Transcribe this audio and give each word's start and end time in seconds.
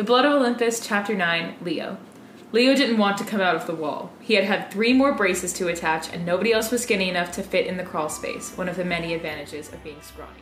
The 0.00 0.04
Blood 0.04 0.24
of 0.24 0.32
Olympus, 0.32 0.80
Chapter 0.80 1.14
9, 1.14 1.56
Leo. 1.60 1.98
Leo 2.52 2.74
didn't 2.74 2.96
want 2.96 3.18
to 3.18 3.24
come 3.24 3.42
out 3.42 3.54
of 3.54 3.66
the 3.66 3.74
wall. 3.74 4.10
He 4.18 4.32
had 4.32 4.44
had 4.44 4.70
three 4.70 4.94
more 4.94 5.12
braces 5.12 5.52
to 5.52 5.68
attach, 5.68 6.10
and 6.10 6.24
nobody 6.24 6.54
else 6.54 6.70
was 6.70 6.82
skinny 6.82 7.10
enough 7.10 7.32
to 7.32 7.42
fit 7.42 7.66
in 7.66 7.76
the 7.76 7.82
crawl 7.82 8.08
space, 8.08 8.56
one 8.56 8.66
of 8.66 8.76
the 8.76 8.84
many 8.86 9.12
advantages 9.12 9.70
of 9.70 9.84
being 9.84 10.00
scrawny. 10.00 10.40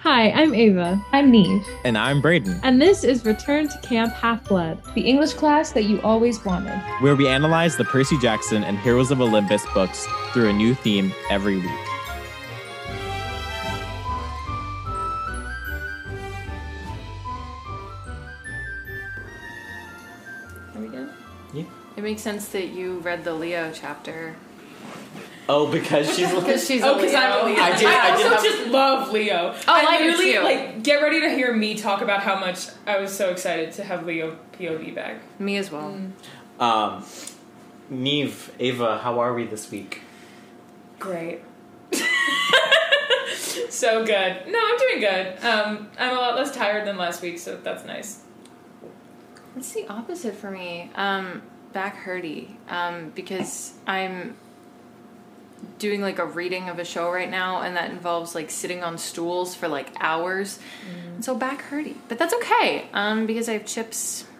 Hi, 0.00 0.30
I'm 0.30 0.54
Ava. 0.54 1.02
I'm 1.12 1.30
Neve. 1.30 1.66
And 1.86 1.96
I'm 1.96 2.20
Braden, 2.20 2.60
And 2.62 2.78
this 2.78 3.02
is 3.02 3.24
Return 3.24 3.66
to 3.68 3.78
Camp 3.78 4.12
Half 4.12 4.44
Blood, 4.44 4.78
the 4.94 5.00
English 5.00 5.32
class 5.32 5.72
that 5.72 5.84
you 5.84 5.98
always 6.02 6.44
wanted. 6.44 6.78
where 7.00 7.16
we 7.16 7.28
analyze 7.28 7.78
the 7.78 7.84
Percy 7.84 8.18
Jackson 8.18 8.62
and 8.62 8.78
Heroes 8.80 9.10
of 9.10 9.22
Olympus 9.22 9.64
books 9.72 10.06
through 10.34 10.50
a 10.50 10.52
new 10.52 10.74
theme 10.74 11.14
every 11.30 11.56
week. 11.56 11.95
Makes 22.06 22.22
sense 22.22 22.46
that 22.50 22.68
you 22.68 23.00
read 23.00 23.24
the 23.24 23.34
Leo 23.34 23.72
chapter 23.74 24.36
Oh, 25.48 25.70
because 25.70 26.06
she's 26.16 26.32
because 26.34 26.66
she's 26.66 26.82
Oh, 26.82 26.94
because 26.94 27.12
Leo. 27.12 27.20
I'm 27.20 27.44
a 27.44 27.46
Leo. 27.48 27.60
I 27.60 27.66
I, 27.72 27.76
did- 27.76 27.86
I 27.88 28.10
also 28.10 28.22
did 28.22 28.32
have- 28.32 28.42
just 28.44 28.66
love 28.68 29.12
Leo. 29.12 29.54
Oh, 29.56 29.62
I 29.66 29.80
I 29.80 29.98
do 29.98 30.04
literally 30.10 30.32
too. 30.34 30.40
like 30.42 30.82
get 30.84 31.02
ready 31.02 31.20
to 31.22 31.30
hear 31.30 31.52
me 31.52 31.74
talk 31.76 32.00
about 32.02 32.20
how 32.22 32.38
much 32.38 32.68
I 32.86 32.98
was 33.00 33.12
so 33.16 33.30
excited 33.30 33.72
to 33.72 33.82
have 33.84 34.06
Leo 34.06 34.36
POV 34.58 34.94
back. 34.94 35.16
Me 35.40 35.56
as 35.56 35.70
well. 35.72 35.98
um, 36.60 37.04
Neve, 37.90 38.52
Ava, 38.60 38.98
how 38.98 39.18
are 39.20 39.34
we 39.34 39.44
this 39.46 39.70
week? 39.70 40.00
Great. 41.00 41.42
so 43.68 44.04
good. 44.04 44.42
No, 44.48 44.58
I'm 44.68 44.78
doing 44.78 45.00
good. 45.00 45.44
Um, 45.44 45.88
I'm 45.98 46.10
a 46.16 46.20
lot 46.20 46.36
less 46.36 46.54
tired 46.54 46.86
than 46.86 46.96
last 46.96 47.22
week, 47.22 47.38
so 47.38 47.56
that's 47.56 47.84
nice. 47.84 48.22
It's 49.56 49.72
the 49.72 49.86
opposite 49.88 50.34
for 50.34 50.50
me. 50.50 50.90
Um, 50.96 51.42
back 51.76 52.06
hurty. 52.06 52.48
Um, 52.70 53.12
because 53.14 53.74
I'm 53.86 54.34
doing 55.78 56.00
like 56.00 56.18
a 56.18 56.24
reading 56.24 56.70
of 56.70 56.78
a 56.78 56.86
show 56.86 57.10
right 57.12 57.30
now, 57.30 57.60
and 57.60 57.76
that 57.76 57.90
involves 57.90 58.34
like 58.34 58.50
sitting 58.50 58.82
on 58.82 58.96
stools 58.96 59.54
for 59.54 59.68
like 59.68 59.92
hours. 60.00 60.58
And 61.14 61.22
so 61.22 61.34
back 61.34 61.68
hurty, 61.68 61.96
but 62.08 62.18
that's 62.18 62.32
okay. 62.32 62.88
Um, 62.94 63.26
because 63.26 63.46
I 63.48 63.52
have 63.54 63.66
chips. 63.66 64.24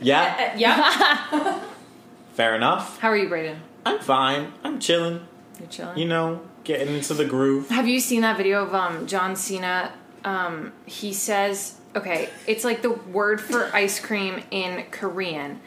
Yeah, 0.00 0.56
yeah. 0.56 1.60
fair 2.34 2.56
enough. 2.56 2.98
How 2.98 3.10
are 3.10 3.16
you, 3.16 3.28
Brayden? 3.28 3.58
I'm 3.84 3.98
fine. 4.00 4.52
I'm 4.64 4.80
chilling. 4.80 5.20
You're 5.58 5.68
chilling. 5.68 5.98
You 5.98 6.06
know, 6.06 6.42
getting 6.64 6.94
into 6.94 7.14
the 7.14 7.24
groove. 7.24 7.68
Have 7.68 7.86
you 7.88 7.98
seen 8.00 8.22
that 8.22 8.36
video 8.36 8.64
of 8.64 8.74
um, 8.74 9.06
John 9.06 9.34
Cena? 9.36 9.92
Um, 10.24 10.72
he 10.86 11.12
says, 11.12 11.77
okay, 11.96 12.28
it's 12.46 12.64
like 12.64 12.82
the 12.82 12.90
word 12.90 13.40
for 13.40 13.74
ice 13.74 14.00
cream 14.00 14.42
in 14.50 14.84
Korean. 14.90 15.60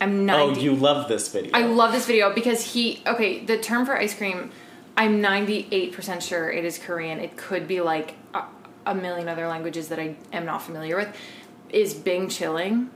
I'm 0.00 0.26
not. 0.26 0.40
Oh, 0.40 0.50
you 0.52 0.74
love 0.74 1.08
this 1.08 1.28
video. 1.28 1.52
I 1.54 1.66
love 1.66 1.92
this 1.92 2.06
video 2.06 2.34
because 2.34 2.72
he, 2.72 3.02
okay, 3.06 3.44
the 3.44 3.58
term 3.58 3.86
for 3.86 3.96
ice 3.96 4.14
cream, 4.14 4.50
I'm 4.96 5.22
98% 5.22 6.22
sure 6.22 6.50
it 6.50 6.64
is 6.64 6.78
Korean. 6.78 7.18
It 7.20 7.36
could 7.36 7.66
be 7.66 7.80
like 7.80 8.14
a, 8.34 8.42
a 8.86 8.94
million 8.94 9.28
other 9.28 9.46
languages 9.46 9.88
that 9.88 9.98
I 9.98 10.16
am 10.32 10.44
not 10.44 10.62
familiar 10.62 10.96
with. 10.96 11.14
Is 11.70 11.94
Bing 11.94 12.28
chilling? 12.28 12.90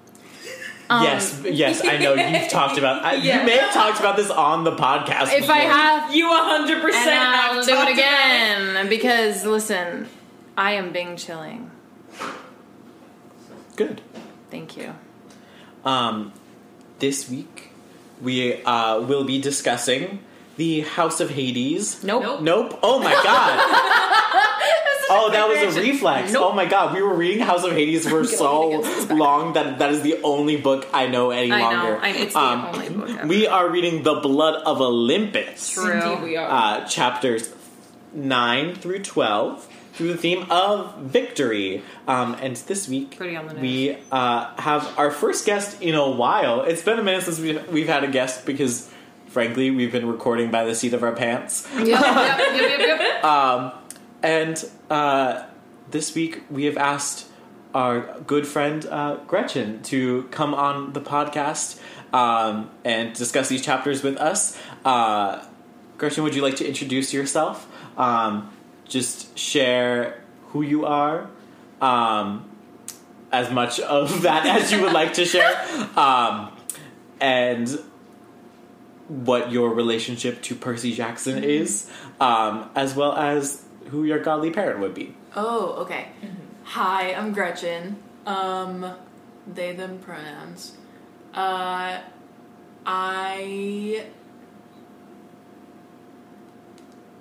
Um, 0.90 1.04
yes, 1.04 1.42
yes, 1.44 1.84
I 1.84 1.98
know 1.98 2.14
you've 2.14 2.48
talked 2.50 2.78
about. 2.78 3.04
I, 3.04 3.14
Yeah. 3.14 3.40
You 3.40 3.46
may 3.46 3.58
have 3.58 3.74
talked 3.74 4.00
about 4.00 4.16
this 4.16 4.30
on 4.30 4.64
the 4.64 4.74
podcast. 4.74 5.32
If 5.34 5.50
I 5.50 5.58
have, 5.58 6.14
You 6.14 6.26
100% 6.26 6.94
and 6.94 7.10
I'll 7.10 7.64
do 7.64 7.74
it 7.74 7.92
again 7.92 8.88
because 8.88 9.44
listen, 9.44 10.08
I 10.56 10.72
am 10.72 10.92
Bing 10.92 11.16
chilling. 11.16 11.70
Good. 13.78 14.00
Thank 14.50 14.76
you. 14.76 14.94
Um, 15.84 16.32
this 16.98 17.30
week 17.30 17.70
we 18.20 18.62
uh, 18.64 19.00
will 19.00 19.24
be 19.24 19.40
discussing 19.40 20.18
the 20.56 20.80
House 20.80 21.20
of 21.20 21.30
Hades. 21.30 22.02
Nope. 22.02 22.22
Nope. 22.24 22.40
Nope. 22.42 22.78
Oh 22.82 22.98
my 22.98 23.12
god. 23.28 23.58
Oh, 25.10 25.30
that 25.32 25.48
was 25.48 25.76
a 25.76 25.80
reflex. 25.80 26.32
Nope. 26.32 26.50
Oh 26.50 26.52
my 26.52 26.66
god, 26.66 26.94
we 26.94 27.00
were 27.00 27.14
reading 27.14 27.40
House 27.40 27.64
of 27.64 27.72
Hades 27.72 28.06
for 28.06 28.24
so 28.42 28.82
long 29.08 29.54
that 29.54 29.78
that 29.78 29.90
is 29.92 30.02
the 30.02 30.20
only 30.22 30.56
book 30.56 30.86
I 30.92 31.06
know 31.06 31.30
any 31.30 31.50
I 31.50 31.60
know. 31.60 31.76
longer. 31.76 31.98
I- 32.02 32.08
it's 32.10 32.34
the 32.34 32.38
Um, 32.40 32.66
only 32.74 32.88
book 32.90 33.08
ever. 33.10 33.26
We 33.26 33.46
are 33.46 33.70
reading 33.70 34.02
The 34.02 34.16
Blood 34.16 34.56
of 34.66 34.80
Olympus, 34.82 35.70
True. 35.72 35.92
Indeed, 36.02 36.22
we 36.22 36.36
are. 36.36 36.48
uh, 36.50 36.84
chapters 36.86 37.54
9 38.12 38.74
through 38.74 38.98
12, 39.00 39.66
through 39.98 40.12
the 40.12 40.16
theme 40.16 40.46
of 40.48 40.96
victory. 40.98 41.82
Um, 42.06 42.36
and 42.40 42.54
this 42.56 42.88
week, 42.88 43.16
Pretty 43.16 43.36
on 43.36 43.48
the 43.48 43.54
we 43.56 43.98
uh, 44.12 44.54
have 44.56 44.96
our 44.96 45.10
first 45.10 45.44
guest 45.44 45.82
in 45.82 45.96
a 45.96 46.08
while. 46.08 46.62
It's 46.62 46.82
been 46.82 47.00
a 47.00 47.02
minute 47.02 47.24
since 47.24 47.40
we've, 47.40 47.68
we've 47.68 47.88
had 47.88 48.04
a 48.04 48.06
guest 48.08 48.46
because, 48.46 48.88
frankly, 49.26 49.72
we've 49.72 49.90
been 49.90 50.06
recording 50.06 50.52
by 50.52 50.64
the 50.64 50.74
seat 50.74 50.94
of 50.94 51.02
our 51.02 51.10
pants. 51.12 51.68
Yep, 51.74 51.86
yep, 51.86 51.98
yep, 51.98 52.38
yep, 52.54 52.78
yep, 52.78 53.00
yep. 53.00 53.24
Um, 53.24 53.72
and 54.22 54.64
uh, 54.88 55.46
this 55.90 56.14
week 56.14 56.42
we 56.48 56.66
have 56.66 56.76
asked 56.76 57.26
our 57.74 58.20
good 58.20 58.46
friend 58.46 58.86
uh, 58.86 59.16
Gretchen 59.26 59.82
to 59.82 60.28
come 60.30 60.54
on 60.54 60.92
the 60.92 61.00
podcast 61.00 61.80
um, 62.14 62.70
and 62.84 63.14
discuss 63.14 63.48
these 63.48 63.62
chapters 63.62 64.04
with 64.04 64.16
us. 64.16 64.56
Uh, 64.84 65.44
Gretchen, 65.98 66.22
would 66.22 66.36
you 66.36 66.42
like 66.42 66.56
to 66.56 66.66
introduce 66.66 67.12
yourself? 67.12 67.68
Um, 67.98 68.52
just 68.88 69.38
share 69.38 70.22
who 70.48 70.62
you 70.62 70.86
are, 70.86 71.28
um, 71.80 72.48
as 73.30 73.50
much 73.50 73.80
of 73.80 74.22
that 74.22 74.46
as 74.46 74.72
you 74.72 74.82
would 74.82 74.92
like 74.92 75.14
to 75.14 75.24
share, 75.24 75.56
um, 75.96 76.56
and 77.20 77.68
what 79.08 79.50
your 79.50 79.70
relationship 79.70 80.42
to 80.42 80.54
Percy 80.54 80.92
Jackson 80.92 81.42
is, 81.42 81.90
um, 82.20 82.70
as 82.74 82.94
well 82.94 83.14
as 83.14 83.64
who 83.88 84.04
your 84.04 84.18
godly 84.18 84.50
parent 84.50 84.80
would 84.80 84.94
be. 84.94 85.14
Oh, 85.34 85.74
okay. 85.80 86.08
Hi, 86.64 87.14
I'm 87.14 87.32
Gretchen. 87.32 87.96
Um, 88.26 88.94
they 89.46 89.72
them 89.72 89.98
pronouns. 89.98 90.76
Uh, 91.32 92.00
I. 92.84 94.06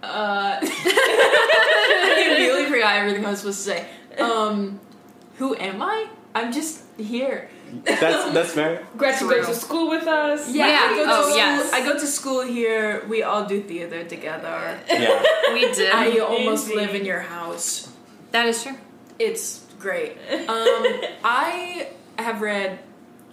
Uh, 0.04 0.60
I 0.62 2.24
immediately 2.28 2.66
forgot 2.66 2.98
everything 2.98 3.26
I 3.26 3.32
was 3.32 3.40
supposed 3.40 3.64
to 3.66 3.72
say. 3.72 3.88
Um, 4.22 4.80
who 5.38 5.56
am 5.56 5.82
I? 5.82 6.08
I'm 6.36 6.52
just 6.52 6.84
here. 6.98 7.50
That's 7.84 8.32
that's 8.34 8.52
fair. 8.54 8.88
Gretchen 8.96 9.28
True. 9.28 9.38
goes 9.38 9.48
to 9.48 9.56
school 9.56 9.90
with 9.90 10.08
us. 10.08 10.50
Yeah, 10.54 10.68
Yeah. 10.68 10.80
I 10.84 10.96
go 10.96 11.06
to 11.06 11.12
Oh, 11.12 11.22
school. 11.24 11.38
yes. 11.38 11.74
I 11.74 11.82
go 11.84 11.94
to 12.00 12.08
school 12.08 12.42
here. 12.42 13.06
We 13.10 13.24
all 13.24 13.46
do 13.46 13.62
theater 13.62 14.04
together. 14.04 14.80
Yeah. 14.90 15.24
We 15.54 15.72
do. 15.74 15.90
I 15.94 16.20
almost 16.20 16.66
Indeed. 16.70 16.76
live 16.78 16.96
in 16.96 17.06
your 17.06 17.20
house. 17.22 17.90
that 18.32 18.46
is 18.48 18.62
true. 18.64 18.76
It's 19.20 19.66
great. 19.80 20.12
Um, 20.32 20.84
I 21.24 21.90
have 22.20 22.42
read 22.42 22.80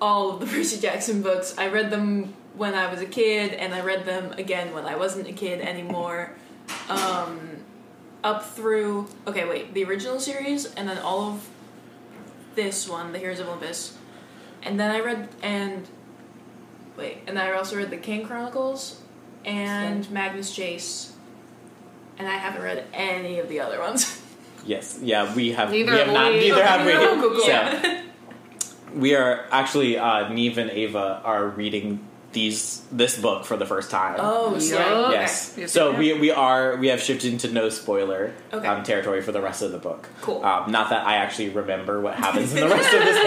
all 0.00 0.30
of 0.30 0.41
the 0.41 0.47
Percy 0.53 0.80
Jackson 0.80 1.22
books. 1.22 1.54
I 1.58 1.69
read 1.69 1.91
them 1.91 2.34
when 2.56 2.74
I 2.74 2.91
was 2.91 3.00
a 3.03 3.06
kid, 3.06 3.53
and 3.53 3.74
I 3.74 3.80
read 3.82 4.04
them 4.06 4.32
again 4.38 4.72
when 4.74 4.84
I 4.86 4.97
wasn't 4.97 5.28
a 5.28 5.32
kid 5.32 5.60
anymore. 5.60 6.30
Um, 6.88 7.58
up 8.22 8.44
through 8.44 9.06
okay, 9.26 9.47
wait, 9.48 9.75
the 9.75 9.84
original 9.84 10.19
series, 10.19 10.66
and 10.75 10.88
then 10.88 10.98
all 10.98 11.28
of 11.32 11.48
this 12.54 12.88
one, 12.88 13.12
the 13.12 13.19
Heroes 13.19 13.41
of 13.41 13.48
Olympus, 13.48 13.97
and 14.62 14.78
then 14.80 14.91
I 14.91 15.00
read 15.00 15.28
and 15.42 15.86
wait, 16.97 17.19
and 17.26 17.36
then 17.36 17.47
I 17.47 17.53
also 17.53 17.76
read 17.76 17.91
the 17.91 17.97
Kane 17.97 18.26
Chronicles 18.26 19.00
and 19.44 20.10
Magnus 20.10 20.54
Chase, 20.54 21.14
and 22.19 22.26
I 22.26 22.36
haven't 22.36 22.62
read 22.62 22.84
any 22.92 23.38
of 23.38 23.48
the 23.48 23.60
other 23.60 23.80
ones. 23.80 24.20
Yes. 24.66 24.98
Yeah. 25.03 25.34
We 25.34 25.53
have. 25.53 25.70
Neither 25.70 25.92
we 25.92 25.98
have 25.98 26.06
have 26.06 26.14
not. 26.14 26.32
we. 26.32 26.38
Neither 26.38 26.54
Okay, 26.54 26.66
have 26.66 27.22
we. 27.22 27.41
So, 27.42 28.03
we 28.94 29.15
are 29.15 29.44
actually 29.50 29.98
uh, 29.98 30.33
Neve 30.33 30.56
and 30.56 30.71
Ava 30.71 31.21
are 31.22 31.48
reading 31.48 32.00
these 32.34 32.83
this 32.92 33.19
book 33.19 33.47
for 33.47 33.57
the 33.57 33.65
first 33.65 33.91
time. 33.91 34.16
Oh, 34.19 34.59
sick. 34.59 34.78
Yup. 34.78 35.13
Yes. 35.13 35.53
Okay. 35.54 35.66
So 35.66 35.97
we 35.97 36.13
we 36.13 36.31
are 36.31 36.77
we 36.77 36.89
have 36.89 37.01
shifted 37.01 37.33
into 37.33 37.51
no 37.51 37.71
spoiler 37.71 38.34
Okay. 38.53 38.66
um, 38.66 38.83
territory 38.83 39.22
for 39.22 39.33
the 39.33 39.41
rest 39.41 39.63
of 39.63 39.72
the 39.72 39.78
book. 39.78 40.09
Cool. 40.21 40.45
Um, 40.45 40.71
not 40.71 40.91
that 40.91 41.07
I 41.07 41.16
actually 41.16 41.48
remember 41.48 42.01
what 42.03 42.15
happens 42.15 42.53
in 42.53 42.60
the 42.60 42.69
rest 42.69 42.92
of 42.92 43.01
this 43.03 43.19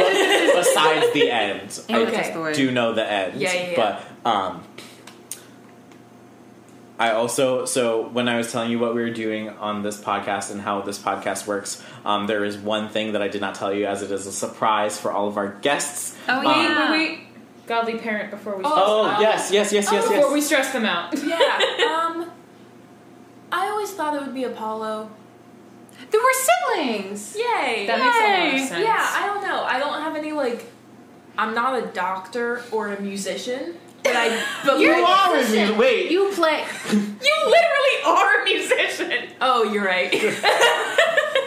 book 0.53 0.55
besides 0.63 1.13
the 1.13 1.31
end. 1.31 1.81
Okay. 1.89 2.15
just 2.17 2.33
the 2.33 2.41
way- 2.41 2.49
I 2.51 2.53
do 2.53 2.69
know 2.69 2.93
the 2.93 3.09
end. 3.11 3.41
Yeah, 3.41 3.53
yeah, 3.53 3.69
yeah. 3.71 3.75
But 4.23 4.29
um, 4.29 4.63
I 6.99 7.11
also 7.11 7.65
so 7.65 8.07
when 8.09 8.27
I 8.27 8.37
was 8.37 8.51
telling 8.51 8.71
you 8.71 8.79
what 8.79 8.95
we 8.95 9.01
were 9.01 9.11
doing 9.11 9.49
on 9.49 9.83
this 9.83 10.01
podcast 10.01 10.49
and 10.51 10.59
how 10.59 10.81
this 10.81 10.97
podcast 10.97 11.45
works, 11.45 11.83
um, 12.03 12.25
there 12.25 12.43
is 12.43 12.57
one 12.57 12.89
thing 12.89 13.11
that 13.13 13.21
I 13.21 13.27
did 13.27 13.39
not 13.41 13.53
tell 13.55 13.71
you 13.71 13.85
as 13.85 14.01
it 14.01 14.11
is 14.11 14.25
a 14.25 14.31
surprise 14.31 14.99
for 14.99 15.11
all 15.11 15.27
of 15.27 15.37
our 15.37 15.47
guests. 15.61 16.17
Oh 16.27 16.39
Um, 16.39 16.43
yeah. 16.45 16.91
Wait, 16.91 17.09
wait. 17.09 17.19
Godly 17.67 17.97
parent 17.99 18.31
before 18.31 18.55
we 18.57 18.63
stress 18.63 18.73
them 18.73 18.81
out. 18.81 18.87
Oh 18.87 19.05
Um, 19.15 19.21
yes, 19.21 19.51
yes, 19.51 19.71
yes, 19.73 19.89
yes, 19.91 20.07
before 20.07 20.33
we 20.33 20.41
stress 20.41 20.71
them 20.73 20.85
out. 20.85 21.13
Yeah. 21.23 21.59
Um, 21.87 22.31
I 23.51 23.67
always 23.67 23.91
thought 23.91 24.15
it 24.15 24.21
would 24.21 24.33
be 24.33 24.43
Apollo. 24.45 25.09
There 26.11 26.21
were 26.21 26.75
siblings. 26.75 27.35
Yay! 27.35 27.85
That 27.87 27.99
makes 27.99 28.15
a 28.17 28.19
lot 28.21 28.47
of 28.47 28.53
Yay. 28.53 28.65
sense. 28.67 28.83
yeah, 28.85 29.09
I 29.13 29.25
don't 29.25 29.41
know. 29.41 29.63
I 29.63 29.79
don't 29.79 30.01
have 30.01 30.15
any 30.15 30.31
like. 30.31 30.65
I'm 31.37 31.53
not 31.53 31.81
a 31.81 31.85
doctor 31.87 32.63
or 32.71 32.93
a 32.93 32.99
musician, 33.01 33.75
but 34.03 34.15
I 34.15 34.43
but 34.65 34.79
You 34.79 34.91
like- 35.01 35.09
are 35.09 35.33
a 35.33 35.37
musician. 35.37 35.77
Wait. 35.77 36.11
You 36.11 36.31
play. 36.33 36.65
You 36.91 37.35
literally 37.45 37.97
are 38.05 38.41
a 38.41 38.43
musician. 38.45 39.29
Oh, 39.41 39.63
you're 39.63 39.83
right. 39.85 40.11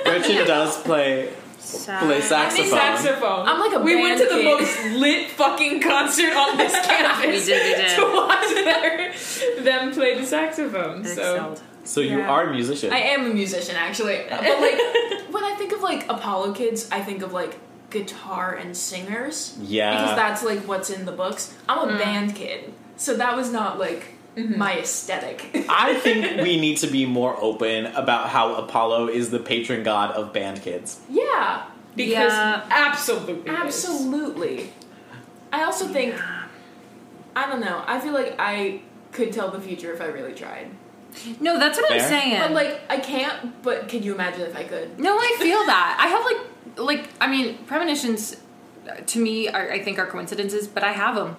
Gretchen 0.05 0.46
does 0.46 0.76
play 0.82 1.31
play 1.70 2.20
saxophone. 2.20 2.70
Saxophone. 2.70 3.49
I'm 3.49 3.61
like 3.61 3.72
a 3.72 3.81
We 3.81 4.00
went 4.00 4.19
to 4.19 4.26
band 4.26 4.38
the 4.38 4.43
kid. 4.43 4.61
most 4.61 4.99
lit 5.00 5.31
fucking 5.31 5.81
concert 5.81 6.32
on 6.32 6.56
this 6.56 6.72
campus. 6.87 7.46
We 7.46 7.52
did, 7.52 7.78
we 7.78 7.82
did. 7.82 7.96
To 7.96 8.05
watch 8.14 8.49
their, 8.55 9.64
them 9.64 9.93
play 9.93 10.19
the 10.19 10.26
saxophone. 10.26 11.05
So 11.05 11.11
Excelled. 11.11 11.62
So 11.84 12.00
you 12.00 12.19
Yeah. 12.19 12.31
are 12.31 12.49
a 12.49 12.52
musician. 12.52 12.93
I 12.93 12.99
am 12.99 13.26
a 13.31 13.34
musician 13.34 13.76
actually, 13.76 14.20
but 14.28 14.40
like 14.43 15.32
when 15.32 15.44
I 15.44 15.55
think 15.58 15.72
of 15.72 15.81
like 15.81 16.08
Apollo 16.08 16.55
kids, 16.55 16.88
I 16.93 17.00
think 17.00 17.22
of 17.22 17.32
like 17.32 17.58
guitar 17.90 18.55
and 18.55 18.76
singers. 18.76 19.56
Yeah. 19.61 19.93
because 19.93 20.17
that's 20.17 20.44
like 20.44 20.61
what's 20.69 20.90
in 20.90 21.05
the 21.06 21.12
books. 21.12 21.56
I'm 21.69 21.88
a 21.88 21.93
mm. 21.93 21.99
band 21.99 22.34
kid, 22.37 22.72
so 22.96 23.17
that 23.17 23.37
was 23.37 23.50
not 23.50 23.78
like 23.78 24.14
my 24.37 24.79
aesthetic. 24.79 25.67
I 25.69 25.94
think 25.94 26.41
we 26.43 26.61
need 26.61 26.79
to 26.79 26.87
be 26.87 27.05
more 27.06 27.37
open 27.41 27.87
about 27.87 28.29
how 28.31 28.55
Apollo 28.55 29.09
is 29.09 29.31
the 29.31 29.38
patron 29.41 29.82
god 29.82 30.12
of 30.12 30.32
band 30.32 30.62
kids. 30.62 31.00
yeah, 31.11 31.65
because 31.97 32.32
Yeah. 32.32 32.62
absolutely, 32.71 33.50
is. 33.53 33.59
absolutely. 33.59 34.73
I 35.53 35.65
also 35.65 35.88
think 35.88 36.15
I 37.37 37.47
don't 37.49 37.61
know. 37.61 37.82
I 37.87 37.99
feel 38.00 38.12
like 38.12 38.35
I 38.38 38.82
could 39.12 39.32
tell 39.32 39.50
the 39.50 39.61
future 39.61 39.93
if 39.93 40.00
I 40.00 40.06
really 40.06 40.32
tried, 40.35 40.69
No, 41.41 41.59
that's 41.59 41.77
what 41.79 41.91
I'm 41.93 41.99
Fair. 41.99 42.09
saying. 42.09 42.41
but 42.41 42.53
like 42.53 42.81
I 42.88 42.99
can't. 42.99 43.62
But 43.62 43.88
can 43.88 44.03
you 44.03 44.15
imagine 44.15 44.43
if 44.43 44.56
I 44.56 44.62
could? 44.65 44.99
No, 44.99 45.17
I 45.17 45.37
feel 45.41 45.65
that. 45.67 45.97
I 46.00 46.06
have 46.06 46.25
like 46.25 46.79
like 46.88 47.09
I 47.21 47.27
mean 47.27 47.59
premonitions 47.67 48.37
uh, 48.88 48.94
to 49.06 49.19
me 49.21 49.49
are 49.49 49.71
I 49.73 49.82
think 49.82 49.99
are 49.99 50.06
coincidences, 50.06 50.69
but 50.69 50.85
I 50.85 50.93
have 50.93 51.15
them. 51.17 51.37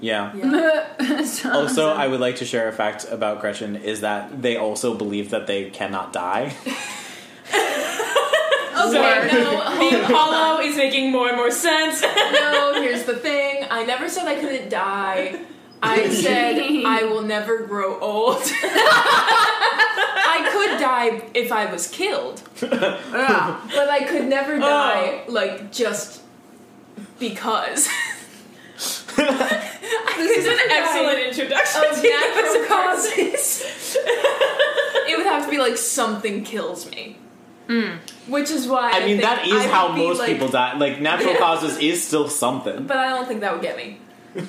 Yeah. 0.00 0.32
so, 1.24 1.50
oh, 1.50 1.60
Also, 1.62 1.88
I 1.88 2.06
would 2.08 2.20
like 2.20 2.36
to 2.36 2.44
share 2.44 2.68
a 2.68 2.72
fact 2.72 3.06
about 3.10 3.40
Gretchen 3.40 3.76
is 3.76 4.00
that 4.00 4.42
they 4.42 4.56
also 4.56 4.94
believe 4.94 5.30
that 5.30 5.46
they 5.46 5.70
cannot 5.70 6.12
die. 6.12 6.54
Okay, 8.76 9.28
no, 9.32 9.90
The 9.90 10.04
Apollo 10.04 10.60
is 10.62 10.76
making 10.76 11.12
more 11.12 11.28
and 11.28 11.36
more 11.36 11.50
sense. 11.50 12.02
no, 12.02 12.74
here's 12.82 13.04
the 13.04 13.14
thing. 13.14 13.64
I 13.70 13.84
never 13.84 14.08
said 14.08 14.26
I 14.26 14.34
couldn't 14.34 14.68
die. 14.68 15.40
I 15.82 16.08
said 16.10 16.58
I 16.84 17.04
will 17.04 17.22
never 17.22 17.66
grow 17.66 17.98
old. 18.00 18.42
I 20.36 20.48
could 20.52 20.80
die 20.80 21.22
if 21.34 21.52
I 21.52 21.70
was 21.70 21.86
killed, 21.88 22.42
Yeah. 22.60 23.60
but 23.72 23.88
I 23.88 24.04
could 24.04 24.26
never 24.26 24.56
oh. 24.56 24.60
die 24.60 25.24
like 25.28 25.72
just 25.72 26.22
because. 27.18 27.88
This 30.28 30.38
is 30.38 30.46
an 30.46 30.58
excellent 30.70 31.18
introduction 31.20 31.82
of 31.84 31.96
to 32.00 32.08
natural 32.08 32.42
this 32.44 32.68
causes. 32.68 33.96
it 35.08 35.16
would 35.16 35.26
have 35.26 35.44
to 35.44 35.50
be 35.50 35.58
like 35.58 35.76
something 35.76 36.44
kills 36.44 36.90
me. 36.90 37.16
Which 38.26 38.50
is 38.50 38.66
why 38.68 38.90
I 38.92 39.00
mean, 39.00 39.08
think 39.18 39.22
that 39.22 39.46
is 39.46 39.52
I 39.54 39.68
how 39.68 39.88
most 39.88 40.18
like- 40.18 40.28
people 40.32 40.48
die. 40.48 40.76
Like, 40.76 41.00
natural 41.00 41.32
Yeah. 41.32 41.38
causes 41.46 41.78
is 41.78 42.02
still 42.06 42.28
something. 42.28 42.86
But 42.86 42.98
I 42.98 43.08
don't 43.10 43.26
think 43.26 43.40
that 43.40 43.52
would 43.52 43.62
get 43.62 43.76
me. 43.76 43.98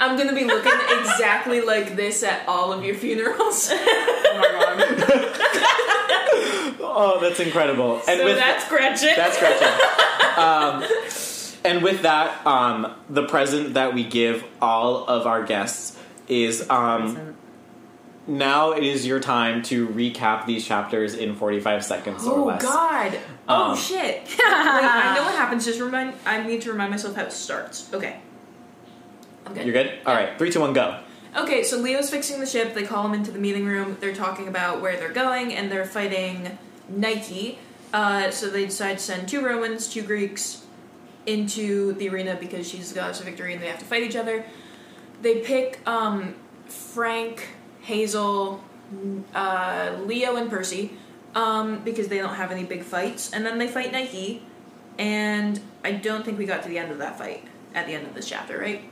I'm 0.00 0.16
gonna 0.16 0.32
be 0.34 0.44
looking 0.44 0.72
exactly 1.00 1.60
like 1.60 1.96
this 1.96 2.22
at 2.22 2.46
all 2.46 2.72
of 2.72 2.84
your 2.84 2.94
funerals. 2.94 3.70
Oh 3.72 3.76
my 4.36 4.96
god. 5.06 5.34
Oh, 6.80 7.18
that's 7.20 7.40
incredible. 7.40 7.96
And 8.08 8.18
So 8.20 8.24
with 8.24 8.36
that's 8.36 8.68
Gretchen. 8.68 9.10
That's 9.16 9.38
Gretchen. 9.38 9.68
um, 10.38 10.84
and 11.68 11.82
with 11.82 12.02
that, 12.02 12.46
um, 12.46 12.94
the 13.08 13.24
present 13.26 13.74
that 13.74 13.94
we 13.94 14.04
give 14.04 14.44
all 14.60 15.04
of 15.06 15.26
our 15.26 15.44
guests 15.44 15.98
is 16.26 16.68
um, 16.70 17.34
now 18.26 18.72
it 18.72 18.82
is 18.84 19.06
your 19.06 19.20
time 19.20 19.62
to 19.64 19.88
recap 19.88 20.46
these 20.46 20.66
chapters 20.66 21.14
in 21.14 21.34
45 21.34 21.84
seconds 21.84 22.26
or 22.26 22.30
less. 22.30 22.36
oh 22.38 22.44
less. 22.44 22.62
God! 22.62 23.18
Oh 23.48 23.70
Um, 23.72 23.76
shit! 23.76 24.22
Wait, 24.28 24.38
I 24.40 25.14
know 25.16 25.22
what 25.22 25.34
happens. 25.34 25.64
Just 25.64 25.80
remind. 25.80 26.14
I 26.26 26.42
need 26.42 26.62
to 26.62 26.70
remind 26.72 26.90
myself 26.90 27.16
how 27.16 27.22
it 27.24 27.32
starts. 27.32 27.92
Okay. 27.94 28.18
I'm 29.46 29.54
good. 29.54 29.64
You're 29.64 29.72
good? 29.72 29.98
All 30.04 30.14
right, 30.14 30.36
three, 30.36 30.50
two, 30.50 30.60
one, 30.60 30.72
go. 30.74 31.00
Okay, 31.36 31.62
so 31.62 31.78
Leo's 31.78 32.10
fixing 32.10 32.40
the 32.40 32.46
ship. 32.46 32.74
They 32.74 32.82
call 32.84 33.06
him 33.06 33.14
into 33.14 33.30
the 33.30 33.38
meeting 33.38 33.64
room. 33.66 33.96
They're 34.00 34.14
talking 34.14 34.48
about 34.48 34.80
where 34.82 34.96
they're 34.96 35.12
going, 35.12 35.54
and 35.54 35.70
they're 35.72 35.86
fighting 35.86 36.58
Nike. 36.88 37.58
Uh, 37.92 38.30
so 38.30 38.50
they 38.50 38.66
decide 38.66 38.98
to 38.98 39.04
send 39.04 39.28
two 39.28 39.42
Romans, 39.44 39.88
two 39.88 40.02
Greeks, 40.02 40.64
into 41.28 41.92
the 41.94 42.08
arena 42.08 42.36
because 42.40 42.68
she's 42.68 42.88
the 42.88 42.94
goddess 42.94 43.20
of 43.20 43.26
victory, 43.26 43.52
and 43.52 43.62
they 43.62 43.68
have 43.68 43.78
to 43.78 43.84
fight 43.84 44.02
each 44.02 44.16
other. 44.16 44.44
They 45.20 45.40
pick 45.40 45.86
um, 45.86 46.34
Frank, 46.66 47.48
Hazel, 47.82 48.64
uh, 49.34 49.96
Leo, 50.04 50.36
and 50.36 50.48
Percy 50.50 50.92
um, 51.34 51.82
because 51.84 52.08
they 52.08 52.18
don't 52.18 52.34
have 52.34 52.50
any 52.50 52.64
big 52.64 52.82
fights, 52.82 53.32
and 53.32 53.44
then 53.44 53.58
they 53.58 53.68
fight 53.68 53.92
Nike. 53.92 54.42
And 54.98 55.60
I 55.84 55.92
don't 55.92 56.24
think 56.24 56.38
we 56.38 56.46
got 56.46 56.62
to 56.64 56.68
the 56.68 56.78
end 56.78 56.90
of 56.90 56.98
that 56.98 57.18
fight 57.18 57.44
at 57.74 57.86
the 57.86 57.92
end 57.92 58.06
of 58.06 58.14
this 58.14 58.28
chapter, 58.28 58.58
right? 58.58 58.90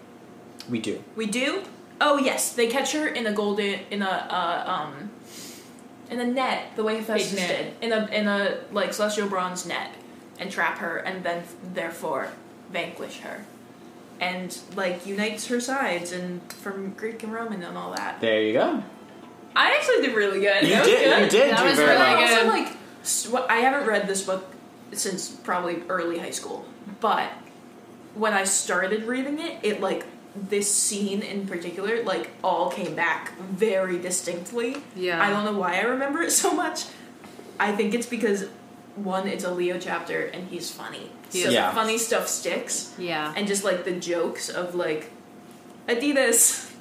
We 0.69 0.79
do. 0.79 1.03
We 1.17 1.27
do. 1.27 1.65
Oh 2.00 2.19
yes, 2.19 2.53
they 2.53 2.67
catch 2.67 2.93
her 2.93 3.09
in 3.09 3.27
a 3.27 3.32
golden 3.32 3.81
in 3.91 4.03
a 4.03 4.06
uh, 4.06 4.71
um 4.71 5.11
in 6.11 6.21
a 6.21 6.27
net 6.27 6.77
the 6.77 6.85
way 6.85 6.99
Hephaestus 6.99 7.35
Big 7.35 7.49
did 7.49 7.75
in 7.81 7.93
a 7.93 8.06
in 8.06 8.29
a 8.29 8.59
like 8.71 8.93
celestial 8.93 9.29
bronze 9.29 9.67
net 9.67 9.94
and 10.38 10.50
trap 10.50 10.79
her 10.79 10.99
and 10.99 11.25
then 11.25 11.43
therefore 11.75 12.29
vanquish 12.71 13.21
her 13.21 13.44
and 14.21 14.59
like 14.75 15.06
unites 15.06 15.47
her 15.49 15.61
sides 15.61 16.12
and 16.12 16.41
from 16.55 16.91
Greek 16.94 17.23
and 17.23 17.33
Roman 17.33 17.62
and 17.62 17.77
all 17.77 17.93
that. 17.94 18.21
There 18.21 18.43
you 18.43 18.53
go. 18.55 18.83
I 19.55 19.75
actually 19.75 20.06
did 20.06 20.15
really 20.17 20.41
good. 20.41 20.62
You 20.65 20.71
That 20.75 20.81
was 20.81 20.88
did. 20.88 21.05
good. 21.05 21.23
You 21.25 21.31
did 21.41 21.50
That 21.53 21.59
do 21.61 21.65
was 21.65 21.77
very 21.77 21.88
really 21.91 21.99
well. 22.00 22.23
also 22.23 23.31
good. 23.33 23.41
like 23.41 23.50
I 23.50 23.56
haven't 23.59 23.87
read 23.88 24.06
this 24.09 24.23
book 24.23 24.44
since 24.93 25.29
probably 25.31 25.83
early 25.88 26.19
high 26.19 26.31
school, 26.31 26.65
but 27.00 27.31
when 28.15 28.32
I 28.32 28.44
started 28.44 29.05
reading 29.05 29.39
it, 29.39 29.59
it 29.62 29.81
like 29.81 30.05
this 30.35 30.73
scene 30.75 31.23
in 31.23 31.47
particular 31.47 32.03
like 32.05 32.31
all 32.44 32.71
came 32.71 32.94
back 32.94 33.37
very 33.39 33.99
distinctly. 33.99 34.77
Yeah. 34.94 35.23
I 35.23 35.31
don't 35.31 35.44
know 35.44 35.59
why 35.59 35.79
I 35.79 35.82
remember 35.82 36.23
it 36.23 36.31
so 36.31 36.53
much. 36.53 36.85
I 37.59 37.73
think 37.73 37.94
it's 37.94 38.06
because 38.06 38.47
one, 38.96 39.28
it's 39.28 39.44
a 39.44 39.50
Leo 39.52 39.78
chapter 39.78 40.26
and 40.26 40.48
he's 40.48 40.70
funny. 40.70 41.10
He 41.31 41.43
so. 41.43 41.50
Yeah. 41.50 41.70
the 41.70 41.75
funny 41.75 41.98
stuff 41.98 42.29
sticks. 42.29 42.94
Yeah. 42.98 43.32
And 43.36 43.46
just 43.46 43.65
like 43.65 43.84
the 43.84 43.93
jokes 43.93 44.48
of 44.48 44.74
like 44.74 45.10
Adidas 45.88 46.72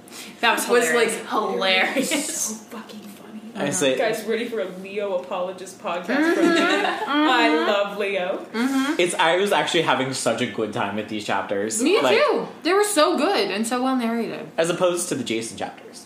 That 0.42 0.56
was 0.56 0.68
was 0.70 0.88
hilarious. 0.90 1.18
like 1.18 1.30
hilarious. 1.30 2.10
so 2.48 2.54
fucking 2.78 3.00
funny. 3.00 3.42
I 3.56 3.70
say, 3.70 3.98
guys 3.98 4.24
ready 4.26 4.46
for 4.46 4.60
a 4.60 4.66
Leo 4.66 5.16
apologist 5.18 5.80
podcast 5.82 6.06
mm-hmm. 6.08 6.34
from 6.34 6.50
me? 6.50 6.56
Mm-hmm. 6.56 7.10
I 7.10 7.50
love 7.50 7.98
Leo. 7.98 8.46
Mm-hmm. 8.52 9.00
it's. 9.00 9.14
I 9.16 9.38
was 9.38 9.52
actually 9.52 9.84
having 9.84 10.14
such 10.14 10.42
a 10.42 10.48
good 10.48 10.74
time 10.74 10.96
with 10.96 11.10
these 11.10 11.26
chapters. 11.26 11.82
Me 11.82 12.02
Like, 12.02 12.18
too. 12.18 12.48
They 12.64 12.74
were 12.74 12.84
so 12.84 13.18
good 13.18 13.52
and 13.52 13.66
so 13.66 13.82
well 13.84 13.96
narrated. 13.96 14.50
As 14.58 14.70
opposed 14.70 15.10
to 15.10 15.16
the 15.16 15.24
Jason 15.24 15.58
chapters. 15.58 16.06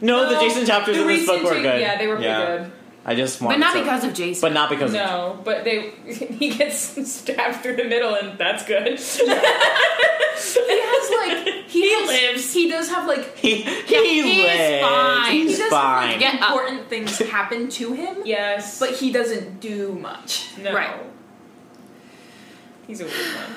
No, 0.00 0.32
the 0.32 0.38
Jason 0.38 0.64
chapters 0.64 0.96
the 0.96 1.02
in 1.02 1.08
this 1.08 1.26
book 1.26 1.42
were 1.42 1.54
good. 1.54 1.80
yeah, 1.80 1.98
they 1.98 2.06
were 2.06 2.16
pretty 2.16 2.30
good. 2.30 2.72
I 3.10 3.14
just 3.14 3.40
want, 3.40 3.54
But 3.54 3.60
not 3.60 3.72
to- 3.72 3.80
because 3.80 4.04
of 4.04 4.12
Jason. 4.12 4.40
But 4.42 4.52
not 4.52 4.68
because 4.68 4.90
of 4.90 4.96
No, 5.00 5.40
but 5.42 5.64
they 5.64 5.90
he 6.06 6.50
gets 6.50 6.76
stabbed 7.10 7.62
through 7.62 7.76
the 7.76 7.84
middle, 7.84 8.14
and 8.14 8.36
that's 8.38 8.64
good. 8.66 8.98
he 8.98 9.26
has 10.82 11.10
like 11.10 11.64
he, 11.68 11.80
He 11.80 11.94
has- 11.94 12.08
lives. 12.08 12.52
He 12.52 12.68
does 12.70 12.88
have 12.90 13.06
like 13.06 13.36
he, 13.36 13.62
Yeah, 13.64 14.02
he 14.02 14.22
he's 14.22 14.44
lives. 14.46 14.82
fine. 14.86 15.32
he 15.32 15.42
He's 15.48 15.58
does 15.58 15.70
fine. 15.70 16.10
have 16.10 16.20
Get 16.20 16.34
like 16.34 16.42
up. 16.42 16.50
important 16.50 16.88
things 16.88 17.18
happen 17.18 17.68
to 17.70 17.92
him, 17.92 18.16
yes, 18.24 18.78
but 18.78 18.90
he 18.90 19.10
doesn't 19.12 19.60
do 19.60 19.94
much. 19.94 20.50
no. 20.62 20.74
Right. 20.74 21.00
He's 22.86 23.00
a 23.00 23.04
weird 23.04 23.16
one. 23.36 23.54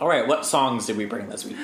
All 0.00 0.08
right, 0.08 0.26
what 0.26 0.46
songs 0.46 0.86
did 0.86 0.96
we 0.96 1.04
bring 1.06 1.28
this 1.28 1.44
week? 1.44 1.56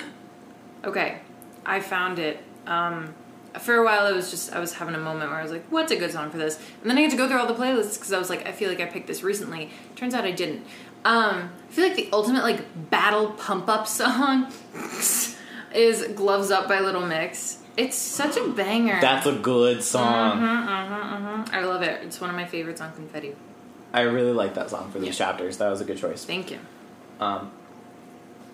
Okay, 0.85 1.19
I 1.65 1.81
found 1.81 2.19
it. 2.19 2.43
Um, 2.67 3.15
for 3.61 3.75
a 3.77 3.85
while, 3.85 4.07
it 4.07 4.15
was 4.15 4.31
just 4.31 4.53
I 4.53 4.59
was 4.61 4.75
having 4.75 4.95
a 4.95 4.99
moment 4.99 5.31
where 5.31 5.39
I 5.39 5.43
was 5.43 5.53
like, 5.53 5.65
"What's 5.71 5.93
a 5.93 5.97
good 5.97 6.13
song 6.13 6.31
for 6.31 6.39
this?" 6.39 6.57
And 6.83 6.91
then 6.91 6.99
I 6.99 7.03
had 7.03 7.11
to 7.11 7.17
go 7.17 7.29
through 7.29 7.39
all 7.39 7.47
the 7.47 7.55
playlists 7.55 7.95
because 7.95 8.13
I 8.13 8.19
was 8.19 8.31
like, 8.31 8.47
"I 8.47 8.53
feel 8.53 8.69
like 8.69 8.81
I 8.81 8.87
picked 8.87 9.07
this 9.07 9.23
recently." 9.23 9.71
Turns 9.97 10.15
out 10.15 10.25
I 10.25 10.33
didn't. 10.33 10.67
Um, 11.05 11.51
I 11.69 11.73
feel 11.73 11.87
like 11.87 11.97
the 11.97 12.09
ultimate 12.13 12.43
like 12.43 12.91
battle 12.91 13.33
pump 13.33 13.69
up 13.69 13.87
song 14.01 14.53
is 15.75 16.03
"Gloves 16.15 16.51
Up" 16.51 16.69
by 16.69 16.81
Little 16.81 17.07
Mix. 17.07 17.59
It's 17.77 17.97
such 17.97 18.37
a 18.37 18.49
banger. 18.49 19.01
That's 19.01 19.27
a 19.27 19.33
good 19.33 19.83
song. 19.83 20.41
I 20.43 21.61
love 21.65 21.83
it. 21.83 22.03
It's 22.05 22.21
one 22.21 22.31
of 22.31 22.37
my 22.37 22.45
favorites 22.45 22.81
on 22.81 22.93
Confetti. 22.93 23.35
I 23.93 24.03
really 24.03 24.33
like 24.33 24.55
that 24.55 24.71
song 24.71 24.91
for 24.91 24.99
these 24.99 25.17
chapters. 25.17 25.59
That 25.59 25.71
was 25.71 25.81
a 25.81 25.85
good 25.85 25.99
choice. 25.99 26.25
Thank 26.25 26.51
you. 26.51 26.59
Um, 27.21 27.51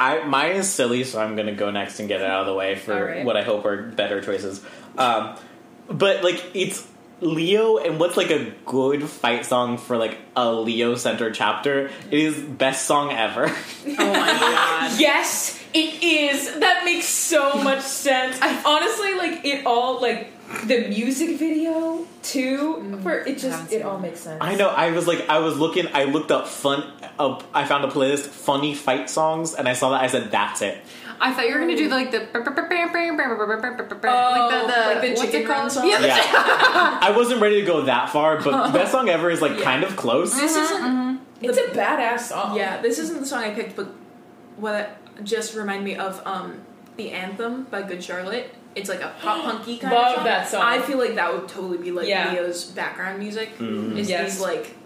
I 0.01 0.25
mine 0.25 0.57
is 0.57 0.69
silly, 0.73 1.05
so 1.05 1.21
I'm 1.21 1.37
gonna 1.37 1.55
go 1.55 1.71
next 1.71 2.01
and 2.01 2.09
get 2.09 2.21
it 2.23 2.27
out 2.27 2.41
of 2.41 2.47
the 2.47 2.55
way 2.55 2.75
for 2.75 2.95
All 2.95 3.03
right. 3.03 3.25
what 3.25 3.37
I 3.37 3.43
hope 3.43 3.65
are 3.67 3.83
better 3.83 4.21
choices. 4.21 4.61
Um, 4.97 5.37
but 5.89 6.25
like 6.25 6.43
it's 6.55 6.87
Leo 7.21 7.77
and 7.77 8.01
what's 8.01 8.17
like 8.17 8.31
a 8.31 8.51
good 8.65 9.03
fight 9.09 9.45
song 9.45 9.77
for 9.77 9.99
like 9.99 10.17
a 10.35 10.51
Leo 10.53 10.95
center 10.95 11.31
chapter? 11.31 11.91
It 12.11 12.19
is 12.19 12.39
best 12.39 12.87
song 12.87 13.13
ever. 13.13 13.55
Oh 13.87 13.95
my 13.97 14.27
god. 14.27 14.99
Yes, 15.01 15.61
it 15.75 16.03
is. 16.03 16.59
That 16.61 16.83
makes 16.85 17.07
so 17.07 17.63
much 17.63 17.83
sense. 17.83 18.39
I 18.41 18.63
Honestly, 18.65 19.15
like 19.15 19.45
it 19.45 19.67
all 19.67 20.01
like 20.01 20.33
the 20.65 20.89
music 20.89 21.39
video 21.39 22.07
too. 22.23 22.99
For 23.03 23.13
it 23.21 23.39
just 23.39 23.73
it 23.73 23.83
all 23.83 23.99
makes 23.99 24.21
sense. 24.21 24.39
I 24.41 24.55
know. 24.57 24.69
I 24.69 24.91
was 24.91 25.07
like, 25.07 25.29
I 25.29 25.39
was 25.39 25.59
looking. 25.59 25.87
I 25.95 26.05
looked 26.05 26.31
up 26.31 26.49
fun. 26.49 26.93
Up, 27.19 27.45
I 27.53 27.65
found 27.67 27.85
a 27.85 27.89
playlist 27.89 28.27
funny 28.29 28.75
fight 28.75 29.11
songs, 29.11 29.55
and 29.55 29.69
I 29.69 29.75
saw 29.75 29.91
that. 29.91 30.03
I 30.03 30.07
said, 30.07 30.31
"That's 30.31 30.63
it." 30.63 30.79
I 31.21 31.33
thought 31.35 31.47
you 31.47 31.53
were 31.55 31.61
gonna 31.61 31.77
do 31.77 31.89
like 31.89 32.11
the 32.11 32.21
like 32.21 32.45
the 32.45 32.51
the 32.51 32.55
like 34.87 35.01
the 35.03 35.09
what's 35.11 35.21
chicken 35.21 35.43
it 35.43 35.49
run 35.49 35.61
called? 35.61 35.73
song? 35.73 35.89
Yeah, 35.89 36.01
the 36.01 36.07
Yeah, 36.07 36.99
I 37.03 37.13
wasn't 37.15 37.43
ready 37.43 37.61
to 37.61 37.67
go 37.67 37.83
that 37.83 38.09
far, 38.11 38.41
but 38.41 38.73
best 38.73 38.93
song 38.93 39.09
ever 39.11 39.31
is 39.31 39.43
like 39.43 39.59
Yeah. 39.59 39.65
kind 39.65 39.85
of 39.85 39.97
close. 39.97 40.35
This 40.35 40.57
isn't. 40.57 41.21
It's 41.43 41.59
a 41.59 41.63
badass 41.77 42.21
song. 42.21 42.57
Yeah, 42.57 42.81
this 42.81 42.99
isn't 42.99 43.21
the 43.21 43.27
song 43.27 43.43
I 43.45 43.51
picked, 43.51 43.77
but 43.77 43.89
what 44.57 44.97
just 45.25 45.55
reminded 45.55 45.85
me 45.85 45.97
of 45.97 46.23
um 46.27 46.61
the 46.97 47.11
anthem 47.11 47.65
by 47.65 47.83
Good 47.83 48.03
Charlotte. 48.03 48.55
It's 48.75 48.89
like 48.89 49.01
a 49.01 49.13
pop 49.21 49.43
punky 49.45 49.79
kind 49.79 49.93
Love 49.95 50.09
of 50.11 50.15
song. 50.17 50.25
that 50.25 50.49
song. 50.49 50.63
I 50.63 50.81
feel 50.81 50.99
like 50.99 51.15
that 51.17 51.33
would 51.33 51.49
totally 51.49 51.79
be 51.79 51.91
like 51.93 52.07
Yeah. 52.09 52.33
Leo's 52.33 52.65
background 52.67 53.19
music. 53.19 53.57
Mm. 53.59 53.97
Is 53.99 54.09
Yes. 54.09 54.33
these 54.35 54.41
like 54.41 54.77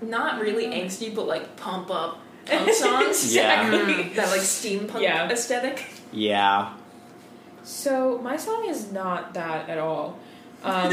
not 0.00 0.40
really 0.40 0.66
angsty, 0.66 1.14
but 1.14 1.26
like 1.26 1.56
pump 1.56 1.90
up 1.90 2.18
punk 2.46 2.72
songs. 2.72 3.34
Yeah. 3.34 3.66
Exactly. 3.68 4.08
that 4.16 4.28
like 4.30 4.40
steampunk 4.40 5.00
Yeah. 5.02 5.30
aesthetic. 5.30 5.84
Yeah, 6.12 6.74
So 7.62 8.18
my 8.22 8.36
song 8.36 8.66
is 8.68 8.92
not 8.92 9.32
that 9.34 9.68
at 9.70 9.78
all. 9.78 10.18
Um, 10.64 10.90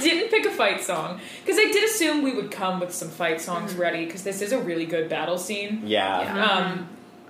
didn't 0.00 0.30
pick 0.30 0.44
a 0.46 0.50
fight 0.50 0.82
song 0.82 1.20
because 1.44 1.58
I 1.58 1.64
did 1.72 1.82
assume 1.84 2.22
we 2.22 2.32
would 2.34 2.50
come 2.50 2.78
with 2.80 2.92
some 2.92 3.08
fight 3.08 3.40
songs 3.40 3.74
ready 3.74 4.04
because 4.04 4.22
this 4.22 4.42
is 4.42 4.52
a 4.52 4.58
really 4.58 4.84
good 4.86 5.08
battle 5.08 5.38
scene. 5.38 5.82
yeah. 5.84 6.22
Yeah. 6.22 6.44
Um, 6.44 6.88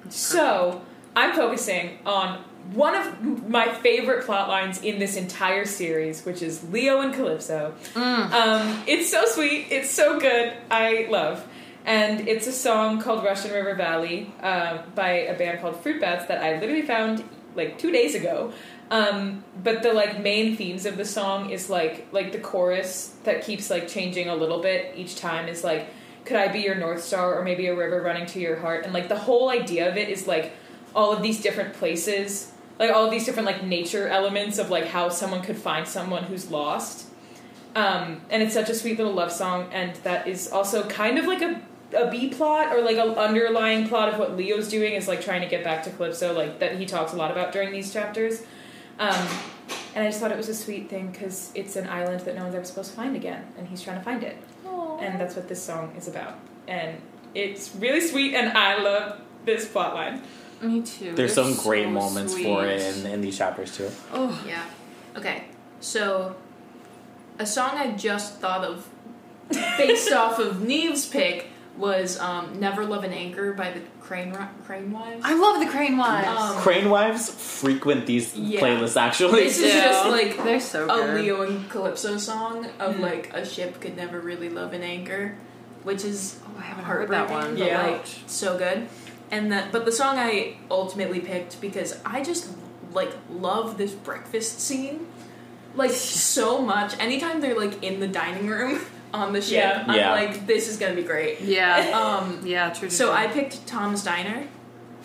so 0.09 0.83
I'm 1.15 1.35
focusing 1.35 1.99
on 2.05 2.43
one 2.73 2.95
of 2.95 3.49
my 3.49 3.73
favorite 3.73 4.25
plot 4.25 4.49
lines 4.49 4.83
in 4.83 4.99
this 4.99 5.17
entire 5.17 5.65
series, 5.65 6.25
which 6.25 6.43
is 6.43 6.69
Leo 6.71 7.01
and 7.01 7.15
Calypso. 7.15 7.75
Um, 8.33 8.83
it's 8.87 9.11
so 9.11 9.25
sweet. 9.27 9.69
It's 9.71 9.91
so 9.91 10.19
good. 10.19 10.53
I 10.71 11.07
love. 11.11 11.47
And 11.85 12.27
it's 12.29 12.47
a 12.47 12.53
song 12.53 13.01
called 13.01 13.25
Russian 13.25 13.53
River 13.53 13.75
Valley 13.75 14.33
uh, 14.43 14.83
by 14.95 15.11
a 15.11 15.39
band 15.39 15.61
called 15.61 15.81
Fruit 15.81 16.01
Bats 16.01 16.27
that 16.27 16.43
I 16.43 16.59
literally 16.59 16.83
found 16.83 17.23
like 17.55 17.79
two 17.79 17.93
days 17.93 18.15
ago. 18.15 18.53
Um, 18.91 19.45
but 19.63 19.83
the 19.83 19.93
like 19.93 20.21
main 20.21 20.57
themes 20.57 20.87
of 20.87 20.97
the 20.97 21.05
song 21.05 21.51
is 21.51 21.69
like 21.69 22.07
like 22.13 22.33
the 22.33 22.39
chorus 22.39 23.17
that 23.25 23.45
keeps 23.45 23.69
like 23.69 23.89
changing 23.89 24.29
a 24.29 24.35
little 24.35 24.61
bit 24.61 24.93
each 24.97 25.17
time 25.17 25.49
is 25.49 25.65
like 25.65 25.89
could 26.25 26.37
I 26.37 26.49
be 26.49 26.61
your 26.61 26.77
north 26.77 27.03
star 27.03 27.37
or 27.37 27.43
maybe 27.43 27.67
a 27.67 27.75
river 27.75 28.01
running 28.01 28.27
to 28.27 28.41
your 28.41 28.57
heart 28.57 28.85
and 28.85 28.93
like 28.93 29.09
the 29.09 29.19
whole 29.19 29.51
idea 29.51 29.89
of 29.89 29.97
it 29.97 30.09
is 30.09 30.29
like 30.29 30.53
all 30.95 31.13
of 31.13 31.21
these 31.21 31.43
different 31.43 31.75
places 31.75 32.53
like 32.79 32.91
all 32.91 33.05
of 33.05 33.11
these 33.11 33.25
different 33.25 33.47
like 33.47 33.63
nature 33.65 34.09
elements 34.09 34.59
of 34.59 34.71
like 34.71 34.87
how 34.87 35.09
someone 35.09 35.43
could 35.43 35.57
find 35.57 35.87
someone 35.87 36.25
who's 36.25 36.51
lost 36.51 37.09
um, 37.75 38.21
and 38.31 38.43
it's 38.43 38.55
such 38.55 38.71
a 38.71 38.75
sweet 38.75 38.97
little 38.99 39.13
love 39.13 39.33
song 39.33 39.69
and 39.73 39.97
that 39.97 40.27
is 40.27 40.51
also 40.51 40.89
kind 40.89 41.19
of 41.19 41.27
like 41.27 41.43
a 41.43 41.61
a 41.93 42.11
B 42.11 42.29
plot 42.29 42.75
or 42.75 42.83
like 42.83 42.97
an 42.97 43.11
underlying 43.11 43.89
plot 43.89 44.09
of 44.09 44.19
what 44.19 44.37
Leo's 44.37 44.69
doing 44.69 44.95
is 44.95 45.07
like 45.07 45.21
trying 45.21 45.43
to 45.43 45.47
get 45.47 45.63
back 45.63 45.85
to 45.85 45.91
Calypso, 45.91 46.33
like 46.33 46.59
that 46.59 46.77
he 46.79 46.87
talks 46.87 47.13
a 47.13 47.17
lot 47.17 47.31
about 47.31 47.53
during 47.53 47.71
these 47.73 47.93
chapters. 47.93 48.43
Um, 48.99 49.29
and 49.95 50.05
I 50.05 50.09
just 50.09 50.21
thought 50.21 50.31
it 50.31 50.37
was 50.37 50.49
a 50.49 50.55
sweet 50.55 50.89
thing 50.89 51.11
because 51.11 51.53
it's 51.55 51.77
an 51.77 51.89
island 51.89 52.21
that 52.21 52.35
no 52.35 52.43
one's 52.43 52.55
ever 52.55 52.65
supposed 52.65 52.91
to 52.91 52.97
find 52.97 53.17
again, 53.17 53.45
and 53.57 53.67
he's 53.67 53.83
trying 53.83 53.99
to 53.99 54.05
find 54.05 54.23
it. 54.23 54.37
And 55.01 55.21
that's 55.21 55.37
what 55.37 55.49
this 55.49 55.63
song 55.63 55.95
is 55.97 56.09
about. 56.09 56.39
And 56.67 57.01
it's 57.35 57.75
really 57.77 58.01
sweet, 58.01 58.35
and 58.35 58.57
I 58.57 58.83
love 58.83 59.21
this 59.45 59.69
plot 59.69 59.95
line. 59.95 60.23
Me 60.61 60.83
too. 60.83 61.13
There's 61.15 61.35
They're 61.35 61.45
some 61.45 61.55
great 61.63 61.89
moments 61.89 62.33
sweet. 62.33 62.45
for 62.45 62.65
it 62.67 62.81
in, 62.81 63.07
in 63.07 63.21
these 63.21 63.37
chapters 63.37 63.77
too. 63.77 63.91
Oh, 64.13 64.43
Yeah. 64.47 64.63
Okay. 65.17 65.45
So, 65.81 66.35
a 67.39 67.47
song 67.47 67.71
I 67.75 67.93
just 67.93 68.39
thought 68.41 68.65
of, 68.65 68.87
based 69.51 70.13
off 70.13 70.39
of 70.39 70.63
Neve's 70.63 71.07
pick, 71.07 71.49
was 71.77 72.19
um, 72.19 72.59
"Never 72.59 72.87
Love 72.87 73.05
an 73.05 73.13
Anchor" 73.13 73.53
by 73.53 73.71
the 73.71 73.81
Crane 74.01 74.33
Ri- 74.33 74.47
Crane 74.65 74.91
Wives. 74.91 75.21
I 75.23 75.35
love 75.35 75.61
the 75.61 75.71
Crane 75.71 75.99
Wives. 75.99 76.27
Um, 76.29 76.57
Crane 76.63 76.89
wives 76.89 77.29
frequent 77.29 78.07
these 78.07 78.35
Yeah. 78.35 78.61
playlists 78.61 78.97
actually. 78.97 79.45
This 79.45 79.59
is 79.59 79.73
just 79.75 80.07
like 80.09 80.37
They're 80.45 80.59
so 80.61 80.85
a 80.85 80.89
good. 80.89 81.21
Leo 81.21 81.43
and 81.43 81.69
Calypso 81.69 82.17
song 82.17 82.67
of 82.81 82.95
Mhm. 82.97 83.01
like 83.01 83.31
a 83.35 83.45
ship 83.45 83.79
could 83.81 83.95
never 83.97 84.19
really 84.21 84.49
love 84.49 84.73
an 84.73 84.83
anchor, 84.83 85.35
which 85.83 86.03
is 86.05 86.39
Oh, 86.47 86.59
I 86.59 86.63
haven't 86.63 86.85
heard 86.85 87.11
that 87.11 87.29
heartbreaking, 87.29 87.51
one. 87.51 87.59
but 87.59 87.67
Yeah. 87.67 87.83
like 87.83 88.07
so 88.27 88.57
good. 88.57 88.89
And 89.31 89.51
that, 89.53 89.73
but 89.73 89.85
the 89.85 89.93
song 89.93 90.19
I 90.19 90.57
ultimately 90.71 91.21
picked 91.21 91.61
because 91.61 91.99
I 92.05 92.23
just 92.23 92.49
like 92.93 93.11
love 93.31 93.77
this 93.77 93.93
breakfast 93.93 94.61
scene, 94.61 95.07
like 95.75 95.91
so 95.91 96.61
much. 96.63 96.99
Anytime 97.01 97.41
they're 97.41 97.59
like 97.59 97.83
in 97.83 97.99
the 98.01 98.07
dining 98.09 98.47
room 98.47 98.81
on 99.15 99.33
the 99.33 99.41
ship, 99.43 99.53
Yeah. 99.55 99.85
I'm 99.87 99.97
Yeah. 99.97 100.13
like, 100.13 100.47
this 100.47 100.69
is 100.69 100.77
gonna 100.77 100.95
be 100.95 101.03
great. 101.03 101.41
Yeah. 101.41 101.91
Um, 101.97 102.41
yeah, 102.47 102.71
true. 102.71 102.89
so 102.91 103.13
I 103.13 103.27
picked 103.27 103.67
Tom's 103.67 104.05
Diner. 104.05 104.47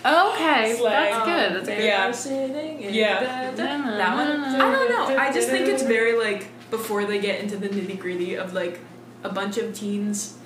Okay, 0.03 0.75
Slay. 0.77 0.89
that's 0.89 1.15
Um, 1.15 1.25
good. 1.29 1.53
That's 1.55 1.67
they 1.67 1.75
good. 1.77 1.85
Yeah. 1.85 2.09
are 2.09 2.13
sitting 2.13 2.81
in 2.81 2.93
Yeah. 2.93 3.51
the- 3.51 3.57
that 3.57 4.15
one. 4.17 4.43
I 4.43 4.57
don't 4.71 4.89
know. 4.89 5.17
I 5.17 5.31
just 5.31 5.49
think 5.49 5.67
it's 5.67 5.83
very 5.83 6.17
like 6.17 6.47
before 6.71 7.05
they 7.05 7.19
get 7.19 7.39
into 7.39 7.57
the 7.57 7.69
nitty 7.69 7.99
gritty 7.99 8.35
of 8.35 8.53
like 8.53 8.79
a 9.23 9.29
bunch 9.29 9.57
of 9.57 9.73
teens 9.75 10.37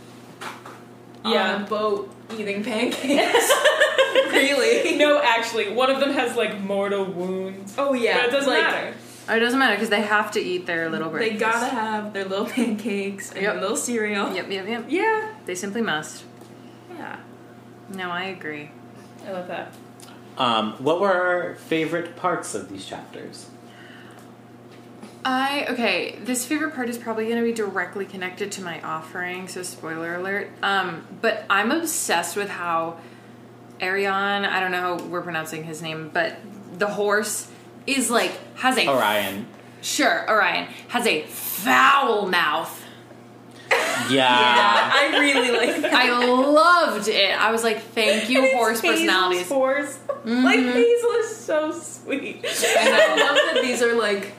Yeah. 1.31 1.55
on 1.55 1.61
a 1.63 1.65
boat 1.65 2.11
eating 2.37 2.63
pancakes. 2.63 3.03
really? 4.31 4.97
No, 4.97 5.21
actually, 5.21 5.73
one 5.73 5.89
of 5.89 5.99
them 5.99 6.11
has 6.11 6.35
like 6.35 6.59
mortal 6.61 7.05
wounds. 7.05 7.73
Oh 7.77 7.93
yeah. 7.93 8.17
but 8.17 8.25
it 8.25 8.31
doesn't 8.31 8.53
like, 8.53 8.63
matter. 8.63 8.93
Oh, 9.27 9.35
it 9.35 9.39
doesn't 9.39 9.57
matter 9.59 9.75
because 9.75 9.89
they 9.89 10.01
have 10.01 10.31
to 10.31 10.39
eat 10.39 10.65
their 10.67 10.89
little 10.89 11.09
breakfast. 11.09 11.33
They 11.33 11.39
gotta 11.39 11.65
have 11.65 12.13
their 12.13 12.25
little 12.25 12.45
pancakes 12.45 13.31
and 13.31 13.41
Yep. 13.41 13.53
their 13.53 13.61
little 13.61 13.77
cereal. 13.77 14.33
Yep, 14.33 14.49
yep, 14.51 14.67
yep. 14.67 14.85
Yeah, 14.87 15.33
They 15.45 15.55
simply 15.55 15.81
must. 15.81 16.23
Yeah. 16.95 17.17
No, 17.89 18.09
I 18.11 18.25
agree. 18.25 18.69
I 19.27 19.31
love 19.31 19.47
that. 19.47 19.73
Um, 20.37 20.73
what 20.73 20.99
were 20.99 21.11
our 21.13 21.55
favorite 21.55 22.15
parts 22.15 22.53
of 22.53 22.69
these 22.69 22.85
chapters? 22.85 23.47
I 25.27 25.65
okay. 25.71 26.19
This 26.23 26.45
favorite 26.45 26.75
part 26.75 26.87
is 26.87 26.99
probably 26.99 27.25
going 27.25 27.37
to 27.39 27.43
be 27.43 27.51
directly 27.51 28.05
connected 28.05 28.51
to 28.53 28.61
my 28.61 28.79
offering, 28.81 29.47
so 29.47 29.63
spoiler 29.63 30.15
alert. 30.15 30.51
Um, 30.61 31.05
but 31.19 31.45
I'm 31.49 31.71
obsessed 31.71 32.35
with 32.37 32.47
how 32.47 32.99
Arion. 33.79 34.13
I 34.45 34.59
don't 34.59 34.71
know 34.71 34.97
how 34.99 35.03
we're 35.07 35.23
pronouncing 35.23 35.63
his 35.63 35.81
name, 35.81 36.11
but 36.13 36.37
the 36.77 36.87
horse 36.87 37.49
is 37.87 38.11
like 38.11 38.31
has 38.57 38.77
a 38.77 38.87
Orion. 38.87 39.47
sure 39.81 40.29
Orion 40.29 40.67
has 40.89 41.07
a 41.07 41.23
foul 41.23 42.27
mouth. 42.27 42.83
Yeah. 43.71 43.71
Yeah, 44.07 44.91
I 44.93 45.17
really 45.19 45.49
like 45.49 45.81
that. 45.81 45.91
I 45.93 46.25
loved 46.27 47.07
it. 47.07 47.31
I 47.31 47.51
was 47.51 47.63
like, 47.63 47.81
thank 47.81 48.29
you, 48.29 48.43
And 48.43 48.55
horse 48.57 48.79
Hazel's 48.79 48.99
personalities. 48.99 49.47
Horse. 49.49 49.97
Like 50.23 50.59
Hazel 50.59 51.09
is 51.11 51.35
so 51.35 51.71
sweet. 51.71 52.45
And 52.45 52.93
I 52.93 53.15
love 53.15 53.35
that 53.35 53.59
these 53.63 53.81
are 53.81 53.95
like 53.95 54.33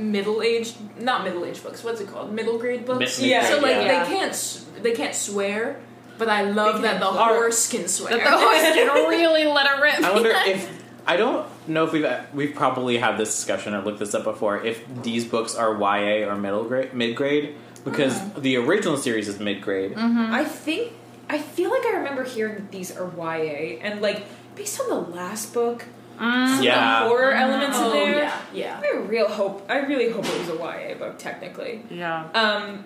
middle 0.00 0.42
aged, 0.42 0.76
not 1.00 1.24
middle 1.24 1.44
aged 1.44 1.62
books. 1.62 1.84
What's 1.84 2.00
it 2.00 2.08
called? 2.08 2.32
Middle 2.32 2.58
grade 2.58 2.84
books. 2.86 3.20
Mid- 3.20 3.28
Yeah. 3.28 3.48
So 3.48 3.60
like 3.60 3.76
Yeah. 3.76 4.04
they 4.04 4.14
can't 4.14 4.64
they 4.82 4.92
can't 4.92 5.14
swear, 5.14 5.80
but 6.18 6.28
I 6.28 6.42
love 6.50 6.82
that 6.82 7.00
the 7.00 7.06
bark. 7.06 7.36
horse 7.36 7.70
can 7.70 7.88
swear. 7.88 8.16
That 8.16 8.24
the 8.24 8.38
horse 8.38 8.62
can 8.74 9.08
really 9.08 9.44
let 9.44 9.66
it 9.66 9.82
rip. 9.82 10.02
I 10.02 10.12
wonder 10.12 10.32
if 10.46 10.80
I 11.06 11.16
don't 11.16 11.46
know 11.68 11.84
if 11.84 11.92
we've 11.92 12.06
we've 12.32 12.54
probably 12.54 12.98
had 12.98 13.18
this 13.18 13.34
discussion 13.34 13.74
or 13.74 13.82
looked 13.82 13.98
this 13.98 14.14
up 14.14 14.24
before. 14.24 14.62
If 14.62 14.84
these 15.02 15.24
books 15.24 15.54
are 15.54 15.74
YA 15.74 16.28
or 16.28 16.36
middle 16.36 16.64
grade, 16.64 16.94
mid 16.94 17.16
grade, 17.16 17.54
because 17.84 18.14
mm-hmm. 18.14 18.42
the 18.42 18.56
original 18.56 18.96
series 18.96 19.28
is 19.28 19.38
mid 19.40 19.62
grade. 19.62 19.92
Mm-hmm. 19.94 20.32
I 20.32 20.44
think 20.44 20.92
I 21.28 21.38
feel 21.38 21.70
like 21.70 21.84
I 21.86 21.96
remember 21.96 22.24
hearing 22.24 22.54
that 22.56 22.70
these 22.72 22.96
are 22.96 23.10
YA, 23.16 23.78
and 23.82 24.00
like 24.00 24.24
based 24.54 24.80
on 24.80 24.88
the 24.88 25.10
last 25.10 25.54
book, 25.54 25.86
some 26.20 26.62
Yeah. 26.62 27.02
the 27.02 27.08
horror 27.08 27.32
elements 27.32 27.78
in 27.78 27.84
oh 27.84 27.90
there. 27.92 28.16
yeah, 28.16 28.40
yeah. 28.52 28.80
I 28.84 28.96
real 28.98 29.28
hope. 29.28 29.64
I 29.68 29.78
really 29.78 30.10
hope 30.10 30.24
it 30.26 30.38
was 30.38 30.48
a 30.50 30.56
YA 30.58 30.94
book. 30.98 31.18
Technically, 31.18 31.82
yeah. 31.90 32.28
um, 32.34 32.84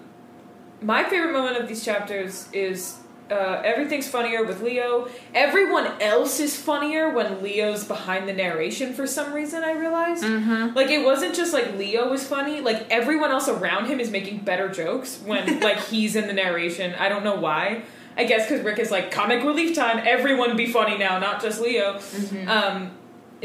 my 0.80 1.04
favorite 1.04 1.32
moment 1.32 1.56
of 1.58 1.68
these 1.68 1.84
chapters 1.84 2.48
is. 2.52 2.98
Uh, 3.30 3.62
everything's 3.64 4.06
funnier 4.06 4.44
with 4.44 4.60
Leo. 4.60 5.08
Everyone 5.34 5.86
else 5.98 6.40
is 6.40 6.54
funnier 6.60 7.08
when 7.08 7.42
Leo's 7.42 7.82
behind 7.82 8.28
the 8.28 8.34
narration 8.34 8.92
for 8.92 9.06
some 9.06 9.32
reason, 9.32 9.64
I 9.64 9.72
realized. 9.72 10.22
Mm-hmm. 10.22 10.76
Like, 10.76 10.88
it 10.90 11.02
wasn't 11.02 11.34
just 11.34 11.54
like 11.54 11.72
Leo 11.78 12.10
was 12.10 12.22
funny, 12.28 12.60
like, 12.60 12.86
everyone 12.90 13.30
else 13.30 13.48
around 13.48 13.86
him 13.86 13.98
is 13.98 14.10
making 14.10 14.40
better 14.40 14.68
jokes 14.68 15.22
when, 15.24 15.58
like, 15.68 15.78
he's 15.86 16.16
in 16.16 16.26
the 16.26 16.34
narration. 16.34 16.94
I 16.96 17.08
don't 17.08 17.24
know 17.24 17.36
why. 17.36 17.84
I 18.14 18.24
guess 18.24 18.46
because 18.46 18.62
Rick 18.62 18.78
is 18.78 18.90
like, 18.90 19.10
comic 19.10 19.42
relief 19.42 19.74
time, 19.74 20.02
everyone 20.04 20.54
be 20.54 20.66
funny 20.66 20.98
now, 20.98 21.18
not 21.18 21.40
just 21.40 21.62
Leo. 21.62 21.98
Um, 22.46 22.90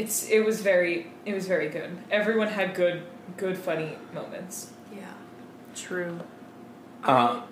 it's 0.00 0.28
it 0.28 0.40
was 0.44 0.60
very 0.62 1.06
it 1.26 1.34
was 1.34 1.46
very 1.46 1.68
good. 1.68 1.90
Everyone 2.10 2.48
had 2.48 2.74
good 2.74 3.02
good 3.36 3.56
funny 3.58 3.90
moments. 4.14 4.70
Yeah. 4.94 5.12
True. 5.74 6.20
Uh, 7.04 7.42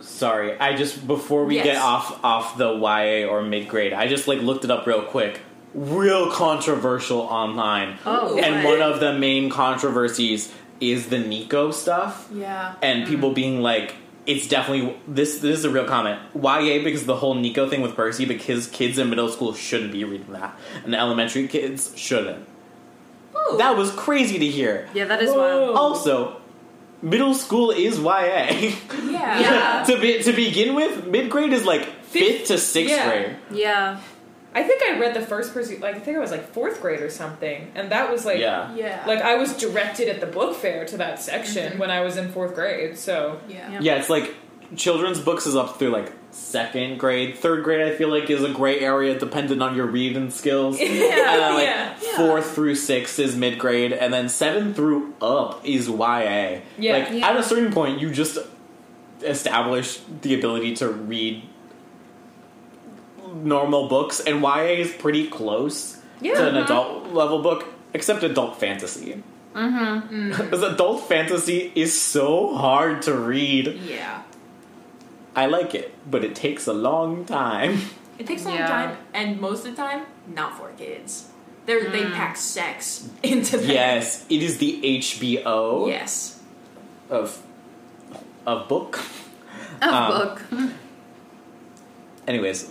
sorry, 0.00 0.58
I 0.58 0.74
just 0.76 1.06
before 1.06 1.44
we 1.44 1.56
Yes. 1.56 1.64
get 1.64 1.76
off 1.76 2.06
off 2.24 2.56
the 2.56 2.70
YA 2.72 3.26
or 3.28 3.42
mid 3.42 3.68
grade, 3.68 3.92
I 3.92 4.06
just 4.08 4.26
like 4.28 4.40
looked 4.40 4.64
it 4.64 4.70
up 4.70 4.86
real 4.86 5.02
quick. 5.02 5.40
Real 5.72 6.30
controversial 6.32 7.20
online, 7.20 7.96
Oh, 8.04 8.36
and 8.38 8.64
what? 8.64 8.78
one 8.80 8.82
of 8.90 8.98
the 8.98 9.12
main 9.12 9.50
controversies 9.50 10.52
is 10.80 11.10
the 11.10 11.18
Nico 11.18 11.70
stuff, 11.70 12.28
Yeah. 12.34 12.72
and 12.82 13.06
people 13.06 13.30
being 13.32 13.60
like, 13.62 13.94
"It's 14.26 14.46
definitely 14.48 14.96
this." 15.06 15.38
This 15.38 15.58
is 15.58 15.64
a 15.64 15.70
real 15.70 15.86
comment. 15.86 16.20
YA 16.34 16.82
because 16.82 17.06
the 17.06 17.16
whole 17.16 17.34
Nico 17.34 17.68
thing 17.68 17.82
with 17.82 17.94
Percy, 17.94 18.24
because 18.24 18.66
kids 18.66 18.98
in 18.98 19.10
middle 19.10 19.28
school 19.28 19.54
shouldn't 19.54 19.92
be 19.92 20.04
reading 20.04 20.32
that, 20.32 20.56
and 20.84 20.94
elementary 20.94 21.48
kids 21.48 21.92
shouldn't. 21.96 22.46
Ooh. 23.34 23.58
That 23.58 23.76
was 23.76 23.90
crazy 23.92 24.38
to 24.38 24.46
hear. 24.46 24.88
Yeah, 24.94 25.06
that 25.06 25.22
is 25.22 25.30
Whoa. 25.30 25.72
wild. 25.72 25.76
Also, 25.76 26.40
middle 27.02 27.34
school 27.34 27.70
is 27.70 27.98
YA. 27.98 28.06
yeah. 28.10 28.72
Yeah. 29.10 29.84
to 29.86 30.00
be 30.00 30.22
to 30.22 30.32
begin 30.32 30.74
with, 30.74 31.06
mid 31.06 31.30
grade 31.30 31.52
is 31.52 31.64
like 31.64 31.86
fifth 32.04 32.48
to 32.48 32.58
sixth 32.58 32.94
yeah. 32.94 33.08
grade. 33.08 33.36
Yeah. 33.52 34.00
I 34.54 34.64
think 34.64 34.82
I 34.82 34.98
read 34.98 35.14
the 35.14 35.20
first 35.20 35.54
person 35.54 35.80
like 35.80 35.94
I 35.94 36.00
think 36.00 36.16
I 36.16 36.20
was 36.20 36.30
like 36.30 36.52
fourth 36.52 36.80
grade 36.80 37.00
or 37.00 37.10
something, 37.10 37.70
and 37.74 37.92
that 37.92 38.10
was 38.10 38.24
like, 38.24 38.38
Yeah. 38.38 38.74
Yeah. 38.74 39.04
like 39.06 39.20
I 39.20 39.36
was 39.36 39.56
directed 39.56 40.08
at 40.08 40.20
the 40.20 40.26
book 40.26 40.56
fair 40.56 40.84
to 40.86 40.96
that 40.98 41.20
section 41.20 41.70
mm-hmm. 41.72 41.78
when 41.78 41.90
I 41.90 42.00
was 42.00 42.16
in 42.16 42.32
fourth 42.32 42.54
grade. 42.54 42.98
So 42.98 43.40
yeah. 43.48 43.70
Yeah. 43.72 43.80
Yeah, 43.80 43.96
it's 43.96 44.10
like 44.10 44.34
children's 44.76 45.20
books 45.20 45.46
is 45.46 45.56
up 45.56 45.78
through 45.78 45.90
like 45.90 46.12
second 46.30 46.98
grade. 46.98 47.36
Third 47.38 47.64
grade, 47.64 47.92
I 47.92 47.96
feel 47.96 48.08
like, 48.08 48.30
is 48.30 48.44
a 48.44 48.52
gray 48.52 48.80
area 48.80 49.18
dependent 49.18 49.62
on 49.62 49.74
your 49.74 49.86
reading 49.86 50.30
skills. 50.30 50.78
and 50.80 50.88
then, 50.88 51.54
like, 51.54 51.64
yeah. 51.64 51.94
Fourth 52.16 52.52
through 52.54 52.76
six 52.76 53.18
is 53.18 53.36
mid 53.36 53.58
grade, 53.58 53.92
and 53.92 54.12
then 54.12 54.28
seven 54.28 54.74
through 54.74 55.14
up 55.20 55.64
is 55.64 55.88
YA. 55.88 56.60
Yeah. 56.78 56.92
Like 56.92 57.10
Yeah. 57.10 57.28
at 57.28 57.36
a 57.36 57.42
certain 57.42 57.72
point, 57.72 58.00
you 58.00 58.12
just 58.12 58.38
establish 59.22 60.00
the 60.22 60.34
ability 60.34 60.76
to 60.76 60.88
read 60.88 61.42
normal 63.44 63.88
books, 63.88 64.20
and 64.20 64.40
YA 64.42 64.80
is 64.80 64.92
pretty 64.92 65.28
close 65.28 65.98
Yeah. 66.20 66.34
to 66.34 66.48
an 66.48 66.56
adult 66.56 67.12
level 67.12 67.42
book, 67.42 67.64
except 67.94 68.22
adult 68.22 68.58
fantasy. 68.60 69.22
Mm-hmm. 69.54 70.30
Because 70.42 70.62
adult 70.62 71.08
fantasy 71.08 71.72
is 71.74 71.98
so 72.00 72.54
hard 72.54 73.02
to 73.02 73.14
read. 73.14 73.66
Yeah. 73.88 74.22
I 75.34 75.46
like 75.46 75.74
it, 75.74 75.94
but 76.10 76.24
it 76.24 76.34
takes 76.34 76.66
a 76.66 76.72
long 76.72 77.24
time. 77.24 77.80
It 78.20 78.26
takes 78.26 78.44
a 78.44 78.48
long 78.48 78.58
Yeah. 78.58 78.68
time, 78.68 78.96
and 79.14 79.40
most 79.40 79.64
of 79.64 79.72
the 79.74 79.80
time, 79.82 80.04
not 80.28 80.52
for 80.58 80.68
kids. 80.76 81.28
They're, 81.64 81.88
They 81.90 82.02
Mm. 82.04 82.12
pack 82.14 82.36
sex 82.36 83.08
into 83.22 83.56
that. 83.56 83.66
yes, 83.66 84.26
it 84.28 84.42
is 84.42 84.58
the 84.58 84.80
HBO 84.84 85.88
Yes. 85.88 86.36
of 87.08 87.40
a 88.46 88.56
book. 88.56 89.00
A 89.80 89.88
Um, 89.88 90.06
book. 90.12 90.42
Anyways, 92.28 92.68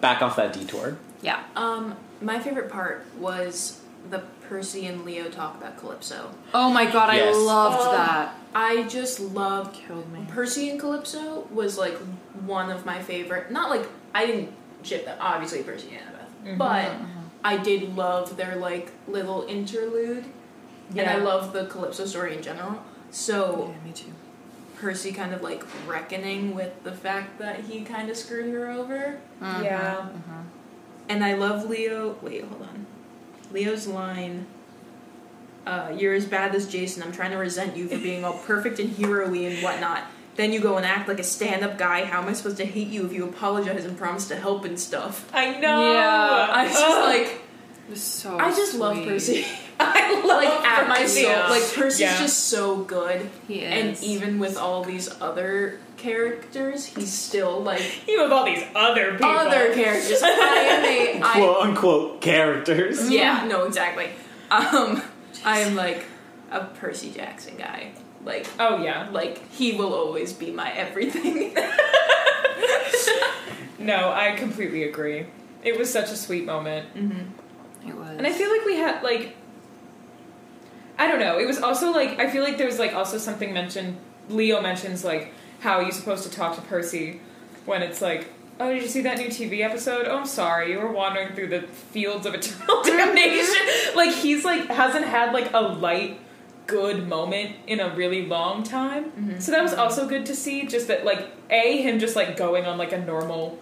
back 0.00 0.22
off 0.22 0.36
that 0.36 0.52
detour. 0.52 0.96
Yeah. 1.22 1.42
Um, 1.56 1.96
my 2.20 2.38
favorite 2.40 2.70
part 2.70 3.04
was 3.18 3.80
the 4.10 4.22
Percy 4.48 4.86
and 4.86 5.04
Leo 5.04 5.28
talk 5.28 5.56
about 5.56 5.78
Calypso. 5.78 6.30
Oh 6.52 6.70
my 6.70 6.90
god, 6.90 7.14
Yes. 7.14 7.34
I 7.34 7.38
loved 7.38 7.78
Oh. 7.80 7.92
that. 7.92 8.34
I 8.54 8.82
just 8.82 9.18
loved 9.20 9.74
Killed 9.74 10.12
me. 10.12 10.26
Percy 10.28 10.68
and 10.70 10.78
Calypso 10.78 11.46
was 11.50 11.78
like 11.78 11.96
one 12.44 12.70
of 12.70 12.84
my 12.84 13.00
favorite. 13.00 13.50
Not 13.50 13.70
like 13.70 13.88
I 14.14 14.26
didn't 14.26 14.52
ship 14.82 15.04
them, 15.04 15.16
obviously 15.20 15.62
Percy 15.62 15.88
and 15.90 15.98
Annabeth, 16.00 16.46
mm-hmm, 16.48 16.58
but 16.58 16.84
mm-hmm. 16.90 17.20
I 17.44 17.56
did 17.56 17.96
love 17.96 18.36
their 18.36 18.56
like 18.56 18.90
little 19.08 19.46
interlude, 19.48 20.24
and 20.94 21.08
I 21.08 21.16
love 21.16 21.52
the 21.52 21.66
Calypso 21.66 22.04
story 22.04 22.36
in 22.36 22.42
general. 22.42 22.82
So 23.10 23.74
me 23.84 23.92
too. 23.92 24.12
Percy 24.82 25.12
kind 25.12 25.32
of 25.32 25.42
like 25.42 25.64
reckoning 25.86 26.54
with 26.56 26.82
the 26.82 26.90
fact 26.92 27.38
that 27.38 27.60
he 27.60 27.82
kind 27.82 28.10
of 28.10 28.16
screwed 28.16 28.52
her 28.52 28.68
over, 28.70 29.20
yeah. 29.40 30.08
and 31.08 31.24
I 31.24 31.34
love 31.34 31.70
Leo. 31.70 32.16
Wait, 32.20 32.44
hold 32.44 32.62
on. 32.62 32.86
Leo's 33.52 33.86
line. 33.86 34.46
Uh, 35.64 35.94
you're 35.96 36.14
as 36.14 36.26
bad 36.26 36.52
as 36.56 36.66
Jason. 36.66 37.04
I'm 37.04 37.12
trying 37.12 37.30
to 37.30 37.36
resent 37.36 37.76
you 37.76 37.86
for 37.86 37.96
being 37.98 38.24
all 38.24 38.38
perfect 38.38 38.80
and 38.80 38.90
hero-y 38.90 39.38
and 39.38 39.62
whatnot. 39.62 40.02
Then 40.34 40.52
you 40.52 40.60
go 40.60 40.76
and 40.78 40.84
act 40.84 41.06
like 41.08 41.20
a 41.20 41.22
stand-up 41.24 41.78
guy. 41.78 42.04
How 42.04 42.20
am 42.20 42.28
I 42.28 42.32
supposed 42.32 42.56
to 42.56 42.64
hate 42.64 42.88
you 42.88 43.06
if 43.06 43.12
you 43.12 43.24
apologize 43.28 43.84
and 43.84 43.96
promise 43.96 44.26
to 44.28 44.36
help 44.36 44.64
and 44.64 44.80
stuff? 44.80 45.30
I 45.32 45.60
know. 45.60 45.92
Yeah, 45.92 46.48
I 46.50 46.64
was 46.64 46.72
just 46.72 46.84
Ugh. 46.84 47.04
like, 47.04 47.26
It 47.26 47.41
was 47.92 48.02
so 48.02 48.38
I 48.38 48.50
just 48.50 48.74
love. 48.74 48.96
Percy. 49.04 49.46
I 49.80 50.14
love 50.14 50.24
like 50.42 50.48
at 50.64 50.88
my 50.88 50.98
Percy. 50.98 51.22
soul, 51.24 51.32
like 51.50 51.72
Percy's 51.74 52.00
Yeah. 52.00 52.18
just 52.18 52.48
so 52.48 52.78
good. 52.84 53.28
He 53.48 53.60
is. 53.60 53.98
And 54.00 54.04
even 54.04 54.38
with 54.38 54.56
all 54.56 54.82
these 54.84 55.08
other 55.20 55.78
characters, 55.96 56.86
he's 56.86 57.12
still 57.12 57.60
like 57.60 57.82
Even 58.08 58.24
with 58.24 58.32
all 58.32 58.44
these 58.44 58.62
other 58.74 59.12
people. 59.12 59.26
other 59.30 59.74
characters. 59.74 60.20
I 60.24 60.28
am 60.28 60.84
a 60.84 61.22
I 61.24 61.32
Quote 61.32 61.56
unquote 61.62 62.20
characters. 62.20 63.10
Yeah, 63.10 63.44
no, 63.48 63.64
exactly. 63.64 64.08
Um, 64.50 65.02
I 65.44 65.60
am 65.60 65.74
like 65.74 66.04
a 66.50 66.64
Percy 66.64 67.10
Jackson 67.10 67.56
guy. 67.56 67.92
Like, 68.24 68.46
Oh 68.60 68.82
yeah. 68.82 69.08
like 69.10 69.50
he 69.52 69.72
will 69.72 69.92
always 69.94 70.32
be 70.32 70.50
my 70.52 70.70
everything. 70.72 71.56
No, 73.78 74.12
I 74.12 74.36
completely 74.36 74.84
agree. 74.84 75.26
It 75.64 75.76
was 75.76 75.90
such 75.92 76.10
a 76.12 76.16
sweet 76.16 76.44
moment. 76.46 76.86
It 77.86 77.96
was. 77.96 78.16
And 78.16 78.26
I 78.26 78.32
feel 78.32 78.50
like 78.50 78.64
we 78.64 78.76
had 78.76 79.02
like 79.02 79.36
I 80.98 81.08
don't 81.08 81.20
know. 81.20 81.38
It 81.38 81.46
was 81.46 81.60
also 81.60 81.90
like 81.90 82.18
I 82.18 82.30
feel 82.30 82.42
like 82.42 82.58
there 82.58 82.66
was 82.66 82.78
like 82.78 82.94
also 82.94 83.18
something 83.18 83.52
mentioned 83.52 83.98
Leo 84.28 84.60
mentions 84.60 85.04
like 85.04 85.32
how 85.60 85.80
you're 85.80 85.92
supposed 85.92 86.24
to 86.24 86.30
talk 86.30 86.54
to 86.56 86.62
Percy 86.62 87.20
when 87.64 87.82
it's 87.82 88.00
like, 88.00 88.28
Oh, 88.60 88.72
did 88.72 88.82
you 88.82 88.88
see 88.88 89.00
that 89.02 89.18
new 89.18 89.28
TV 89.28 89.60
episode? 89.60 90.06
Oh 90.06 90.18
I'm 90.18 90.26
sorry, 90.26 90.72
you 90.72 90.78
were 90.78 90.92
wandering 90.92 91.34
through 91.34 91.48
the 91.48 91.62
fields 91.62 92.26
of 92.26 92.34
eternal 92.34 92.82
damnation. 92.84 93.56
like 93.96 94.14
he's 94.14 94.44
like 94.44 94.66
hasn't 94.66 95.06
had 95.06 95.32
like 95.32 95.52
a 95.52 95.60
light 95.60 96.20
good 96.66 97.08
moment 97.08 97.56
in 97.66 97.80
a 97.80 97.94
really 97.94 98.26
long 98.26 98.62
time. 98.62 99.06
Mm-hmm. 99.06 99.40
So 99.40 99.52
that 99.52 99.62
was 99.62 99.72
mm-hmm. 99.72 99.80
also 99.80 100.08
good 100.08 100.26
to 100.26 100.34
see, 100.34 100.66
just 100.66 100.88
that 100.88 101.04
like 101.04 101.28
A, 101.50 101.82
him 101.82 101.98
just 101.98 102.16
like 102.16 102.36
going 102.36 102.66
on 102.66 102.78
like 102.78 102.92
a 102.92 102.98
normal 102.98 103.58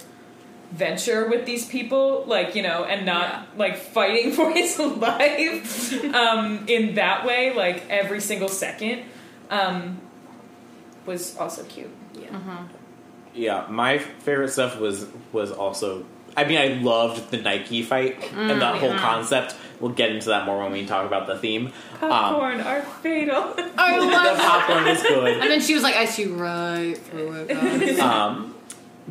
venture 0.71 1.29
with 1.29 1.47
these 1.47 1.67
people, 1.67 2.25
like, 2.27 2.55
you 2.55 2.63
know, 2.63 2.85
and 2.85 3.05
not 3.07 3.25
Yeah. 3.29 3.43
like 3.57 3.77
fighting 3.77 4.33
for 4.37 4.51
his 4.53 4.79
life 4.79 5.93
um, 6.15 6.65
in 6.69 6.95
that 6.95 7.25
way, 7.27 7.53
like 7.55 7.89
every 7.91 8.21
single 8.21 8.49
second, 8.49 9.03
um, 9.51 9.99
was 11.07 11.37
also 11.37 11.65
cute. 11.65 11.91
yeah. 12.15 12.65
Yeah, 13.33 13.67
my 13.71 13.99
favorite 13.99 14.49
stuff 14.51 14.79
was 14.81 15.07
was 15.33 15.53
also. 15.53 16.05
I 16.37 16.45
mean, 16.45 16.59
I 16.59 16.81
loved 16.83 17.31
the 17.31 17.37
Nike 17.39 17.83
fight 17.83 18.17
and 18.35 18.61
that 18.61 18.77
whole 18.77 18.95
concept. 18.95 19.55
We'll 19.81 19.93
get 19.93 20.11
into 20.11 20.29
that 20.31 20.47
more 20.47 20.59
when 20.63 20.73
we 20.73 20.85
talk 20.85 21.07
about 21.07 21.27
the 21.29 21.37
theme. 21.39 21.67
Um, 22.03 22.09
Popcorn 22.11 22.61
are 22.61 22.83
fatal. 22.83 23.55
I 23.79 23.99
the 24.01 24.07
love 24.07 24.39
popcorn 24.39 24.87
is 24.89 25.03
good. 25.03 25.39
And 25.41 25.51
then 25.51 25.61
she 25.61 25.75
was 25.75 25.83
like, 25.85 25.95
I 25.97 26.05
see 26.07 26.27
right 26.27 26.95
through 26.99 27.47
it. 27.49 27.99
um, 28.01 28.55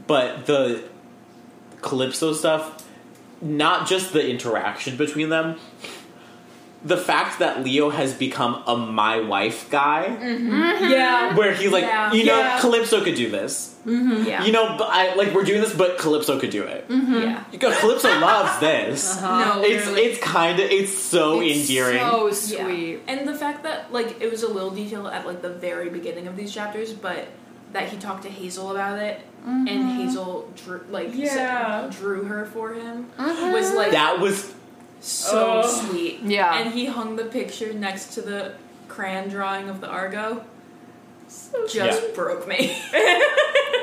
but 0.06 0.46
the 0.46 0.84
Calypso 1.82 2.34
stuff, 2.34 2.86
not 3.42 3.88
just 3.88 4.14
the 4.14 4.28
interaction 4.30 4.98
between 4.98 5.30
them, 5.30 5.58
the 6.82 6.96
fact 6.96 7.40
that 7.40 7.62
Leo 7.62 7.90
has 7.90 8.14
become 8.14 8.64
a 8.66 8.76
my 8.78 9.20
wife 9.20 9.70
guy, 9.70 10.06
mm-hmm. 10.18 10.50
yeah. 10.90 11.28
Mm-hmm. 11.30 11.38
where 11.38 11.54
he's 11.54 11.72
like, 11.72 11.84
Yeah. 11.84 12.14
you 12.14 12.24
know, 12.24 12.38
Yeah. 12.40 12.60
Calypso 12.62 13.04
could 13.04 13.16
do 13.16 13.30
this. 13.30 13.76
Mm-hmm. 13.86 14.24
Yeah. 14.26 14.44
You 14.46 14.54
know, 14.54 14.78
but 14.78 14.88
I 14.90 15.14
like 15.16 15.34
we're 15.34 15.44
doing 15.44 15.60
this, 15.60 15.74
but 15.74 15.98
Calypso 15.98 16.40
could 16.40 16.52
do 16.52 16.64
it. 16.64 16.86
yeah. 16.90 17.44
Because 17.52 17.76
Calypso 17.80 18.08
loves 18.20 18.60
this. 18.62 19.18
Uh-huh. 19.18 19.56
No, 19.58 19.62
It's 19.62 19.88
literally. 19.88 20.02
it's 20.04 20.20
kind 20.24 20.58
of 20.60 20.72
it's 20.72 20.94
so 20.98 21.42
It's 21.42 21.70
endearing. 21.70 22.00
So 22.00 22.28
Yeah. 22.56 22.66
sweet. 22.66 23.00
And 23.08 23.28
the 23.28 23.36
fact 23.36 23.64
that 23.64 23.92
like 23.92 24.22
it 24.22 24.32
was 24.32 24.44
a 24.44 24.48
little 24.48 24.72
detail 24.72 25.06
at 25.10 25.26
like 25.28 25.42
the 25.42 25.50
very 25.50 25.90
beginning 25.90 26.28
of 26.28 26.38
these 26.38 26.54
chapters, 26.54 26.94
but 26.94 27.28
that 27.74 27.90
he 27.90 27.98
talked 27.98 28.24
to 28.24 28.30
Hazel 28.30 28.72
about 28.72 29.00
it, 29.00 29.20
mm-hmm. 29.42 29.68
and 29.68 29.90
Hazel 30.02 30.50
drew 30.56 30.82
like 30.90 31.10
Yeah. 31.14 31.90
said- 31.90 31.92
drew 31.92 32.24
her 32.26 32.46
for 32.46 32.74
him 32.74 33.08
mm-hmm. 33.18 33.52
was 33.52 33.72
like 33.74 33.92
that 33.92 34.20
was 34.20 34.54
so 35.02 35.62
Oh. 35.64 35.68
sweet. 35.90 36.20
Yeah. 36.24 36.60
And 36.60 36.74
he 36.74 36.86
hung 36.86 37.16
the 37.16 37.26
picture 37.26 37.72
next 37.74 38.14
to 38.16 38.22
the 38.22 38.54
crayon 38.88 39.30
drawing 39.30 39.70
of 39.70 39.80
the 39.82 39.88
Argo. 39.88 40.44
Just 41.72 41.74
Yeah. 42.02 42.08
broke 42.16 42.48
me. 42.48 42.76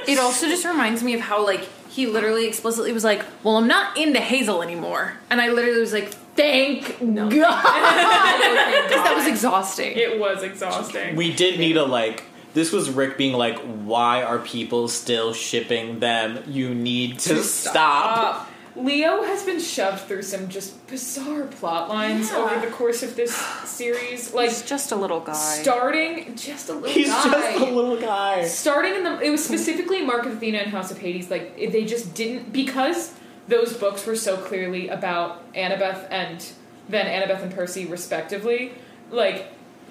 It 0.09 0.20
also 0.20 0.46
just 0.46 0.64
reminds 0.64 1.03
me 1.03 1.14
of 1.14 1.20
how 1.20 1.44
like 1.44 1.66
he 1.88 2.07
literally 2.07 2.46
explicitly 2.46 2.92
was 2.92 3.03
like, 3.03 3.25
"Well, 3.42 3.57
I'm 3.57 3.66
not 3.66 3.96
into 3.99 4.20
Hazel 4.20 4.62
anymore," 4.62 5.14
and 5.31 5.40
I 5.40 5.49
literally 5.49 5.81
was 5.81 5.92
like, 5.92 6.11
"Thank 6.37 7.01
No. 7.03 7.29
God," 7.29 7.64
Thank 7.64 8.88
because 8.88 9.03
that 9.05 9.14
was 9.16 9.27
exhausting. 9.27 9.96
It 9.96 10.20
was 10.20 10.44
exhausting. 10.44 11.16
we 11.16 11.33
did 11.33 11.59
need 11.59 11.77
a 11.77 11.85
like. 11.85 12.22
This 12.57 12.73
was 12.73 12.88
Rick 12.88 13.19
being 13.19 13.35
like, 13.35 13.59
"Why 13.85 14.23
are 14.23 14.38
people 14.38 14.88
still 14.88 15.35
shipping 15.35 15.99
them? 16.01 16.42
You 16.47 16.75
need 16.75 17.19
to 17.21 17.42
stop." 17.45 18.49
Leo 18.75 19.23
has 19.25 19.42
been 19.42 19.61
shoved 19.61 20.01
through 20.09 20.23
some 20.23 20.49
just 20.49 20.87
bizarre 20.87 21.42
plot 21.45 21.90
lines 21.90 22.31
Yeah. 22.31 22.38
over 22.38 22.59
the 22.64 22.73
course 22.73 23.03
of 23.03 23.14
this 23.14 23.35
series. 23.66 24.33
Like 24.33 24.49
He's 24.49 24.62
just 24.62 24.90
a 24.90 24.97
little 24.97 25.21
guy. 25.21 25.35
starting 25.35 26.35
just 26.35 26.71
a 26.71 26.73
little 26.73 26.88
He's 26.88 27.09
guy. 27.09 27.25
just 27.31 27.59
a 27.61 27.64
little 27.71 27.99
guy. 28.01 28.47
starting 28.47 28.95
in 28.95 29.05
the 29.05 29.21
it 29.21 29.29
was 29.29 29.45
specifically 29.45 30.01
Mark 30.01 30.25
of 30.25 30.33
Athena 30.38 30.59
and 30.59 30.71
House 30.71 30.90
of 30.90 30.97
Hades. 30.99 31.31
Like 31.31 31.57
they 31.59 31.85
just 31.85 32.14
didn't 32.14 32.55
because 32.55 33.12
those 33.49 33.75
books 33.75 34.07
were 34.07 34.16
so 34.16 34.38
clearly 34.38 34.88
about 34.88 35.53
Annabeth 35.53 36.07
and 36.11 36.42
then 36.88 37.05
Annabeth 37.07 37.42
and 37.42 37.55
Percy 37.55 37.85
respectively. 37.85 38.73
Like 39.11 39.47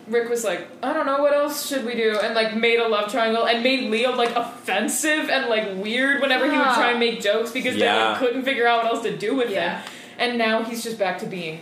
Rick 0.08 0.30
was 0.30 0.44
like, 0.44 0.68
I 0.84 0.94
don't 0.94 1.08
know 1.08 1.22
what 1.22 1.34
else 1.34 1.68
should 1.68 1.84
we 1.84 1.96
do, 1.96 2.18
and 2.20 2.36
like 2.36 2.56
made 2.56 2.80
a 2.80 2.88
love 2.88 3.12
triangle 3.12 3.48
and 3.48 3.64
made 3.64 3.90
Leo 3.90 4.16
like 4.16 4.36
offensive 4.36 5.30
and 5.30 5.48
like 5.50 5.76
weird 5.84 6.22
whenever 6.22 6.46
he 6.46 6.58
would 6.58 6.64
try 6.64 6.90
and 6.90 6.98
ah. 6.98 7.00
make 7.00 7.22
jokes 7.22 7.52
because 7.52 7.76
they 7.76 7.82
Yeah. 7.86 8.10
like, 8.12 8.20
couldn't 8.20 8.44
figure 8.44 8.68
out 8.68 8.84
what 8.84 8.94
else 8.94 9.04
to 9.04 9.18
do 9.18 9.36
with 9.36 9.50
Yeah. 9.50 9.82
him. 9.82 9.92
And 10.18 10.38
now 10.38 10.64
he's 10.64 10.84
just 10.84 11.00
back 11.00 11.18
to 11.20 11.26
being 11.26 11.62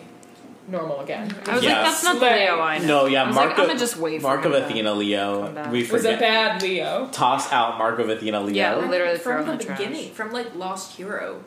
normal 0.67 0.99
again. 0.99 1.33
I 1.47 1.55
was 1.55 1.63
Yeah. 1.63 1.73
like, 1.73 1.85
that's 1.85 2.03
not 2.03 2.13
the 2.15 2.19
Slay. 2.19 2.39
Leo 2.45 2.59
I 2.59 2.77
know. 2.79 2.85
No, 2.85 3.05
yeah, 3.05 3.23
I 3.23 3.27
was 3.27 3.35
Mark 3.35 3.49
like, 3.49 3.57
of, 3.57 3.61
I'm 3.63 3.67
gonna 3.67 3.79
just 3.79 3.97
wait 3.97 4.21
for 4.21 4.27
Mark 4.27 4.45
him 4.45 4.53
of 4.53 4.63
Athena 4.63 4.93
Leo. 4.93 5.47
back. 5.47 5.71
We 5.71 5.83
It 5.83 5.91
was 5.91 6.05
a 6.05 6.17
bad 6.17 6.61
Leo. 6.61 7.09
Toss 7.11 7.51
out 7.51 7.77
Mark 7.77 7.99
of 7.99 8.09
Athena 8.09 8.41
Leo. 8.41 8.55
Yeah, 8.55 8.75
literally 8.75 9.17
from 9.19 9.45
the, 9.45 9.55
the 9.55 9.65
beginning, 9.71 10.11
from 10.11 10.31
like 10.33 10.53
Lost 10.55 10.97
Hero. 10.97 11.43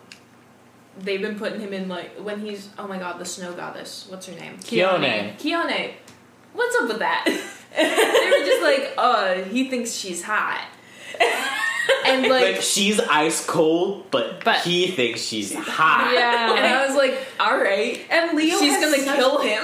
They've 0.98 1.20
been 1.20 1.38
putting 1.38 1.60
him 1.60 1.74
in 1.74 1.88
like 1.90 2.16
when 2.16 2.40
he's 2.40 2.70
oh 2.78 2.88
my 2.88 2.98
god 2.98 3.18
the 3.18 3.26
snow 3.26 3.52
goddess 3.52 4.06
what's 4.08 4.26
her 4.28 4.34
name 4.34 4.56
Khione 4.60 5.36
Khione. 5.36 5.92
What's 6.56 6.74
up 6.76 6.88
with 6.88 6.98
that? 6.98 7.24
they 7.76 8.30
were 8.30 8.46
just 8.46 8.62
like, 8.62 8.94
uh, 8.96 9.42
he 9.50 9.68
thinks 9.68 9.92
she's 9.92 10.22
hot. 10.22 10.66
and 12.06 12.22
like, 12.22 12.54
Like 12.54 12.62
she's 12.62 12.98
ice 13.00 13.44
cold, 13.46 14.10
but, 14.10 14.42
But- 14.44 14.60
he 14.62 14.88
thinks 14.88 15.20
she's 15.20 15.54
hot. 15.54 16.10
Yeah. 16.14 16.56
and 16.56 16.66
I 16.66 16.86
was 16.86 16.96
like, 16.96 17.18
all 17.38 17.56
right. 17.58 18.00
And 18.10 18.36
Leo 18.36 18.58
She's 18.58 18.72
has 18.74 18.84
gonna 18.84 19.02
such- 19.04 19.16
kill 19.16 19.38
him. 19.40 19.62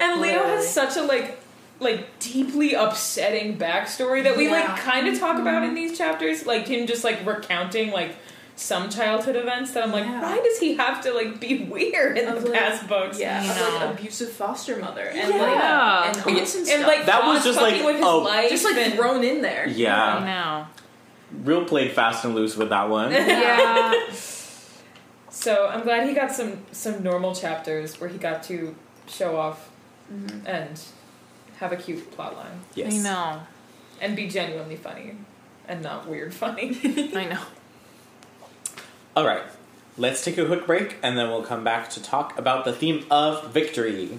And 0.00 0.20
Leo 0.20 0.32
Literally. 0.34 0.56
has 0.56 0.68
such 0.72 0.96
a 0.96 1.02
like 1.02 1.38
like 1.80 2.18
deeply 2.20 2.72
upsetting 2.74 3.58
backstory 3.58 4.22
that 4.24 4.36
we 4.36 4.44
Yeah. 4.46 4.52
like 4.52 4.76
kind 4.80 5.08
of 5.08 5.18
talk 5.18 5.38
about 5.38 5.62
in 5.62 5.74
these 5.74 5.96
chapters, 5.98 6.46
like 6.46 6.66
him 6.68 6.86
just 6.86 7.04
like 7.04 7.24
recounting 7.26 7.90
like 7.92 8.14
some 8.58 8.88
childhood 8.88 9.36
events 9.36 9.72
that 9.72 9.82
I'm 9.84 9.92
like, 9.92 10.04
Yeah. 10.06 10.22
why 10.22 10.40
does 10.42 10.58
he 10.58 10.74
have 10.76 11.02
to 11.02 11.12
like 11.12 11.38
be 11.40 11.64
weird 11.70 12.16
in 12.18 12.26
Of, 12.26 12.42
the 12.42 12.50
like- 12.50 12.58
past 12.58 12.88
books? 12.88 13.20
yeah, 13.20 13.42
I 13.44 13.50
of, 13.50 13.56
know. 13.80 13.86
like 13.86 13.98
abusive 14.00 14.30
foster 14.30 14.76
mother 14.78 15.02
and 15.02 15.16
Yeah. 15.34 15.42
like 15.42 16.16
and 16.26 16.38
aunts 16.38 16.54
and 16.54 16.62
And 16.62 16.68
stuff. 16.82 16.86
like 16.86 17.06
That 17.06 17.26
was 17.26 17.44
just, 17.44 17.60
like, 17.60 17.84
with 17.84 17.96
his 17.96 18.04
oh, 18.04 18.18
life 18.18 18.48
just 18.50 18.64
like 18.64 18.76
and- 18.76 18.94
thrown 18.94 19.22
in 19.24 19.42
there. 19.42 19.68
Yeah. 19.68 20.20
now. 20.24 20.70
Real 21.44 21.64
played 21.64 21.92
fast 21.92 22.24
and 22.24 22.34
loose 22.34 22.56
with 22.56 22.70
that 22.70 22.88
one. 22.88 23.10
Yeah. 23.12 23.92
So 25.28 25.66
I'm 25.68 25.82
glad 25.82 26.08
he 26.08 26.14
got 26.14 26.32
some 26.32 26.58
some 26.72 27.02
normal 27.02 27.34
chapters 27.34 28.00
where 28.00 28.08
he 28.08 28.16
got 28.18 28.42
to 28.44 28.74
show 29.06 29.36
off 29.36 29.70
Mm-hmm. 30.12 30.46
and 30.46 30.80
have 31.58 31.72
a 31.72 31.76
cute 31.76 32.12
plot 32.12 32.36
line 32.36 32.60
yes. 32.76 32.94
I 32.94 32.98
know. 32.98 33.40
and 34.00 34.14
be 34.14 34.28
genuinely 34.28 34.76
funny 34.76 35.16
and 35.66 35.82
not 35.82 36.06
weird 36.08 36.32
funny. 36.32 36.78
I 37.16 37.24
know. 37.24 37.42
All 39.16 39.24
right. 39.26 39.44
Let's 39.96 40.22
take 40.22 40.36
a 40.36 40.44
quick 40.44 40.66
break 40.66 40.98
and 41.02 41.16
then 41.16 41.30
we'll 41.30 41.42
come 41.42 41.64
back 41.64 41.88
to 41.90 42.02
talk 42.02 42.38
about 42.38 42.66
the 42.66 42.72
theme 42.74 43.06
of 43.10 43.50
victory. 43.50 44.18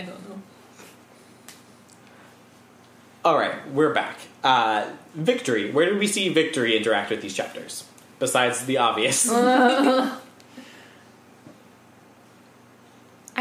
I 0.00 0.02
don't 0.02 0.28
know. 0.30 0.40
All 3.22 3.36
right, 3.38 3.70
we're 3.70 3.92
back. 3.92 4.16
Uh, 4.42 4.88
victory. 5.14 5.70
Where 5.70 5.84
did 5.84 5.98
we 5.98 6.06
see 6.06 6.30
victory 6.30 6.74
interact 6.74 7.10
with 7.10 7.20
these 7.20 7.34
chapters? 7.34 7.84
Besides 8.18 8.64
the 8.64 8.78
obvious. 8.78 9.30
I 9.30 10.18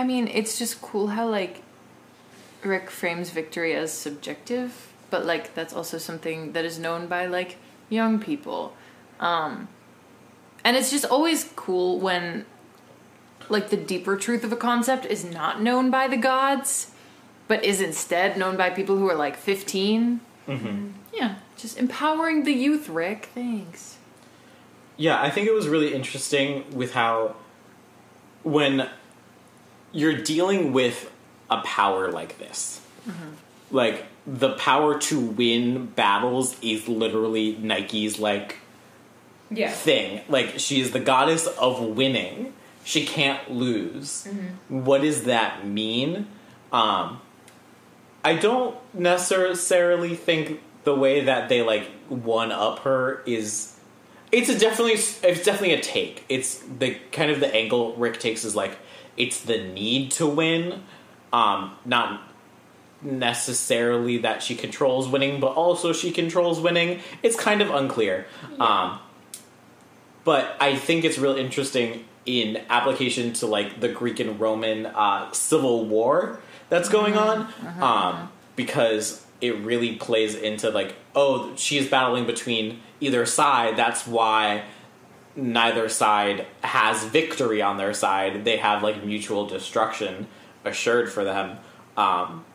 mean, 0.04 0.28
it's 0.28 0.60
just 0.60 0.82
cool 0.82 1.08
how 1.08 1.30
like 1.30 1.64
Rick 2.62 2.90
frames 2.90 3.30
victory 3.30 3.74
as 3.74 3.94
subjective, 3.94 4.92
but 5.10 5.26
like 5.26 5.56
that's 5.56 5.74
also 5.74 5.98
something 5.98 6.52
that 6.52 6.66
is 6.66 6.78
known 6.78 7.08
by 7.08 7.26
like 7.26 7.56
young 7.88 8.20
people. 8.20 8.74
Um 9.22 9.70
and 10.66 10.76
it's 10.76 10.92
just 10.92 11.06
always 11.06 11.54
cool 11.56 12.02
when 12.02 12.46
like 13.50 13.70
the 13.70 13.78
deeper 13.78 14.16
truth 14.16 14.44
of 14.44 14.52
a 14.52 14.56
concept 14.56 15.06
is 15.06 15.26
not 15.26 15.62
known 15.62 15.90
by 15.90 16.08
the 16.08 16.18
gods, 16.18 16.92
but 17.48 17.64
is 17.64 17.82
instead 17.82 18.38
known 18.38 18.58
by 18.58 18.70
people 18.70 18.98
who 18.98 19.10
are 19.10 19.16
like 19.16 19.36
15. 19.36 20.20
Mm-hmm. 20.48 20.88
Yeah, 21.14 21.36
just 21.58 21.78
empowering 21.78 22.44
the 22.44 22.54
youth, 22.54 22.90
Rick. 22.90 23.30
Thanks. 23.34 23.98
Yeah, 24.98 25.22
I 25.22 25.30
think 25.30 25.48
it 25.48 25.54
was 25.54 25.68
really 25.68 25.94
interesting 25.94 26.66
with 26.76 26.94
how 26.94 27.36
when 28.44 28.90
you're 29.92 30.18
dealing 30.18 30.74
with 30.74 31.12
a 31.50 31.62
power 31.62 32.12
like 32.12 32.38
this, 32.38 32.82
like 33.72 34.06
the 34.28 34.54
power 34.56 35.00
to 35.00 35.20
win 35.20 35.88
battles 35.88 36.56
is 36.62 36.88
literally 36.88 37.56
Nike's 37.58 38.20
like 38.20 38.58
yeah. 39.50 39.72
thing. 39.72 40.22
Like 40.30 40.60
she 40.60 40.82
is 40.82 40.92
the 40.92 41.00
goddess 41.00 41.48
of 41.48 41.82
winning. 41.82 42.54
She 42.90 43.06
can't 43.06 43.52
lose. 43.52 44.28
What 44.68 45.02
does 45.02 45.26
that 45.26 45.68
mean? 45.68 46.26
Um 46.72 47.22
I 48.26 48.36
don't 48.36 48.76
necessarily 48.96 50.16
think 50.16 50.60
the 50.86 50.96
way 50.96 51.26
that 51.26 51.50
they 51.50 51.62
like 51.62 51.88
one 52.10 52.52
up 52.52 52.80
her 52.80 53.22
is 53.28 53.78
it's 54.32 54.50
a 54.50 54.58
definitely 54.58 54.94
it's 54.94 55.44
definitely 55.44 55.74
a 55.74 55.82
take. 55.82 56.26
It's 56.30 56.58
the 56.80 56.98
kind 57.12 57.30
of 57.30 57.40
the 57.40 57.54
angle 57.54 57.96
Rick 57.96 58.20
takes 58.20 58.44
is 58.44 58.56
like 58.56 58.76
it's 59.16 59.42
the 59.42 59.62
need 59.64 60.10
to 60.14 60.26
win, 60.26 60.82
um, 61.32 61.76
not 61.86 62.24
necessarily 63.04 64.18
that 64.18 64.42
she 64.42 64.56
controls 64.56 65.08
winning, 65.08 65.40
but 65.40 65.54
also 65.54 65.94
she 65.94 66.10
controls 66.10 66.60
winning. 66.60 67.02
It's 67.22 67.36
kind 67.36 67.62
of 67.62 67.70
unclear. 67.70 68.26
Um, 68.60 69.00
but 70.24 70.58
I 70.60 70.76
think 70.76 71.06
it's 71.06 71.20
real 71.20 71.36
interesting 71.36 72.06
in 72.30 72.62
application 72.70 73.34
to 73.34 73.48
like 73.48 73.80
the 73.80 73.90
Greek 73.90 74.20
and 74.20 74.40
Roman 74.40 74.86
uh, 74.86 75.32
civil 75.32 75.86
war 75.86 76.40
that's 76.70 76.88
going 76.88 77.18
on, 77.18 77.52
um, 77.82 78.32
because 78.56 79.26
it 79.42 79.58
really 79.58 79.96
plays 79.96 80.36
into 80.36 80.70
like, 80.70 80.94
oh, 81.16 81.56
she's 81.56 81.90
battling 81.90 82.28
between 82.28 82.82
either 83.00 83.26
side. 83.26 83.76
That's 83.78 84.06
why 84.06 84.66
neither 85.36 85.90
side 85.90 86.46
has 86.62 87.04
victory 87.06 87.64
on 87.64 87.78
their 87.78 87.94
side. 87.94 88.46
They 88.46 88.58
have 88.58 88.84
like 88.84 89.04
mutual 89.04 89.48
destruction 89.48 90.28
assured 90.64 91.12
for 91.12 91.24
them. 91.24 91.58
Um, 91.98 92.46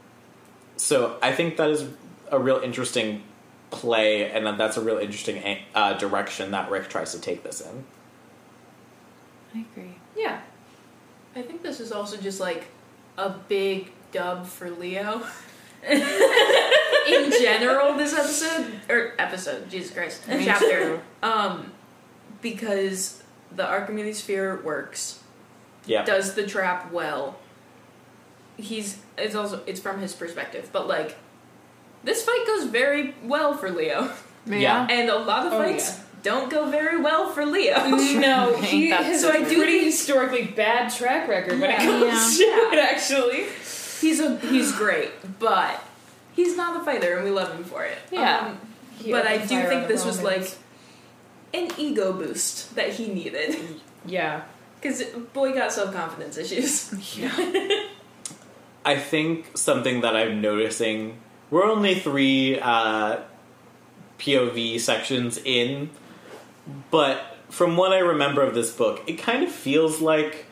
so 0.77 1.19
I 1.21 1.33
think 1.33 1.57
that 1.57 1.71
is 1.71 1.89
a 2.31 2.39
real 2.39 2.59
interesting 2.59 3.25
play, 3.71 4.31
and 4.31 4.47
that's 4.59 4.77
a 4.77 4.81
real 4.81 4.99
interesting 4.99 5.59
uh, 5.75 5.95
direction 5.95 6.53
that 6.53 6.71
Rick 6.71 6.89
tries 6.89 7.13
to 7.13 7.21
take 7.21 7.43
this 7.43 7.61
in. 7.61 7.85
I 9.55 9.59
agree. 9.73 9.97
Yeah. 10.17 10.41
I 11.37 11.43
think 11.43 11.63
this 11.63 11.81
is 11.81 11.93
also 11.93 12.17
just 12.17 12.41
like 12.41 12.67
a 13.19 13.31
big 13.31 13.91
dub 14.13 14.47
for 14.47 14.71
Leo. 14.71 15.23
In 15.89 17.31
general, 17.31 17.95
this 17.97 18.15
episode 18.15 18.81
or 18.89 19.13
episode, 19.19 19.69
Jesus 19.69 19.93
Christ, 19.93 20.27
Me 20.27 20.45
chapter, 20.45 21.03
um, 21.23 21.73
because 22.41 23.23
the 23.55 23.67
Archimedes 23.67 24.19
sphere 24.23 24.63
works, 24.65 25.23
Yeah, 25.85 26.05
does 26.05 26.35
the 26.35 26.47
trap 26.47 26.91
well. 26.93 27.37
He's 28.57 28.99
it's 29.19 29.35
also 29.35 29.63
it's 29.67 29.81
from 29.81 30.01
his 30.01 30.15
perspective, 30.15 30.71
but 30.73 30.89
like 30.89 31.17
this 32.05 32.25
fight 32.25 32.45
goes 32.47 32.65
very 32.67 33.15
well 33.23 33.55
for 33.55 33.71
Leo, 33.71 34.11
Yeah. 34.47 34.87
and 34.89 35.11
a 35.11 35.19
lot 35.19 35.47
of 35.47 35.53
Oh, 35.53 35.59
fights 35.59 35.99
yeah. 35.99 36.04
Don't 36.25 36.51
go 36.51 36.69
very 36.69 37.01
well 37.01 37.31
for 37.31 37.47
Leo. 37.47 37.79
No, 38.19 38.57
he 38.61 38.91
That's 38.91 39.05
has 39.05 39.21
so 39.21 39.31
a 39.31 39.45
true. 39.45 39.57
pretty 39.57 39.85
historically 39.85 40.47
bad 40.47 40.93
track 40.93 41.29
record 41.29 41.61
when 41.61 41.71
it 41.71 41.79
Yeah. 41.79 41.85
comes 41.87 42.41
Yeah. 42.41 42.47
to 42.47 42.71
it, 42.73 42.79
actually. 42.81 43.45
he's 44.01 44.19
a 44.21 44.37
he's 44.41 44.73
great, 44.73 45.11
but 45.39 45.81
he's 46.35 46.57
not 46.57 46.81
a 46.81 46.85
fighter, 46.85 47.15
and 47.17 47.25
we 47.25 47.31
love 47.31 47.53
him 47.55 47.63
for 47.65 47.85
it. 47.85 47.99
Yeah. 48.11 48.49
Um, 48.49 48.59
but 49.11 49.27
I 49.27 49.39
do 49.39 49.63
think 49.69 49.87
this 49.87 50.05
was 50.05 50.23
like 50.23 50.51
an 51.53 51.69
ego 51.79 52.13
boost 52.13 52.75
that 52.75 52.91
he 52.95 53.07
needed 53.09 53.57
Yeah. 54.05 54.43
because 54.81 55.03
boy 55.33 55.53
got 55.53 55.73
self 55.73 55.93
confidence 55.95 56.37
issues. 56.39 56.93
Yeah. 57.19 57.31
I 58.87 58.97
think 58.99 59.57
something 59.57 60.01
that 60.03 60.15
I'm 60.17 60.41
noticing. 60.43 61.19
We're 61.51 61.65
only 61.65 61.95
three 61.95 62.59
uh, 62.61 63.19
POV 64.19 64.79
sections 64.81 65.39
in, 65.45 65.91
but 66.91 67.37
from 67.51 67.77
what 67.77 67.93
I 67.93 67.99
remember 67.99 68.43
of 68.43 68.55
this 68.55 68.73
book, 68.73 69.03
it 69.07 69.15
kind 69.15 69.43
of 69.45 69.51
feels 69.51 70.01
like 70.01 70.47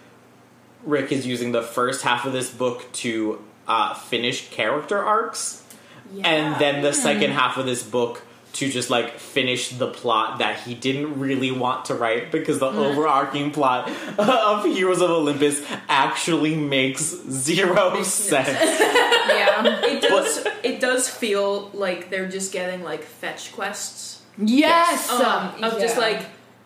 Rick 0.84 1.12
is 1.12 1.26
using 1.26 1.52
the 1.52 1.62
first 1.62 2.02
half 2.02 2.24
of 2.24 2.32
this 2.32 2.50
book 2.50 2.90
to 2.92 3.42
uh, 3.66 3.94
finish 3.94 4.48
character 4.50 5.02
arcs, 5.02 5.62
and 6.22 6.60
then 6.60 6.82
the 6.82 6.92
second 6.92 7.30
half 7.30 7.56
of 7.56 7.66
this 7.66 7.82
book 7.82 8.22
to 8.54 8.70
just 8.70 8.90
like 8.90 9.18
finish 9.18 9.70
the 9.70 9.88
plot 9.88 10.40
that 10.40 10.60
he 10.60 10.74
didn't 10.74 11.18
really 11.18 11.50
want 11.50 11.86
to 11.86 11.94
write 11.94 12.30
because 12.30 12.58
the 12.58 12.66
overarching 12.66 13.50
plot 13.50 13.90
of 14.18 14.64
Heroes 14.64 15.00
of 15.00 15.10
Olympus 15.10 15.64
actually 15.88 16.54
makes 16.54 17.02
zero 17.02 18.02
sense. 18.02 18.48
Yeah. 19.22 19.80
It 19.84 20.02
does. 20.02 20.46
it 20.62 20.80
does 20.80 21.08
feel 21.08 21.70
like 21.72 22.10
they're 22.10 22.28
just 22.28 22.52
getting 22.52 22.82
like 22.82 23.02
fetch 23.02 23.52
quests. 23.52 24.21
Yes. 24.38 25.10
Um, 25.10 25.62
of 25.62 25.78
just 25.80 25.96
like, 25.98 26.22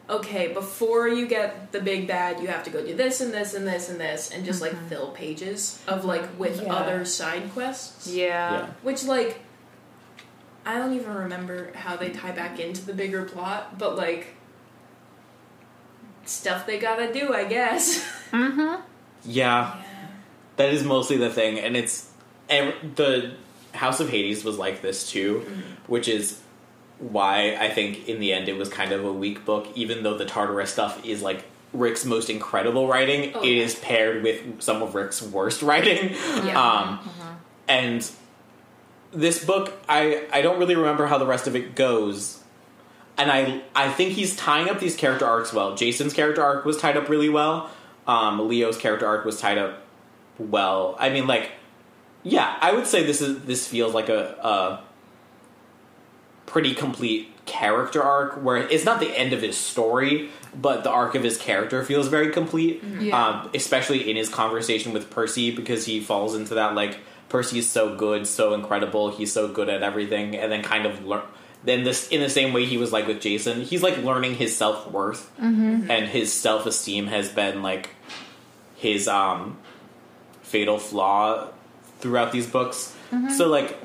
okay, 0.09 0.53
before 0.53 1.09
you 1.09 1.27
get 1.27 1.73
the 1.73 1.81
big 1.81 2.07
bad, 2.07 2.41
you 2.41 2.47
have 2.49 2.63
to 2.65 2.71
go 2.71 2.85
do 2.85 2.95
this 2.95 3.21
and 3.21 3.33
this 3.33 3.55
and 3.55 3.67
this 3.67 3.89
and 3.89 4.01
this, 4.01 4.31
and 4.31 4.45
just 4.45 4.61
like 4.61 4.75
fill 4.89 5.11
pages 5.11 5.83
of 5.89 6.05
like 6.05 6.39
with 6.39 6.63
Yeah. 6.63 6.73
other 6.75 7.05
side 7.05 7.53
quests. 7.53 8.07
yeah. 8.09 8.53
Yeah. 8.53 8.67
Which 8.83 9.05
like, 9.05 9.41
I 10.65 10.79
don't 10.79 10.95
even 10.95 11.13
remember 11.15 11.73
how 11.75 11.97
they 11.97 12.11
tie 12.11 12.33
back 12.33 12.59
into 12.61 12.85
the 12.85 12.93
bigger 12.93 13.23
plot, 13.25 13.79
but 13.79 13.97
like. 13.97 14.35
Stuff 16.25 16.67
they 16.67 16.79
gotta 16.81 17.13
do, 17.13 17.33
I 17.33 17.45
guess. 17.45 18.05
Mm-hmm. 18.33 18.83
Yeah, 19.25 19.81
that 20.57 20.73
is 20.75 20.83
mostly 20.83 21.17
the 21.17 21.31
thing, 21.31 21.61
and 21.61 21.77
it's 21.77 22.11
ev- 22.51 22.75
the 22.97 23.35
House 23.73 24.01
of 24.01 24.11
Hades 24.11 24.45
was 24.45 24.59
like 24.59 24.83
this 24.83 25.09
too, 25.09 25.47
which 25.87 26.09
is 26.09 26.41
why 26.99 27.57
I 27.57 27.69
think 27.71 28.09
in 28.09 28.21
the 28.21 28.33
end 28.33 28.49
it 28.49 28.57
was 28.57 28.69
kind 28.69 28.93
of 28.93 29.05
a 29.05 29.13
weak 29.13 29.45
book, 29.45 29.69
even 29.75 30.03
though 30.03 30.17
the 30.17 30.25
Tartarus 30.25 30.73
stuff 30.73 31.05
is 31.05 31.23
like 31.23 31.45
Rick's 31.73 32.05
most 32.05 32.31
incredible 32.31 32.89
writing. 32.89 33.33
Oh, 33.35 33.43
it 33.43 33.49
yeah. 33.57 33.65
is 33.65 33.75
paired 33.75 34.23
with 34.23 34.63
some 34.63 34.83
of 34.83 34.95
Rick's 34.95 35.23
worst 35.23 35.63
writing, 35.63 36.11
Yeah. 36.45 36.61
um, 37.01 37.11
and 37.69 38.09
this 39.13 39.45
book 39.45 39.73
I 39.89 40.27
I 40.33 40.43
don't 40.43 40.59
really 40.59 40.77
remember 40.77 41.07
how 41.07 41.19
the 41.19 41.27
rest 41.27 41.47
of 41.47 41.55
it 41.57 41.75
goes. 41.75 42.43
And 43.19 43.31
I 43.31 43.63
I 43.75 43.91
think 43.91 44.13
he's 44.13 44.37
tying 44.37 44.69
up 44.69 44.79
these 44.79 44.97
character 44.97 45.27
arcs 45.27 45.53
well. 45.53 45.75
Jason's 45.75 46.13
character 46.13 46.43
arc 46.43 46.65
was 46.65 46.77
tied 46.77 46.97
up 46.97 47.09
really 47.09 47.29
well. 47.29 47.71
Um, 48.07 48.49
Leo's 48.49 48.77
character 48.79 49.07
arc 49.07 49.25
was 49.25 49.41
tied 49.41 49.59
up 49.59 49.83
well. 50.39 50.97
I 50.99 51.11
mean, 51.11 51.27
like, 51.27 51.51
yeah, 52.23 52.57
I 52.61 52.73
would 52.73 52.87
say 52.87 53.05
this 53.05 53.21
is 53.21 53.43
this 53.45 53.67
feels 53.67 53.95
like 53.95 54.09
a, 54.09 54.37
a 54.43 54.86
pretty 56.47 56.75
complete 56.75 57.33
character 57.45 58.03
arc 58.03 58.43
where 58.43 58.57
it's 58.57 58.85
not 58.85 58.99
the 59.01 59.11
end 59.17 59.33
of 59.33 59.43
his 59.43 59.57
story, 59.57 60.31
but 60.61 60.83
the 60.85 60.91
arc 60.91 61.15
of 61.15 61.23
his 61.23 61.37
character 61.39 61.85
feels 61.85 62.09
very 62.09 62.31
complete. 62.33 62.83
Yeah. 62.99 63.17
Um, 63.19 63.51
especially 63.55 64.09
in 64.11 64.17
his 64.17 64.29
conversation 64.29 64.93
with 64.93 65.11
Percy 65.11 65.51
because 65.55 65.85
he 65.87 66.01
falls 66.01 66.35
into 66.35 66.55
that 66.55 66.75
like 66.75 66.99
Percy 67.29 67.59
is 67.59 67.69
so 67.69 67.97
good, 67.97 68.27
so 68.27 68.55
incredible, 68.55 69.11
he's 69.11 69.33
so 69.33 69.49
good 69.49 69.69
at 69.69 69.83
everything, 69.83 70.37
and 70.37 70.51
then 70.51 70.63
kind 70.63 70.87
of 70.87 71.05
learn. 71.05 71.23
Then 71.65 71.83
this, 71.83 72.07
in 72.09 72.21
the 72.21 72.31
same 72.31 72.53
way 72.53 72.65
he 72.65 72.79
was 72.79 72.93
like 72.93 73.09
with 73.09 73.21
Jason, 73.21 73.63
he's 73.63 73.83
like 73.83 73.97
learning 73.99 74.37
his 74.37 74.57
self 74.57 74.89
worth 74.91 75.33
and 75.91 76.07
his 76.09 76.33
self 76.33 76.67
esteem 76.67 77.09
has 77.09 77.29
been 77.29 77.63
like 77.63 77.91
his 78.77 79.09
um 79.09 79.59
fatal 80.43 80.79
flaw 80.79 81.49
throughout 81.99 82.31
these 82.31 82.47
books. 82.47 82.95
So 83.37 83.49
like 83.49 83.77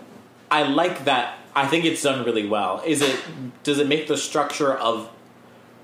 I 0.51 0.63
like 0.63 1.05
that 1.05 1.37
I 1.55 1.67
think 1.67 1.85
it's 1.85 2.01
done 2.03 2.23
really 2.25 2.47
well. 2.47 2.81
Is 2.85 3.01
it 3.01 3.19
does 3.63 3.79
it 3.79 3.87
make 3.87 4.07
the 4.07 4.17
structure 4.17 4.73
of 4.73 5.09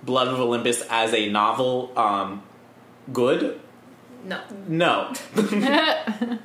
Blood 0.04 0.28
of 0.28 0.40
Olympus 0.40 0.82
as 0.90 1.14
a 1.14 1.30
novel 1.30 1.92
um 1.98 2.44
good? 3.12 3.60
no. 4.24 4.42
No. 4.68 5.14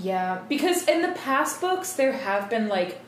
Yeah, 0.00 0.42
because 0.48 0.86
in 0.86 1.02
the 1.02 1.08
past 1.08 1.60
books 1.60 1.94
there 1.94 2.12
have 2.12 2.48
been 2.48 2.68
like 2.68 3.00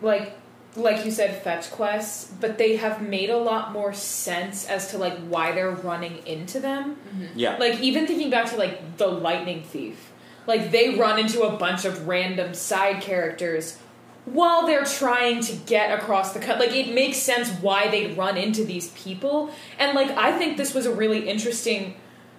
like 0.00 0.36
like 0.76 1.04
you 1.04 1.10
said 1.10 1.42
fetch 1.42 1.70
quests, 1.70 2.32
but 2.40 2.56
they 2.56 2.76
have 2.76 3.02
made 3.02 3.28
a 3.28 3.36
lot 3.36 3.72
more 3.72 3.92
sense 3.92 4.66
as 4.68 4.90
to 4.92 4.98
like 4.98 5.18
why 5.18 5.52
they're 5.52 5.70
running 5.70 6.24
into 6.26 6.60
them. 6.60 6.96
yeah. 7.34 7.56
Like 7.56 7.80
even 7.80 8.06
thinking 8.06 8.30
back 8.30 8.48
to 8.50 8.56
like 8.56 8.96
the 8.96 9.08
lightning 9.08 9.62
thief. 9.62 10.09
Like 10.50 10.72
they 10.72 10.96
run 10.96 11.16
into 11.16 11.42
a 11.42 11.56
bunch 11.56 11.84
of 11.84 12.08
random 12.08 12.54
side 12.54 13.00
characters 13.00 13.78
while 14.24 14.66
they're 14.66 14.84
trying 14.84 15.40
to 15.42 15.54
get 15.54 15.96
across 15.96 16.32
the 16.32 16.40
cut. 16.40 16.58
Like 16.58 16.72
it 16.72 16.92
makes 16.92 17.18
sense 17.18 17.50
why 17.60 17.86
they'd 17.86 18.18
run 18.18 18.36
into 18.36 18.64
these 18.64 18.88
people. 18.90 19.52
And 19.78 19.94
like 19.94 20.10
I 20.10 20.36
think 20.36 20.56
this 20.56 20.74
was 20.74 20.86
a 20.86 20.92
really 20.92 21.28
interesting 21.28 21.94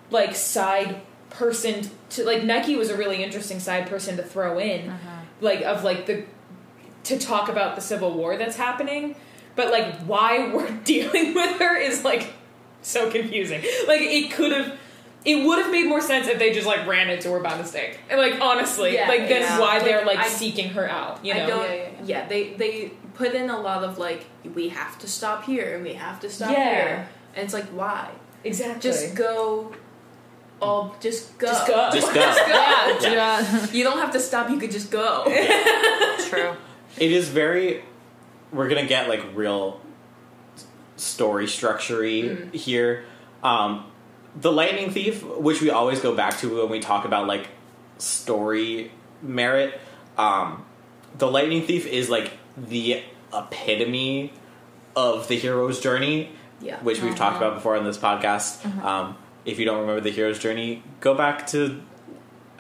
like 0.10 0.36
side 0.36 1.00
person 1.30 1.90
to 2.10 2.26
like 2.26 2.44
Nike 2.44 2.76
was 2.76 2.90
a 2.90 2.98
really 2.98 3.24
interesting 3.24 3.62
side 3.62 3.88
person 3.88 4.18
to 4.18 4.24
throw 4.24 4.60
in. 4.60 4.90
Uh-huh. 4.90 5.22
Like 5.40 5.62
of 5.62 5.86
like 5.86 6.06
the 6.06 6.26
to 7.06 7.18
talk 7.18 7.48
about 7.48 7.76
the 7.76 7.82
civil 7.82 8.14
war 8.14 8.36
that's 8.36 8.58
happening. 8.58 9.16
But 9.56 9.72
like 9.72 10.02
why 10.02 10.54
we're 10.54 10.70
dealing 10.84 11.34
with 11.34 11.60
her 11.60 11.78
is 11.78 12.04
like 12.04 12.34
so 12.82 13.10
confusing. 13.10 13.62
Like 13.88 14.02
it 14.02 14.34
could 14.34 14.52
have 14.52 14.78
it 15.24 15.46
would 15.46 15.60
have 15.60 15.72
made 15.72 15.88
more 15.88 16.02
sense 16.02 16.28
if 16.28 16.40
they 16.40 16.52
just 16.52 16.66
like 16.66 16.86
ran 16.88 17.10
into 17.10 17.32
her 17.32 17.40
by 17.40 17.58
mistake. 17.58 18.00
And 18.10 18.20
like 18.20 18.40
honestly, 18.42 18.96
Yeah, 18.96 19.08
like 19.08 19.28
that's 19.30 19.46
yeah. 19.52 19.60
why 19.60 19.80
they're 19.80 20.06
Like, 20.06 20.18
like 20.18 20.26
I- 20.26 20.30
seeking 20.30 20.70
her 20.70 20.90
out, 20.90 21.24
you 21.24 21.34
know. 21.36 21.44
I 21.44 21.48
don't. 21.48 21.64
Yeah, 21.70 21.74
Yeah, 21.76 21.84
yeah, 21.84 22.04
yeah. 22.06 22.28
they 22.28 22.54
they 22.54 22.92
put 23.14 23.34
in 23.34 23.50
a 23.50 23.60
lot 23.60 23.84
of 23.84 23.98
like 23.98 24.26
we 24.56 24.70
have 24.70 24.98
to 25.00 25.08
stop 25.08 25.44
here 25.44 25.76
and 25.76 25.84
we 25.84 25.94
have 25.94 26.20
to 26.22 26.30
stop 26.30 26.52
Yeah. 26.52 26.70
here, 26.74 27.10
and 27.36 27.44
it's 27.46 27.54
like 27.54 27.66
why? 27.68 28.10
Exactly. 28.44 28.82
Just 28.82 29.14
go. 29.16 29.72
All 30.62 30.96
just 31.00 31.38
go. 31.38 31.48
Just 31.48 31.68
go. 31.68 31.90
Just 31.94 32.14
go. 32.14 32.20
yeah. 32.20 33.00
Yeah. 33.02 33.12
yeah. 33.12 33.68
You 33.72 33.84
don't 33.84 34.00
have 34.00 34.12
to 34.14 34.20
stop. 34.20 34.50
You 34.50 34.58
could 34.58 34.72
just 34.72 34.90
go. 34.92 35.24
True. 36.30 36.56
It 36.98 37.12
is 37.12 37.30
very. 37.30 37.84
We're 38.52 38.68
gonna 38.70 38.86
get 38.88 39.08
like 39.08 39.24
real 39.36 39.80
story 40.98 41.48
structure 41.48 42.04
here. 42.04 43.06
Um, 43.44 43.86
the 44.36 44.52
Lightning 44.52 44.92
Thief, 44.92 45.24
which 45.24 45.62
we 45.62 45.70
always 45.70 46.00
go 46.00 46.16
back 46.16 46.38
to 46.40 46.62
when 46.62 46.70
we 46.70 46.80
talk 46.80 47.06
about 47.06 47.28
like 47.28 47.50
story 47.98 48.92
merit. 49.22 49.80
Um, 50.18 50.66
the 51.18 51.30
Lightning 51.30 51.64
Thief 51.66 51.86
is 51.86 52.10
like 52.10 52.32
the 52.58 53.04
epitome 53.34 54.34
of 54.96 55.28
the 55.28 55.38
hero's 55.38 55.80
journey, 55.80 56.32
Yeah. 56.60 56.78
which 56.82 57.02
we've 57.02 57.16
talked 57.16 57.38
about 57.38 57.56
before 57.56 57.76
on 57.78 57.84
this 57.86 57.98
podcast. 57.98 58.66
Um, 58.84 59.16
if 59.46 59.58
you 59.60 59.66
don't 59.66 59.80
remember 59.82 60.02
the 60.02 60.12
hero's 60.12 60.40
journey, 60.40 60.84
go 61.00 61.14
back 61.16 61.48
to. 61.48 61.82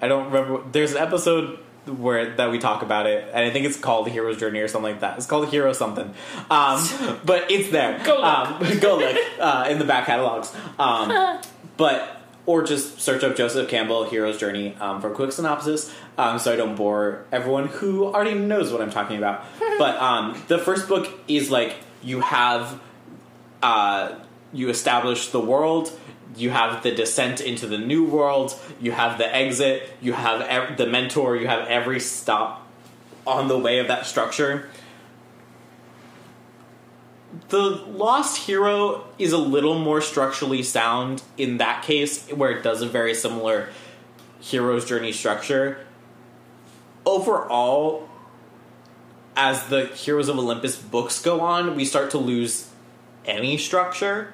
I 0.01 0.07
don't 0.07 0.31
remember. 0.31 0.63
There's 0.71 0.93
an 0.93 0.97
episode 0.97 1.59
where 1.85 2.35
that 2.35 2.51
we 2.51 2.57
talk 2.59 2.81
about 2.83 3.05
it, 3.07 3.27
and 3.33 3.45
I 3.45 3.51
think 3.51 3.65
it's 3.65 3.77
called 3.77 4.05
the 4.07 4.09
hero's 4.11 4.37
journey 4.37 4.59
or 4.59 4.67
something 4.67 4.91
like 4.93 5.01
that. 5.01 5.17
It's 5.17 5.27
called 5.27 5.47
Hero 5.49 5.73
something, 5.73 6.13
um, 6.49 7.19
but 7.25 7.51
it's 7.51 7.69
there. 7.69 7.99
Go 8.03 8.15
look. 8.15 8.23
Um, 8.25 8.79
go 8.79 8.97
look 8.97 9.17
uh, 9.39 9.67
in 9.69 9.77
the 9.79 9.85
back 9.85 10.05
catalogs. 10.07 10.51
But 11.81 12.21
or 12.45 12.61
just 12.61 13.01
search 13.01 13.23
up 13.23 13.35
Joseph 13.35 13.67
Campbell 13.67 14.03
Hero's 14.03 14.37
Journey 14.37 14.75
um, 14.79 15.01
for 15.01 15.11
a 15.11 15.15
quick 15.15 15.31
synopsis, 15.31 15.91
um, 16.15 16.37
so 16.37 16.53
I 16.53 16.55
don't 16.55 16.75
bore 16.75 17.25
everyone 17.31 17.69
who 17.69 18.05
already 18.05 18.35
knows 18.35 18.71
what 18.71 18.81
I'm 18.83 18.91
talking 18.91 19.17
about. 19.17 19.43
but 19.79 19.95
um, 19.95 20.39
the 20.47 20.59
first 20.59 20.87
book 20.87 21.09
is 21.27 21.49
like 21.49 21.77
you 22.03 22.21
have 22.21 22.79
uh, 23.63 24.13
you 24.53 24.69
establish 24.69 25.29
the 25.29 25.39
world. 25.39 25.91
You 26.35 26.51
have 26.51 26.83
the 26.83 26.91
descent 26.91 27.41
into 27.41 27.65
the 27.65 27.79
new 27.79 28.05
world. 28.05 28.55
You 28.79 28.91
have 28.91 29.17
the 29.17 29.35
exit. 29.35 29.89
You 30.01 30.13
have 30.13 30.41
ev- 30.41 30.77
the 30.77 30.85
mentor. 30.85 31.35
You 31.35 31.47
have 31.47 31.67
every 31.67 31.99
stop 31.99 32.67
on 33.25 33.47
the 33.47 33.57
way 33.57 33.79
of 33.79 33.87
that 33.87 34.05
structure. 34.05 34.69
The 37.49 37.59
Lost 37.59 38.45
Hero 38.45 39.05
is 39.17 39.31
a 39.31 39.37
little 39.37 39.79
more 39.79 40.01
structurally 40.01 40.63
sound 40.63 41.23
in 41.37 41.57
that 41.57 41.83
case, 41.83 42.27
where 42.29 42.51
it 42.51 42.61
does 42.63 42.81
a 42.81 42.87
very 42.87 43.13
similar 43.13 43.69
hero's 44.39 44.85
journey 44.85 45.11
structure. 45.13 45.85
Overall, 47.05 48.09
as 49.35 49.67
the 49.67 49.85
Heroes 49.87 50.27
of 50.27 50.37
Olympus 50.37 50.75
books 50.75 51.21
go 51.21 51.41
on, 51.41 51.75
we 51.75 51.85
start 51.85 52.11
to 52.11 52.17
lose 52.17 52.69
any 53.25 53.57
structure. 53.57 54.33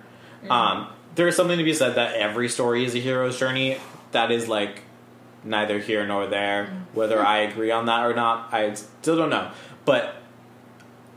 Um, 0.50 0.88
there 1.16 1.28
is 1.28 1.36
something 1.36 1.58
to 1.58 1.64
be 1.64 1.74
said 1.74 1.96
that 1.96 2.16
every 2.16 2.50
story 2.50 2.86
is 2.86 2.96
a 2.96 3.00
hero's 3.00 3.38
journey. 3.38 3.78
That 4.12 4.32
is 4.32 4.48
like 4.48 4.84
neither 5.44 5.80
here 5.80 6.06
nor 6.06 6.28
there. 6.28 6.86
Whether 6.94 7.24
I 7.24 7.40
agree 7.40 7.72
on 7.72 7.86
that 7.86 8.06
or 8.06 8.14
not, 8.14 8.54
I 8.54 8.74
still 8.74 9.18
don't 9.18 9.30
know. 9.30 9.52
But 9.86 10.16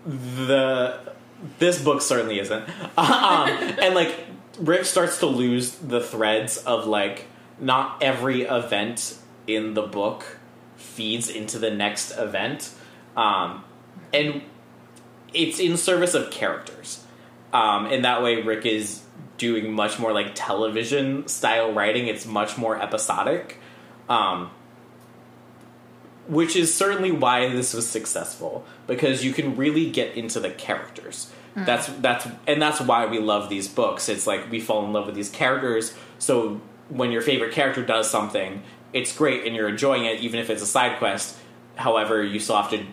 the 0.06 1.09
this 1.58 1.82
book 1.82 2.02
certainly 2.02 2.38
isn't. 2.38 2.68
um, 2.98 3.48
and 3.48 3.94
like 3.94 4.14
Rick 4.58 4.84
starts 4.84 5.18
to 5.20 5.26
lose 5.26 5.72
the 5.76 6.00
threads 6.00 6.58
of 6.58 6.86
like 6.86 7.26
not 7.58 8.02
every 8.02 8.42
event 8.42 9.18
in 9.46 9.74
the 9.74 9.82
book 9.82 10.38
feeds 10.76 11.28
into 11.28 11.58
the 11.58 11.70
next 11.70 12.12
event, 12.16 12.72
um, 13.16 13.64
and 14.12 14.42
it's 15.32 15.58
in 15.58 15.76
service 15.76 16.14
of 16.14 16.30
characters. 16.30 17.04
Um, 17.52 17.86
in 17.86 18.02
that 18.02 18.22
way, 18.22 18.42
Rick 18.42 18.66
is 18.66 19.02
doing 19.38 19.72
much 19.72 19.98
more 19.98 20.12
like 20.12 20.32
television 20.34 21.26
style 21.26 21.72
writing. 21.72 22.06
It's 22.06 22.26
much 22.26 22.56
more 22.58 22.80
episodic. 22.80 23.58
Um, 24.08 24.50
which 26.30 26.54
is 26.54 26.72
certainly 26.72 27.10
why 27.10 27.48
this 27.48 27.74
was 27.74 27.88
successful 27.88 28.64
because 28.86 29.24
you 29.24 29.32
can 29.32 29.56
really 29.56 29.90
get 29.90 30.16
into 30.16 30.38
the 30.38 30.50
characters. 30.50 31.30
That's 31.56 31.88
that's 31.88 32.28
and 32.46 32.62
that's 32.62 32.80
why 32.80 33.06
we 33.06 33.18
love 33.18 33.48
these 33.48 33.66
books. 33.66 34.08
It's 34.08 34.26
like 34.26 34.48
we 34.50 34.60
fall 34.60 34.84
in 34.84 34.92
love 34.92 35.06
with 35.06 35.16
these 35.16 35.28
characters. 35.28 35.92
So 36.20 36.60
when 36.88 37.10
your 37.10 37.22
favorite 37.22 37.52
character 37.52 37.84
does 37.84 38.08
something, 38.08 38.62
it's 38.92 39.14
great 39.14 39.44
and 39.44 39.56
you're 39.56 39.68
enjoying 39.68 40.04
it, 40.04 40.20
even 40.20 40.38
if 40.38 40.48
it's 40.48 40.62
a 40.62 40.66
side 40.66 40.98
quest. 40.98 41.36
However, 41.74 42.22
you 42.22 42.38
still 42.38 42.56
have 42.56 42.70
to 42.70 42.86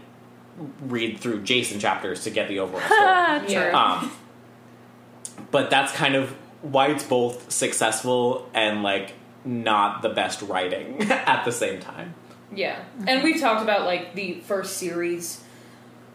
read 0.81 1.19
through 1.19 1.43
Jason 1.43 1.79
chapters 1.79 2.23
to 2.23 2.31
get 2.31 2.47
the 2.47 2.59
overall 2.59 2.81
story. 2.81 3.53
Yeah. 3.53 3.99
Um, 4.01 4.11
but 5.51 5.69
that's 5.69 5.91
kind 5.91 6.15
of 6.15 6.31
why 6.63 6.87
it's 6.87 7.03
both 7.03 7.51
successful 7.51 8.49
and 8.55 8.81
like 8.81 9.13
not 9.45 10.01
the 10.01 10.09
best 10.09 10.41
writing 10.41 11.01
at 11.11 11.45
the 11.45 11.51
same 11.51 11.79
time. 11.79 12.15
Yeah, 12.53 12.83
and 13.05 13.23
we've 13.23 13.39
talked 13.39 13.61
about 13.61 13.85
like 13.85 14.15
the 14.15 14.39
first 14.41 14.77
series 14.77 15.43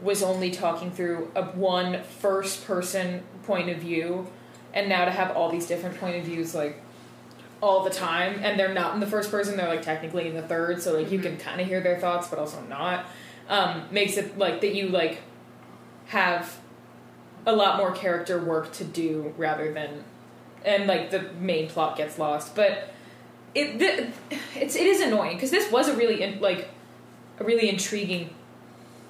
was 0.00 0.22
only 0.22 0.50
talking 0.50 0.90
through 0.90 1.30
a 1.34 1.42
one 1.42 2.02
first 2.02 2.66
person 2.66 3.22
point 3.44 3.68
of 3.68 3.78
view, 3.78 4.26
and 4.72 4.88
now 4.88 5.04
to 5.04 5.10
have 5.10 5.36
all 5.36 5.50
these 5.50 5.66
different 5.66 5.98
point 5.98 6.16
of 6.16 6.24
views 6.24 6.54
like 6.54 6.82
all 7.60 7.84
the 7.84 7.90
time, 7.90 8.40
and 8.42 8.58
they're 8.58 8.72
not 8.72 8.94
in 8.94 9.00
the 9.00 9.06
first 9.06 9.30
person; 9.30 9.56
they're 9.56 9.68
like 9.68 9.82
technically 9.82 10.26
in 10.26 10.34
the 10.34 10.42
third, 10.42 10.82
so 10.82 10.98
like 10.98 11.10
you 11.12 11.18
can 11.18 11.36
kind 11.36 11.60
of 11.60 11.66
hear 11.66 11.80
their 11.80 11.98
thoughts, 11.98 12.28
but 12.28 12.38
also 12.38 12.60
not. 12.62 13.04
Um, 13.48 13.84
makes 13.90 14.16
it 14.16 14.38
like 14.38 14.60
that 14.62 14.74
you 14.74 14.88
like 14.88 15.20
have 16.06 16.58
a 17.44 17.54
lot 17.54 17.76
more 17.76 17.92
character 17.92 18.42
work 18.42 18.72
to 18.72 18.84
do 18.84 19.34
rather 19.36 19.72
than 19.72 20.04
and 20.64 20.86
like 20.86 21.10
the 21.10 21.22
main 21.40 21.68
plot 21.68 21.96
gets 21.96 22.18
lost, 22.18 22.54
but 22.54 22.92
it 23.54 23.78
th- 23.78 24.08
it's 24.56 24.76
it 24.76 24.86
is 24.86 25.00
annoying 25.00 25.36
because 25.36 25.50
this 25.50 25.70
was 25.70 25.88
a 25.88 25.94
really 25.96 26.22
in, 26.22 26.40
like 26.40 26.68
a 27.38 27.44
really 27.44 27.68
intriguing 27.68 28.30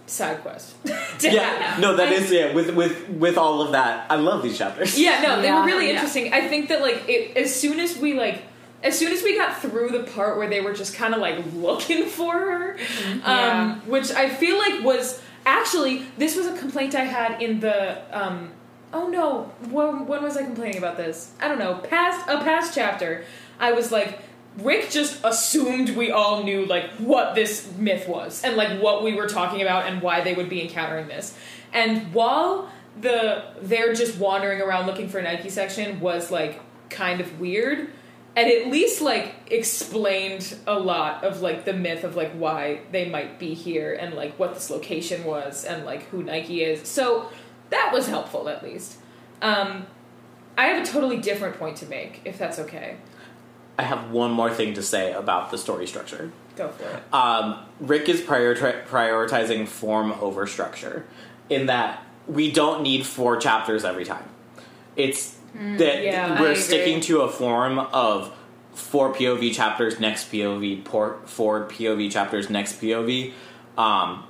side 0.07 0.43
quest. 0.43 0.75
to 1.21 1.31
Yeah, 1.31 1.43
have. 1.43 1.81
no, 1.81 1.97
that 1.97 2.09
I- 2.09 2.13
is 2.13 2.31
yeah. 2.31 2.53
With 2.53 2.75
with 2.75 3.09
with 3.09 3.39
all 3.39 3.63
of 3.63 3.73
that, 3.73 4.07
I 4.11 4.17
love 4.17 4.43
these 4.43 4.59
chapters. 4.59 4.99
Yeah, 4.99 5.21
no, 5.23 5.41
they 5.41 5.49
Yeah. 5.49 5.61
were 5.61 5.67
really 5.67 5.87
Yeah. 5.87 5.93
interesting. 5.95 6.33
I 6.33 6.49
think 6.49 6.69
that 6.69 6.81
like 6.81 7.09
it, 7.09 7.37
as 7.37 7.55
soon 7.55 7.79
as 7.81 7.97
we 7.99 8.15
like 8.15 8.43
as 8.83 8.99
soon 8.99 9.13
as 9.13 9.23
we 9.23 9.37
got 9.37 9.61
through 9.63 9.91
the 9.91 10.03
part 10.03 10.37
where 10.39 10.49
they 10.49 10.61
were 10.61 10.73
just 10.73 10.95
kind 10.97 11.15
of 11.15 11.21
like 11.21 11.39
looking 11.55 12.07
for 12.17 12.33
her, 12.33 12.77
um, 13.25 13.81
which 13.87 14.11
I 14.11 14.29
feel 14.29 14.59
like 14.59 14.83
was 14.83 15.23
actually 15.47 16.05
this 16.19 16.37
was 16.37 16.47
a 16.47 16.57
complaint 16.59 16.95
I 16.95 17.05
had 17.05 17.41
in 17.41 17.61
the 17.61 17.99
um, 18.17 18.51
oh 18.93 19.07
no 19.09 19.53
when, 19.71 20.07
when 20.07 20.23
was 20.23 20.37
I 20.37 20.43
complaining 20.43 20.79
about 20.79 20.97
this? 20.97 21.31
I 21.41 21.47
don't 21.49 21.59
know 21.61 21.75
past 21.75 22.27
a 22.29 22.39
past 22.39 22.75
chapter. 22.75 23.25
I 23.61 23.71
was 23.73 23.93
like 23.93 24.19
Rick 24.59 24.91
just 24.91 25.25
assumed 25.25 25.91
we 25.91 26.11
all 26.11 26.45
knew 26.45 26.67
like 26.67 26.91
what 26.93 27.35
this 27.35 27.71
myth 27.79 28.07
was 28.07 28.45
and 28.45 28.57
like 28.57 28.81
what 28.83 29.03
we 29.03 29.15
were 29.15 29.27
talking 29.27 29.63
about 29.63 29.87
and 29.87 30.03
why 30.03 30.21
they 30.21 30.35
would 30.35 30.49
be 30.49 30.61
encountering 30.63 31.09
this. 31.09 31.37
And 31.73 32.13
while 32.13 32.71
the 33.01 33.45
they're 33.63 33.95
just 33.95 34.19
wandering 34.19 34.61
around 34.61 34.87
looking 34.87 35.09
for 35.09 35.19
a 35.19 35.23
Nike 35.23 35.49
section 35.49 36.01
was 36.01 36.31
like 36.31 36.61
kind 36.91 37.23
of 37.23 37.41
weird 37.41 37.89
and 38.37 38.51
at 38.51 38.69
least 38.69 39.01
like 39.01 39.35
explained 39.51 40.55
a 40.67 40.79
lot 40.79 41.25
of 41.25 41.41
like 41.41 41.65
the 41.65 41.73
myth 41.73 42.05
of 42.05 42.17
like 42.17 42.33
why 42.33 42.81
they 42.91 43.09
might 43.09 43.39
be 43.39 43.55
here 43.55 43.95
and 43.95 44.15
like 44.15 44.39
what 44.39 44.53
this 44.53 44.69
location 44.69 45.25
was 45.25 45.65
and 45.65 45.87
like 45.87 46.03
who 46.09 46.23
Nike 46.23 46.63
is. 46.63 46.87
So 46.87 47.31
that 47.71 47.91
was 47.93 48.09
helpful 48.09 48.51
at 48.51 48.63
least. 48.63 48.99
Um 49.41 49.87
I 50.59 50.67
have 50.67 50.83
a 50.83 50.87
totally 50.87 51.17
different 51.17 51.59
point 51.59 51.79
to 51.79 51.87
make 51.87 52.21
if 52.27 52.39
that's 52.39 52.59
okay. 52.59 52.99
I 53.79 53.83
have 53.85 54.11
one 54.11 54.31
more 54.33 54.53
thing 54.53 54.75
to 54.75 54.83
say 54.83 55.13
about 55.13 55.51
the 55.51 55.59
story 55.59 55.87
structure. 55.87 56.31
Go 56.57 56.69
for 56.69 56.85
it. 56.85 57.15
Um, 57.15 57.59
Rick 57.81 58.09
is 58.09 58.21
priori- 58.21 58.57
prioritizing 58.57 59.67
form 59.67 60.13
over 60.13 60.47
structure, 60.47 61.07
in 61.49 61.67
that 61.67 62.05
we 62.27 62.53
don't 62.53 62.83
need 62.83 63.07
four 63.07 63.37
chapters 63.39 63.85
every 63.85 64.05
time. 64.05 64.29
It's 64.97 65.37
that 65.55 66.03
yeah, 66.03 66.41
we're 66.41 66.55
sticking 66.55 67.01
to 67.03 67.23
a 67.23 67.29
form 67.31 67.79
of 67.79 68.33
four 68.75 69.13
POV 69.15 69.55
chapters, 69.55 70.01
next 70.01 70.31
POV, 70.31 70.85
por- 70.85 71.19
four 71.25 71.67
POV 71.69 72.11
chapters, 72.11 72.49
next 72.49 72.81
POV, 72.81 73.33
um, 73.77 74.25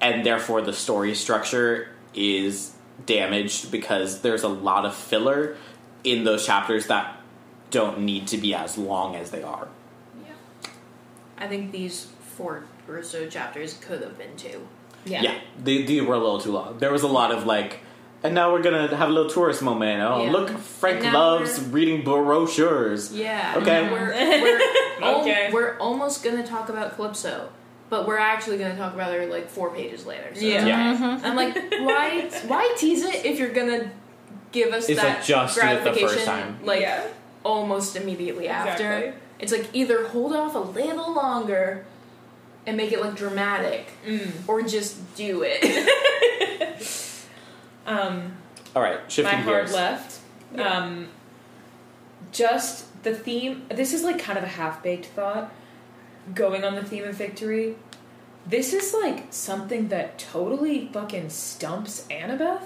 and 0.00 0.24
therefore 0.24 0.62
the 0.62 0.72
story 0.72 1.14
structure 1.14 1.88
is 2.14 2.72
damaged 3.04 3.70
because 3.70 4.22
there's 4.22 4.42
a 4.42 4.48
lot 4.48 4.86
of 4.86 4.94
filler 4.94 5.56
in 6.04 6.24
those 6.24 6.46
chapters 6.46 6.86
that 6.86 7.20
don't 7.70 8.00
need 8.00 8.26
to 8.28 8.36
be 8.36 8.54
as 8.54 8.78
long 8.78 9.16
as 9.16 9.30
they 9.30 9.42
are. 9.42 9.68
Yeah. 10.24 10.32
I 11.38 11.46
think 11.48 11.72
these 11.72 12.08
four 12.36 12.64
or 12.88 13.02
so 13.02 13.26
chapters 13.28 13.74
could 13.80 14.02
have 14.02 14.16
been 14.18 14.36
two. 14.36 14.66
Yeah. 15.04 15.22
Yeah, 15.22 15.38
they, 15.62 15.82
they 15.82 16.00
were 16.00 16.14
a 16.14 16.18
little 16.18 16.40
too 16.40 16.52
long. 16.52 16.78
There 16.78 16.92
was 16.92 17.02
a 17.02 17.08
lot 17.08 17.30
of 17.32 17.46
like, 17.46 17.80
and 18.22 18.34
now 18.34 18.52
we're 18.52 18.62
gonna 18.62 18.94
have 18.96 19.08
a 19.08 19.12
little 19.12 19.30
tourist 19.30 19.62
moment. 19.62 20.02
Oh, 20.02 20.24
Yeah. 20.24 20.30
look, 20.32 20.50
Frank 20.58 21.04
loves 21.12 21.60
reading 21.66 22.02
brochures. 22.02 23.12
Yeah. 23.12 23.54
Okay. 23.58 23.90
We're 23.90 24.12
we're, 24.12 24.60
al- 25.04 25.20
Okay. 25.20 25.50
we're 25.52 25.76
almost 25.78 26.24
gonna 26.24 26.44
talk 26.46 26.68
about 26.68 26.96
Calypso, 26.96 27.50
but 27.90 28.06
we're 28.06 28.18
actually 28.18 28.58
gonna 28.58 28.76
talk 28.76 28.94
about 28.94 29.12
her 29.12 29.26
like 29.26 29.48
four 29.48 29.70
pages 29.70 30.06
later. 30.06 30.34
So 30.34 30.40
Yeah. 30.40 30.66
Yeah. 30.66 31.20
I'm 31.22 31.36
like, 31.36 31.54
why 31.54 32.28
why 32.46 32.74
tease 32.76 33.02
it 33.04 33.24
if 33.24 33.38
you're 33.38 33.52
gonna 33.52 33.90
give 34.52 34.72
us 34.72 34.88
It's 34.88 35.00
that 35.00 35.18
like 35.18 35.24
just 35.24 35.54
do 35.54 35.60
it 35.60 35.64
the 35.64 35.80
gratification 35.82 36.08
first 36.08 36.24
time. 36.26 36.58
like 36.64 36.80
Yeah. 36.80 37.06
Almost 37.46 37.96
immediately 37.96 38.48
after? 38.48 38.92
Exactly. 38.92 39.22
It's 39.38 39.52
like 39.52 39.68
either 39.72 40.08
hold 40.08 40.32
off 40.34 40.54
a 40.54 40.58
little 40.58 41.12
longer 41.14 41.84
and 42.66 42.76
make 42.76 42.90
it 42.92 43.00
look 43.00 43.14
dramatic, 43.16 43.86
Mm. 44.06 44.30
or 44.48 44.62
just 44.62 45.14
do 45.14 45.42
it. 45.46 45.62
Um 47.86 48.32
All 48.74 48.82
right, 48.82 49.00
my 49.02 49.08
shifting 49.08 49.38
hard 49.40 49.66
gears. 49.66 49.72
left. 49.72 50.20
Um, 50.58 51.08
just 52.32 53.02
the 53.04 53.14
theme. 53.14 53.64
This 53.68 53.92
is 53.92 54.02
like 54.02 54.18
kind 54.18 54.36
of 54.38 54.44
a 54.44 54.48
half 54.48 54.82
baked 54.82 55.06
thought. 55.06 55.52
Going 56.34 56.64
on 56.64 56.74
the 56.74 56.82
theme 56.82 57.04
of 57.04 57.14
victory. 57.14 57.76
This 58.44 58.72
is 58.72 58.92
like 58.92 59.26
something 59.30 59.88
that 59.88 60.18
totally 60.18 60.88
fucking 60.92 61.30
stumps 61.30 62.04
Annabeth. 62.10 62.62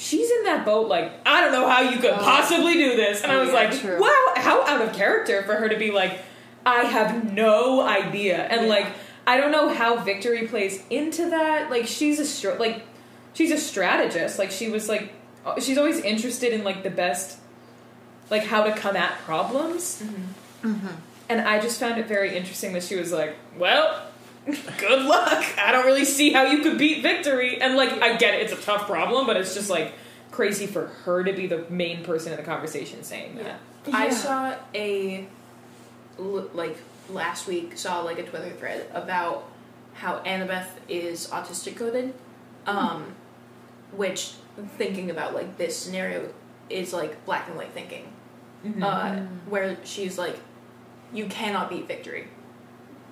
She's 0.00 0.30
in 0.30 0.44
that 0.44 0.64
boat, 0.64 0.86
like, 0.86 1.10
I 1.26 1.40
don't 1.40 1.50
know 1.50 1.68
how 1.68 1.80
you 1.82 1.98
could 1.98 2.14
possibly 2.14 2.74
do 2.74 2.94
this. 2.94 3.22
And 3.22 3.32
I 3.32 3.34
Oh, 3.34 3.40
was 3.40 3.48
yeah, 3.48 3.54
like, 3.54 3.80
true. 3.80 4.00
wow, 4.00 4.32
how 4.36 4.64
out 4.64 4.80
of 4.80 4.92
character 4.94 5.42
for 5.42 5.56
her 5.56 5.68
to 5.68 5.76
be 5.76 5.90
like, 5.90 6.20
I 6.64 6.82
have 6.84 7.32
no 7.32 7.80
idea. 7.80 8.36
And 8.38 8.62
Yeah. 8.62 8.68
like, 8.68 8.86
I 9.26 9.38
don't 9.38 9.50
know 9.50 9.68
how 9.74 9.96
victory 9.96 10.46
plays 10.46 10.80
into 10.88 11.30
that. 11.30 11.68
Like, 11.68 11.86
she's 11.88 12.20
a 12.20 12.24
str- 12.24 12.52
like, 12.60 12.82
she's 13.34 13.50
a 13.50 13.58
strategist. 13.58 14.38
Like, 14.38 14.52
she 14.52 14.68
was 14.70 14.88
like, 14.88 15.12
uh, 15.44 15.58
she's 15.60 15.78
always 15.78 15.98
interested 16.00 16.52
in 16.52 16.62
like 16.62 16.84
the 16.84 16.90
best, 16.90 17.38
like 18.30 18.44
how 18.44 18.62
to 18.62 18.72
come 18.72 18.94
at 18.96 19.18
problems. 19.24 20.00
And 21.30 21.40
I 21.42 21.58
just 21.60 21.78
found 21.80 21.98
it 21.98 22.06
very 22.06 22.36
interesting 22.36 22.72
that 22.74 22.82
she 22.84 22.94
was 22.96 23.12
like, 23.12 23.34
well, 23.58 24.00
good 24.78 25.02
luck. 25.04 25.44
I 25.58 25.72
don't 25.72 25.84
really 25.86 26.04
see 26.04 26.32
how 26.32 26.44
you 26.44 26.62
could 26.62 26.78
beat 26.78 27.02
victory. 27.02 27.60
And 27.60 27.76
like, 27.76 27.92
I 28.02 28.16
get 28.16 28.34
it, 28.34 28.42
it's 28.42 28.52
a 28.52 28.56
tough 28.64 28.86
problem, 28.86 29.26
but 29.26 29.36
it's 29.36 29.54
just 29.54 29.68
like 29.70 29.92
crazy 30.30 30.66
for 30.66 30.86
her 31.04 31.24
to 31.24 31.32
be 31.32 31.46
the 31.46 31.64
main 31.68 32.04
person 32.04 32.32
in 32.32 32.38
the 32.38 32.44
conversation 32.44 33.02
saying 33.02 33.36
that. 33.36 33.60
I 33.92 34.06
Yeah. 34.06 34.10
saw 34.14 34.54
a 34.74 35.26
like 36.18 36.76
last 37.08 37.46
week 37.46 37.78
saw 37.78 38.00
like 38.00 38.18
a 38.18 38.24
Twitter 38.24 38.50
thread 38.50 38.86
about 38.92 39.48
how 39.94 40.18
Annabeth 40.24 40.66
is 40.88 41.28
autistic 41.28 41.76
coded, 41.76 42.12
um, 42.66 43.14
which 43.92 44.32
thinking 44.76 45.10
about 45.10 45.34
like 45.34 45.56
this 45.58 45.76
scenario 45.76 46.28
is 46.68 46.92
like 46.92 47.24
black 47.24 47.48
and 47.48 47.56
white 47.56 47.72
thinking, 47.72 48.12
uh, 48.82 49.20
where 49.48 49.76
she's 49.84 50.18
like, 50.18 50.38
you 51.12 51.26
cannot 51.26 51.70
beat 51.70 51.86
victory. 51.88 52.28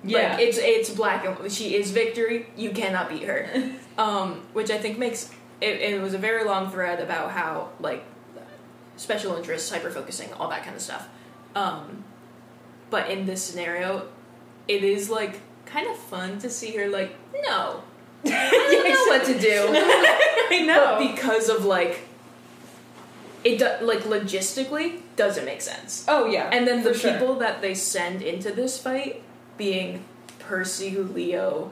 Yeah. 0.07 0.33
Like 0.33 0.39
it's 0.39 0.57
it's 0.57 0.89
black 0.89 1.25
and 1.25 1.51
she 1.51 1.75
is 1.75 1.91
victory. 1.91 2.47
You 2.55 2.71
cannot 2.71 3.09
beat 3.09 3.23
her, 3.23 3.71
um, 3.97 4.41
which 4.53 4.71
I 4.71 4.77
think 4.77 4.97
makes 4.97 5.31
it, 5.61 5.81
it 5.81 6.01
was 6.01 6.13
a 6.13 6.17
very 6.17 6.43
long 6.43 6.71
thread 6.71 6.99
about 6.99 7.31
how 7.31 7.69
like 7.79 8.03
special 8.95 9.35
interests, 9.35 9.69
hyper 9.69 9.89
focusing, 9.91 10.31
all 10.33 10.49
that 10.49 10.63
kind 10.63 10.75
of 10.75 10.81
stuff. 10.81 11.07
Um, 11.55 12.03
but 12.89 13.09
in 13.09 13.25
this 13.25 13.43
scenario, 13.43 14.07
it 14.67 14.83
is 14.83 15.09
like 15.09 15.41
kind 15.65 15.87
of 15.87 15.97
fun 15.97 16.39
to 16.39 16.49
see 16.49 16.71
her 16.77 16.87
like 16.87 17.15
no, 17.43 17.83
I 18.25 18.49
don't 18.51 18.89
know 18.89 19.17
what 19.17 19.25
to 19.25 19.39
do. 19.39 19.67
I 20.49 20.63
know. 20.65 20.97
but 20.99 21.15
because 21.15 21.49
of 21.49 21.65
like 21.65 22.01
it 23.43 23.59
do, 23.59 23.85
like 23.85 23.99
logistically 23.99 25.01
doesn't 25.15 25.45
make 25.45 25.61
sense. 25.61 26.05
oh 26.07 26.25
yeah, 26.25 26.49
And 26.51 26.67
then 26.67 26.83
the 26.83 26.93
sure. 26.93 27.13
people 27.13 27.35
that 27.35 27.61
they 27.61 27.73
send 27.73 28.21
into 28.21 28.51
this 28.51 28.77
fight 28.79 29.21
being 29.57 30.03
Percy, 30.39 30.95
Leo, 30.97 31.71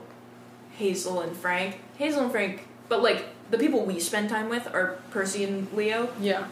Hazel, 0.78 1.22
and 1.22 1.36
Frank. 1.36 1.80
Hazel 1.98 2.24
and 2.24 2.32
Frank, 2.32 2.68
but 2.90 3.02
like 3.02 3.26
the 3.52 3.58
people 3.58 3.86
we 3.86 4.00
spend 4.00 4.30
time 4.30 4.50
with 4.50 4.68
are 4.74 4.98
Percy 5.12 5.44
and 5.44 5.72
Leo, 5.74 6.10
Yeah. 6.20 6.48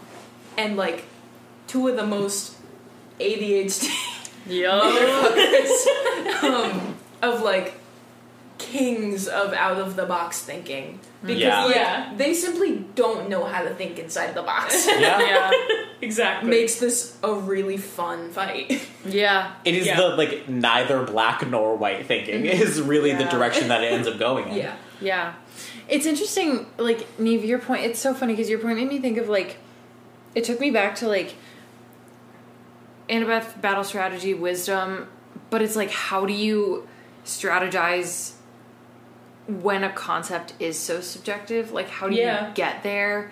and 0.57 0.77
like 0.77 1.05
two 1.67 1.87
of 1.87 1.95
the 1.95 2.05
most 2.05 2.55
ADHD 3.19 3.89
motherfuckers 4.47 6.43
um, 6.43 6.95
of 7.21 7.41
like 7.41 7.73
kings 8.57 9.27
of 9.27 9.53
out 9.53 9.79
of 9.79 9.95
the 9.95 10.05
box 10.05 10.41
thinking. 10.41 10.99
Hmm. 11.21 11.27
Because 11.27 11.41
Yeah. 11.41 11.65
like, 11.65 11.75
Yeah. 11.75 12.13
they 12.17 12.33
simply 12.33 12.85
don't 12.95 13.29
know 13.29 13.45
how 13.45 13.63
to 13.63 13.69
think 13.73 13.99
inside 13.99 14.33
the 14.35 14.43
box. 14.43 14.87
Yeah. 14.99 15.19
yeah. 15.21 15.51
exactly. 16.01 16.49
Makes 16.49 16.75
this 16.75 17.17
a 17.23 17.33
really 17.33 17.77
fun 17.77 18.29
fight. 18.31 18.87
Yeah. 19.05 19.53
It 19.65 19.75
is 19.75 19.87
Yeah. 19.87 19.97
the 19.97 20.07
like 20.09 20.47
neither 20.47 21.03
black 21.03 21.47
nor 21.47 21.75
white 21.75 22.05
thinking 22.05 22.43
mm-hmm. 22.43 22.61
is 22.61 22.81
really 22.81 23.13
the 23.13 23.25
direction 23.25 23.67
that 23.67 23.83
it 23.83 23.91
ends 23.91 24.07
up 24.07 24.17
going 24.19 24.47
in. 24.49 24.57
yeah. 24.57 24.75
Yeah. 25.01 25.33
It's 25.89 26.05
interesting, 26.05 26.65
like, 26.77 27.19
Neve, 27.19 27.43
your 27.43 27.59
point, 27.59 27.83
it's 27.83 27.99
so 27.99 28.13
funny 28.13 28.33
because 28.33 28.49
your 28.49 28.59
point 28.59 28.77
made 28.77 28.87
me 28.87 28.99
think 28.99 29.17
of, 29.17 29.27
like, 29.27 29.57
it 30.33 30.45
took 30.45 30.61
me 30.61 30.71
back 30.71 30.95
to, 30.95 31.09
like, 31.09 31.35
Annabeth 33.09 33.59
battle 33.59 33.83
strategy, 33.83 34.33
wisdom, 34.33 35.07
but 35.49 35.61
it's 35.61 35.75
like, 35.75 35.91
how 35.91 36.25
do 36.25 36.31
you 36.31 36.87
strategize 37.25 38.33
when 39.47 39.83
a 39.83 39.91
concept 39.91 40.53
is 40.59 40.77
so 40.79 41.01
subjective? 41.01 41.71
Like, 41.71 41.89
how 41.89 42.07
do 42.09 42.15
Yeah. 42.15 42.49
you 42.49 42.53
get 42.53 42.83
there 42.83 43.31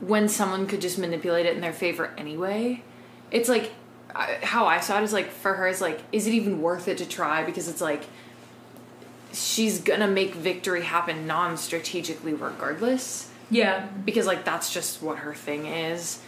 when 0.00 0.28
someone 0.28 0.66
could 0.66 0.80
just 0.80 0.98
manipulate 0.98 1.46
it 1.46 1.54
in 1.54 1.60
their 1.60 1.72
favor 1.72 2.12
anyway? 2.16 2.82
It's 3.30 3.48
like, 3.48 3.72
I- 4.14 4.38
how 4.42 4.66
I 4.66 4.80
saw 4.80 4.98
it 4.98 5.02
is 5.04 5.12
like, 5.12 5.30
for 5.30 5.54
her, 5.54 5.66
it's 5.68 5.80
like, 5.80 6.00
is 6.12 6.26
it 6.26 6.32
even 6.34 6.62
worth 6.62 6.86
it 6.88 6.98
to 6.98 7.06
try? 7.08 7.42
Because 7.44 7.68
it's 7.68 7.80
like, 7.80 8.04
she's 9.32 9.80
gonna 9.80 10.06
make 10.08 10.34
victory 10.34 10.82
happen 10.82 11.26
non-strategically 11.26 12.32
regardless 12.34 13.28
yeah, 13.50 13.86
because 14.04 14.26
like 14.26 14.44
that's 14.44 14.72
just 14.72 15.02
what 15.02 15.18
her 15.18 15.34
thing 15.34 15.66
is 15.66 16.20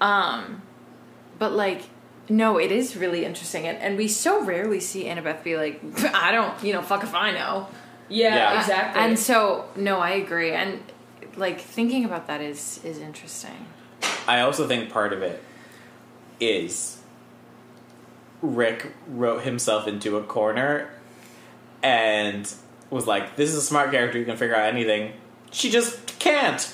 um 0.00 0.60
but 1.38 1.52
like 1.52 1.82
no 2.28 2.58
it 2.58 2.70
is 2.70 2.96
really 2.96 3.24
interesting 3.24 3.66
and, 3.66 3.78
and 3.78 3.96
we 3.96 4.06
so 4.06 4.44
rarely 4.44 4.80
see 4.80 5.04
annabeth 5.04 5.42
be 5.42 5.56
like 5.56 5.80
i 6.14 6.30
don't 6.30 6.62
you 6.62 6.72
know 6.74 6.82
fuck 6.82 7.02
if 7.04 7.14
i 7.14 7.30
know 7.30 7.66
yeah, 8.12 8.34
Yeah. 8.36 8.60
exactly. 8.60 9.02
and 9.02 9.18
so 9.18 9.64
no 9.76 9.98
i 9.98 10.10
agree 10.10 10.52
and 10.52 10.80
like 11.36 11.60
thinking 11.60 12.04
about 12.04 12.26
that 12.26 12.40
is 12.40 12.80
is 12.84 12.98
interesting 12.98 13.66
I 14.28 14.40
also 14.40 14.68
think 14.68 14.90
part 14.90 15.12
of 15.12 15.22
it 15.22 15.42
is 16.38 16.98
Rick 18.40 18.92
wrote 19.08 19.42
himself 19.42 19.86
into 19.86 20.16
a 20.16 20.22
corner 20.22 20.90
and 21.82 22.52
was 22.90 23.06
like, 23.06 23.36
"This 23.36 23.50
is 23.50 23.56
a 23.56 23.62
smart 23.62 23.90
character 23.90 24.18
who 24.18 24.24
can 24.24 24.36
figure 24.36 24.54
out 24.56 24.66
anything." 24.72 25.12
She 25.50 25.70
just 25.70 26.18
can't. 26.18 26.72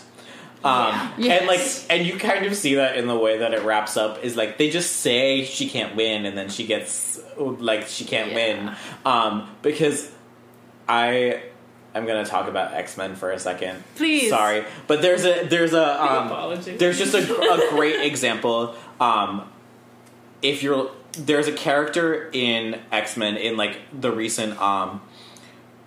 Um, 0.64 1.12
Yeah. 1.18 1.34
and 1.34 1.46
like, 1.46 1.60
and 1.88 2.04
you 2.06 2.18
kind 2.18 2.44
of 2.46 2.54
see 2.56 2.74
that 2.76 2.96
in 2.96 3.06
the 3.06 3.16
way 3.16 3.38
that 3.38 3.54
it 3.54 3.62
wraps 3.62 3.96
up. 3.96 4.24
Is 4.24 4.36
like 4.36 4.58
they 4.58 4.70
just 4.70 4.96
say 4.96 5.44
she 5.44 5.68
can't 5.68 5.94
win, 5.96 6.26
and 6.26 6.36
then 6.36 6.48
she 6.48 6.66
gets 6.66 7.20
like 7.38 7.86
she 7.86 8.04
can't 8.04 8.30
Yeah. 8.30 8.34
win. 8.34 8.76
Um, 9.06 9.48
because 9.62 10.10
I, 10.88 11.42
I'm 11.94 12.06
gonna 12.06 12.24
talk 12.24 12.48
about 12.48 12.74
X 12.74 12.96
Men 12.96 13.14
for 13.14 13.30
a 13.30 13.38
second. 13.38 13.82
Please. 13.96 14.30
sorry, 14.30 14.64
but 14.86 15.02
there's 15.02 15.24
a 15.24 15.44
there's 15.44 15.74
a 15.74 16.02
um, 16.02 16.60
there's 16.78 16.98
just 16.98 17.14
a, 17.14 17.18
a 17.18 17.70
great 17.70 18.00
example. 18.06 18.74
Um, 19.00 19.50
if 20.42 20.62
you're 20.62 20.90
there's 21.12 21.48
a 21.48 21.52
character 21.52 22.30
in 22.32 22.80
X 22.92 23.16
Men 23.16 23.36
in 23.36 23.56
like 23.56 23.78
the 23.98 24.10
recent 24.12 24.60
um, 24.60 25.02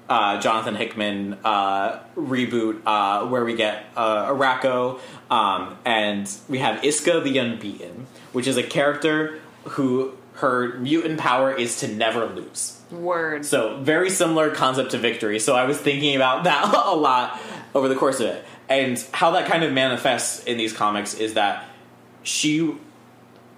uh, 0.09 0.39
Jonathan 0.41 0.75
Hickman 0.75 1.37
uh, 1.45 1.99
reboot 2.17 2.81
uh, 2.85 3.27
where 3.27 3.45
we 3.45 3.55
get 3.55 3.85
uh, 3.95 4.27
Arakko 4.27 4.99
um, 5.29 5.77
and 5.85 6.29
we 6.49 6.59
have 6.59 6.83
Isca 6.83 7.21
the 7.21 7.37
Unbeaten, 7.37 8.07
which 8.33 8.45
is 8.45 8.57
a 8.57 8.63
character 8.63 9.39
who 9.63 10.13
her 10.35 10.77
mutant 10.79 11.19
power 11.19 11.53
is 11.53 11.79
to 11.79 11.87
never 11.87 12.25
lose. 12.25 12.80
Words 12.91 13.49
So 13.49 13.77
very 13.81 14.09
similar 14.09 14.51
concept 14.51 14.91
to 14.91 14.97
victory. 14.97 15.39
So 15.39 15.55
I 15.55 15.65
was 15.65 15.79
thinking 15.79 16.15
about 16.15 16.43
that 16.45 16.73
a 16.73 16.95
lot 16.95 17.39
over 17.73 17.87
the 17.87 17.95
course 17.95 18.19
of 18.19 18.27
it, 18.27 18.45
and 18.69 19.03
how 19.13 19.31
that 19.31 19.47
kind 19.47 19.63
of 19.63 19.71
manifests 19.71 20.43
in 20.43 20.57
these 20.57 20.73
comics 20.73 21.13
is 21.13 21.35
that 21.35 21.65
she, 22.23 22.75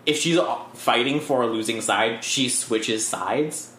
if 0.05 0.17
she's 0.17 0.39
fighting 0.73 1.19
for 1.19 1.41
a 1.41 1.47
losing 1.47 1.81
side, 1.81 2.23
she 2.23 2.49
switches 2.49 3.05
sides 3.05 3.71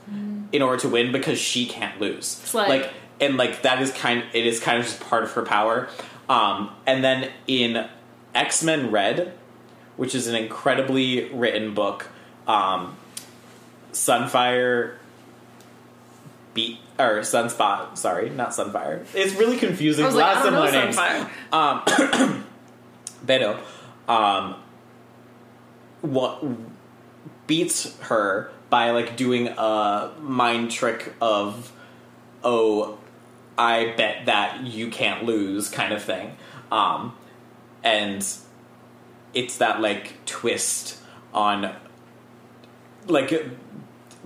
in 0.52 0.62
order 0.62 0.80
to 0.80 0.88
win 0.88 1.12
because 1.12 1.38
she 1.38 1.66
can't 1.66 2.00
lose. 2.00 2.40
Like 2.68 2.92
and 3.20 3.36
like 3.36 3.62
that 3.62 3.80
is 3.80 3.92
kind. 3.92 4.24
It 4.32 4.46
is 4.46 4.60
kind 4.60 4.78
of 4.78 4.84
just 4.84 5.00
part 5.00 5.24
of 5.24 5.32
her 5.32 5.42
power. 5.42 5.88
Um, 6.28 6.70
and 6.86 7.04
then 7.04 7.30
in 7.46 7.88
X 8.34 8.62
Men 8.62 8.90
Red, 8.90 9.32
which 9.96 10.14
is 10.14 10.26
an 10.26 10.34
incredibly 10.34 11.28
written 11.30 11.74
book, 11.74 12.08
um, 12.46 12.96
Sunfire 13.92 14.96
beat 16.54 16.78
or 16.98 17.18
Sunspot. 17.20 17.98
Sorry, 17.98 18.30
not 18.30 18.50
Sunfire. 18.50 19.04
It's 19.14 19.34
really 19.34 19.58
confusing. 19.58 20.04
Like, 20.04 20.14
Lots 20.14 20.44
don't 20.44 20.54
of 20.54 20.72
know 20.72 20.80
names. 20.80 20.96
Um, 21.52 21.82
Beto, 23.26 23.58
um, 24.08 24.56
what 26.00 26.44
beats 27.46 27.98
her 28.00 28.50
by 28.70 28.90
like 28.90 29.16
doing 29.16 29.48
a 29.48 30.12
mind 30.20 30.70
trick 30.70 31.14
of, 31.20 31.72
oh, 32.42 32.98
I 33.56 33.94
bet 33.96 34.26
that 34.26 34.62
you 34.64 34.88
can't 34.90 35.24
lose 35.24 35.68
kind 35.68 35.92
of 35.92 36.02
thing, 36.02 36.36
um, 36.72 37.16
and 37.82 38.26
it's 39.32 39.58
that 39.58 39.80
like 39.80 40.24
twist 40.26 40.98
on 41.32 41.74
like 43.06 43.32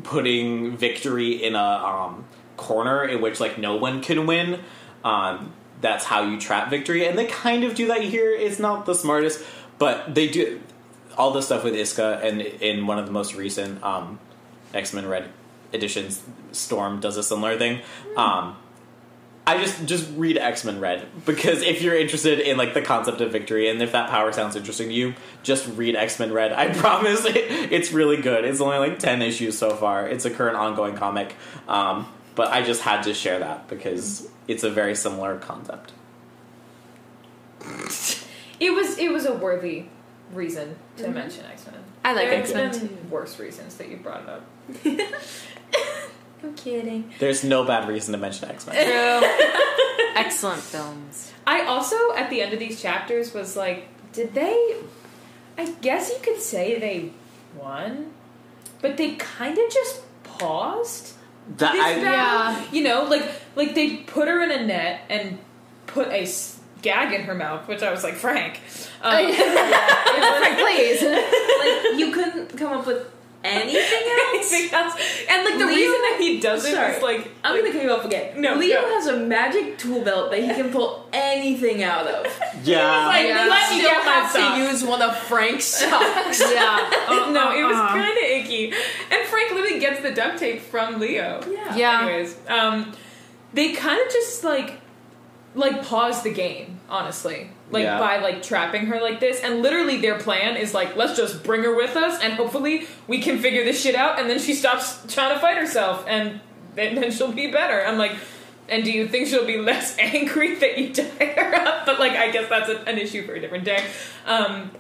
putting 0.03 0.77
victory 0.77 1.43
in 1.43 1.55
a 1.55 1.59
um, 1.59 2.25
corner 2.57 3.05
in 3.05 3.21
which 3.21 3.41
like 3.41 3.59
no 3.59 3.77
one 3.77 4.03
can 4.03 4.27
win. 4.27 4.61
Um, 5.05 5.53
that's 5.81 6.05
how 6.05 6.23
you 6.23 6.41
trap 6.41 6.71
victory, 6.71 7.07
and 7.07 7.17
they 7.17 7.27
kind 7.27 7.65
of 7.65 7.75
do 7.75 7.87
that 7.89 8.03
here. 8.03 8.33
It's 8.33 8.59
not 8.59 8.85
the 8.85 8.95
smartest, 8.95 9.45
but 9.79 10.15
they 10.15 10.29
do 10.29 10.61
all 11.17 11.31
the 11.31 11.41
stuff 11.43 11.65
with 11.65 11.75
Isca, 11.75 12.21
and 12.23 12.41
in 12.41 12.87
one 12.87 12.99
of 12.99 13.07
the 13.07 13.13
most 13.13 13.35
recent 13.35 13.83
um, 13.83 14.19
X 14.75 14.93
Men 14.93 15.07
Red 15.07 15.31
editions, 15.73 16.23
Storm 16.53 17.01
does 17.01 17.17
a 17.17 17.23
similar 17.23 17.57
thing. 17.57 17.81
Um, 18.17 18.57
I 19.49 19.57
just 19.57 19.87
just 19.87 20.11
read 20.15 20.37
X 20.37 20.63
Men 20.63 20.79
Red 20.79 21.07
because 21.25 21.63
if 21.63 21.81
you're 21.81 21.97
interested 21.97 22.39
in 22.39 22.59
like 22.59 22.75
the 22.75 22.83
concept 22.83 23.23
of 23.23 23.33
victory 23.33 23.71
and 23.71 23.81
if 23.81 23.93
that 23.93 24.11
power 24.11 24.31
sounds 24.31 24.57
interesting 24.57 24.89
to 24.89 24.95
you, 24.95 25.15
just 25.43 25.67
read 25.69 25.97
X 25.97 26.19
Men 26.19 26.35
Red. 26.35 26.53
I 26.53 26.69
promise 26.75 27.25
it, 27.25 27.37
it's 27.73 27.91
really 27.91 28.19
good. 28.19 28.45
It's 28.45 28.61
only 28.61 28.77
like 28.77 28.99
ten 28.99 29.23
issues 29.23 29.57
so 29.57 29.75
far. 29.75 30.07
It's 30.07 30.27
a 30.27 30.31
current 30.31 30.59
ongoing 30.59 30.97
comic, 30.97 31.35
um, 31.67 32.13
but 32.35 32.49
I 32.49 32.63
just 32.63 32.83
had 32.83 33.05
to 33.05 33.15
share 33.15 33.39
that 33.39 33.69
because 33.69 34.29
it's 34.49 34.65
a 34.65 34.71
very 34.71 34.95
similar 34.95 35.39
concept. 35.39 35.95
it 38.61 38.71
was 38.71 38.99
it 38.99 39.11
was 39.11 39.25
a 39.25 39.33
worthy 39.33 39.87
reason 40.35 40.77
to 40.99 41.09
mention 41.09 41.47
X 41.47 41.65
Men. 41.65 41.83
I 42.05 42.13
like 42.13 42.29
X-Men 42.29 42.71
been 42.71 43.11
worse 43.11 43.39
reasons 43.39 43.77
that 43.77 43.89
you 43.89 43.97
brought 43.97 44.25
it 44.25 44.29
up. 44.29 44.45
I'm 46.43 46.55
kidding. 46.55 47.13
There's 47.19 47.43
no 47.45 47.65
bad 47.65 47.89
reason 47.89 48.13
to 48.13 48.19
mention 48.19 48.49
X 48.49 48.67
Men. 48.67 48.75
True. 48.77 49.29
excellent 50.17 50.61
films 50.61 51.33
I 51.49 51.63
also 51.65 51.97
at 52.15 52.29
the 52.29 52.43
end 52.43 52.53
of 52.53 52.59
these 52.59 52.83
chapters 52.83 53.33
was 53.33 53.57
like, 53.57 53.89
did 54.13 54.35
they? 54.35 54.77
I 55.57 55.71
guess 55.81 56.11
you 56.11 56.19
could 56.23 56.43
say 56.43 56.79
they 56.79 57.13
won, 57.59 58.13
but 58.83 58.99
they 58.99 59.15
kind 59.15 59.57
of 59.57 59.73
just 59.73 60.03
paused. 60.25 61.15
That 61.57 61.73
this 61.73 61.83
I, 61.83 61.95
battle. 62.03 62.65
You 62.71 62.85
know, 62.85 63.05
like 63.05 63.25
like 63.57 63.75
they 63.75 63.97
put 63.97 64.29
her 64.29 64.43
in 64.43 64.51
a 64.51 64.67
net 64.67 65.01
and 65.09 65.39
put 65.87 66.09
a 66.09 66.21
s- 66.25 66.61
gag 66.83 67.15
in 67.15 67.23
her 67.23 67.35
mouth, 67.35 67.67
which 67.67 67.83
I 67.83 67.91
was 67.91 68.05
like, 68.05 68.17
Frank. 68.17 68.61
Um, 69.01 69.25
please 70.59 71.03
Like 71.03 71.99
you 71.99 72.13
couldn't 72.13 72.59
come 72.59 72.79
up 72.79 72.87
with 72.87 73.11
anything 73.63 73.83
else. 73.83 74.53
anything 74.53 74.75
else. 74.75 74.95
And 75.31 75.45
like 75.45 75.59
the 75.59 75.67
Leo- 75.67 75.77
reason 75.77 76.01
that 76.03 76.17
he 76.21 76.41
doesn't 76.41 76.73
Sorry. 76.73 76.95
is 76.97 77.03
like 77.03 77.31
I'm 77.45 77.57
gonna 77.59 77.73
cut 77.73 77.83
you 77.83 77.91
off 77.91 78.05
again. 78.05 78.41
No, 78.41 78.55
Leo 78.55 78.81
go. 78.81 78.89
has 78.89 79.07
a 79.07 79.17
magic 79.19 79.79
tool 79.79 80.03
belt 80.03 80.31
that 80.31 80.41
he 80.41 80.49
can 80.49 80.71
pull 80.71 81.09
anything 81.13 81.83
out 81.83 82.07
of. 82.07 82.27
yeah. 82.65 83.07
like, 83.07 83.27
Yeah. 83.27 83.47
let 83.49 83.71
me 83.71 83.79
Still 83.79 83.91
get 83.91 84.05
my 84.05 84.13
have 84.13 84.31
sock. 84.31 84.55
to 84.57 84.63
use 84.63 84.85
one 84.85 85.03
of 85.03 85.17
Frank's 85.17 85.65
socks. 85.65 86.41
yeah 86.41 86.91
no, 87.31 87.53
it 87.53 87.63
was 87.65 87.77
Uh-uh. 87.77 87.89
kind 87.89 88.11
of 88.11 88.25
icky. 88.25 88.73
And 89.11 89.27
Frank 89.29 89.53
literally 89.53 89.79
gets 89.81 90.01
the 90.01 90.13
duct 90.13 90.39
tape 90.39 90.61
from 90.63 90.99
Leo. 90.99 91.41
Yeah. 91.51 91.77
Yeah. 91.77 92.03
Anyways, 92.03 92.37
um, 92.49 92.93
they 93.53 93.73
kind 93.73 94.01
of 94.05 94.13
just 94.13 94.45
like 94.45 94.81
like 95.55 95.85
pause 95.85 96.23
the 96.23 96.33
game, 96.33 96.79
honestly. 96.89 97.51
Like 97.71 97.85
Yeah. 97.85 97.99
by 97.99 98.19
like 98.19 98.43
trapping 98.43 98.87
her 98.87 99.01
like 99.01 99.21
this. 99.21 99.41
And 99.41 99.61
literally 99.63 99.99
their 100.01 100.19
plan 100.19 100.57
is 100.57 100.73
like, 100.75 100.97
let's 100.97 101.17
just 101.17 101.43
bring 101.43 101.63
her 101.63 101.75
with 101.75 101.97
us 101.97 102.21
and 102.23 102.33
hopefully 102.35 102.87
we 103.07 103.21
can 103.21 103.39
figure 103.39 103.65
this 103.65 103.81
shit 103.81 103.95
out 103.95 104.19
and 104.19 104.29
then 104.31 104.39
she 104.39 104.55
stops 104.55 105.01
trying 105.13 105.35
to 105.35 105.41
fight 105.41 105.57
herself 105.59 106.05
and 106.09 106.41
then, 106.75 107.11
she'll 107.11 107.33
be 107.33 107.51
better. 107.51 107.85
I'm 107.85 107.99
like, 107.99 108.13
and 108.69 108.85
do 108.85 108.93
you 108.93 109.09
think 109.09 109.27
she'll 109.27 109.45
be 109.47 109.59
less 109.59 109.97
angry 109.99 110.55
that 110.57 110.79
you 110.79 110.93
tied 110.95 111.37
her 111.37 111.55
up? 111.57 111.87
But 111.87 111.99
like 111.99 112.13
I 112.13 112.31
guess 112.31 112.49
that's 112.49 112.69
a, 112.69 112.79
an 112.89 112.99
issue 112.99 113.27
for 113.27 113.35
a 113.35 113.41
different 113.41 113.65
day. 113.65 113.85
Um 114.27 114.71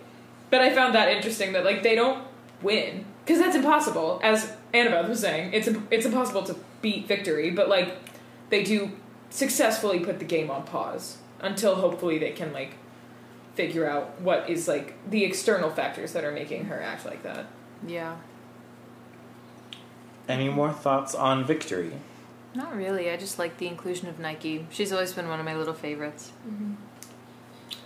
but 0.50 0.60
I 0.62 0.72
found 0.74 0.94
that 0.94 1.08
interesting 1.08 1.52
that 1.54 1.64
like 1.64 1.82
they 1.82 1.94
don't 1.94 2.24
win 2.62 3.04
because 3.24 3.40
that's 3.42 3.56
impossible. 3.56 4.20
As 4.22 4.52
Annabeth 4.72 5.08
was 5.08 5.20
saying, 5.20 5.52
it's 5.52 5.68
it's 5.90 6.06
impossible 6.06 6.42
to 6.44 6.56
beat 6.80 7.06
victory, 7.08 7.50
but 7.50 7.68
like 7.68 7.96
they 8.50 8.62
do 8.62 8.92
successfully 9.30 10.00
put 10.00 10.18
the 10.18 10.24
game 10.24 10.50
on 10.50 10.62
pause 10.64 11.18
until 11.40 11.76
hopefully 11.76 12.18
they 12.18 12.30
can 12.32 12.52
like 12.52 12.74
figure 13.54 13.88
out 13.88 14.20
what 14.20 14.48
is 14.48 14.68
like 14.68 14.94
the 15.10 15.24
external 15.24 15.70
factors 15.70 16.12
that 16.12 16.24
are 16.24 16.32
making 16.32 16.66
her 16.66 16.80
act 16.82 17.04
like 17.04 17.22
that. 17.22 17.46
Yeah. 17.86 18.16
Any 20.28 20.48
more 20.48 20.72
thoughts 20.72 21.14
on 21.14 21.44
victory? 21.44 21.92
Not 22.54 22.74
really. 22.76 23.10
I 23.10 23.16
just 23.16 23.38
like 23.38 23.58
the 23.58 23.66
inclusion 23.66 24.08
of 24.08 24.18
Nike. 24.18 24.66
She's 24.70 24.92
always 24.92 25.12
been 25.12 25.28
one 25.28 25.38
of 25.38 25.44
my 25.46 25.54
little 25.56 25.74
favorites. 25.74 26.32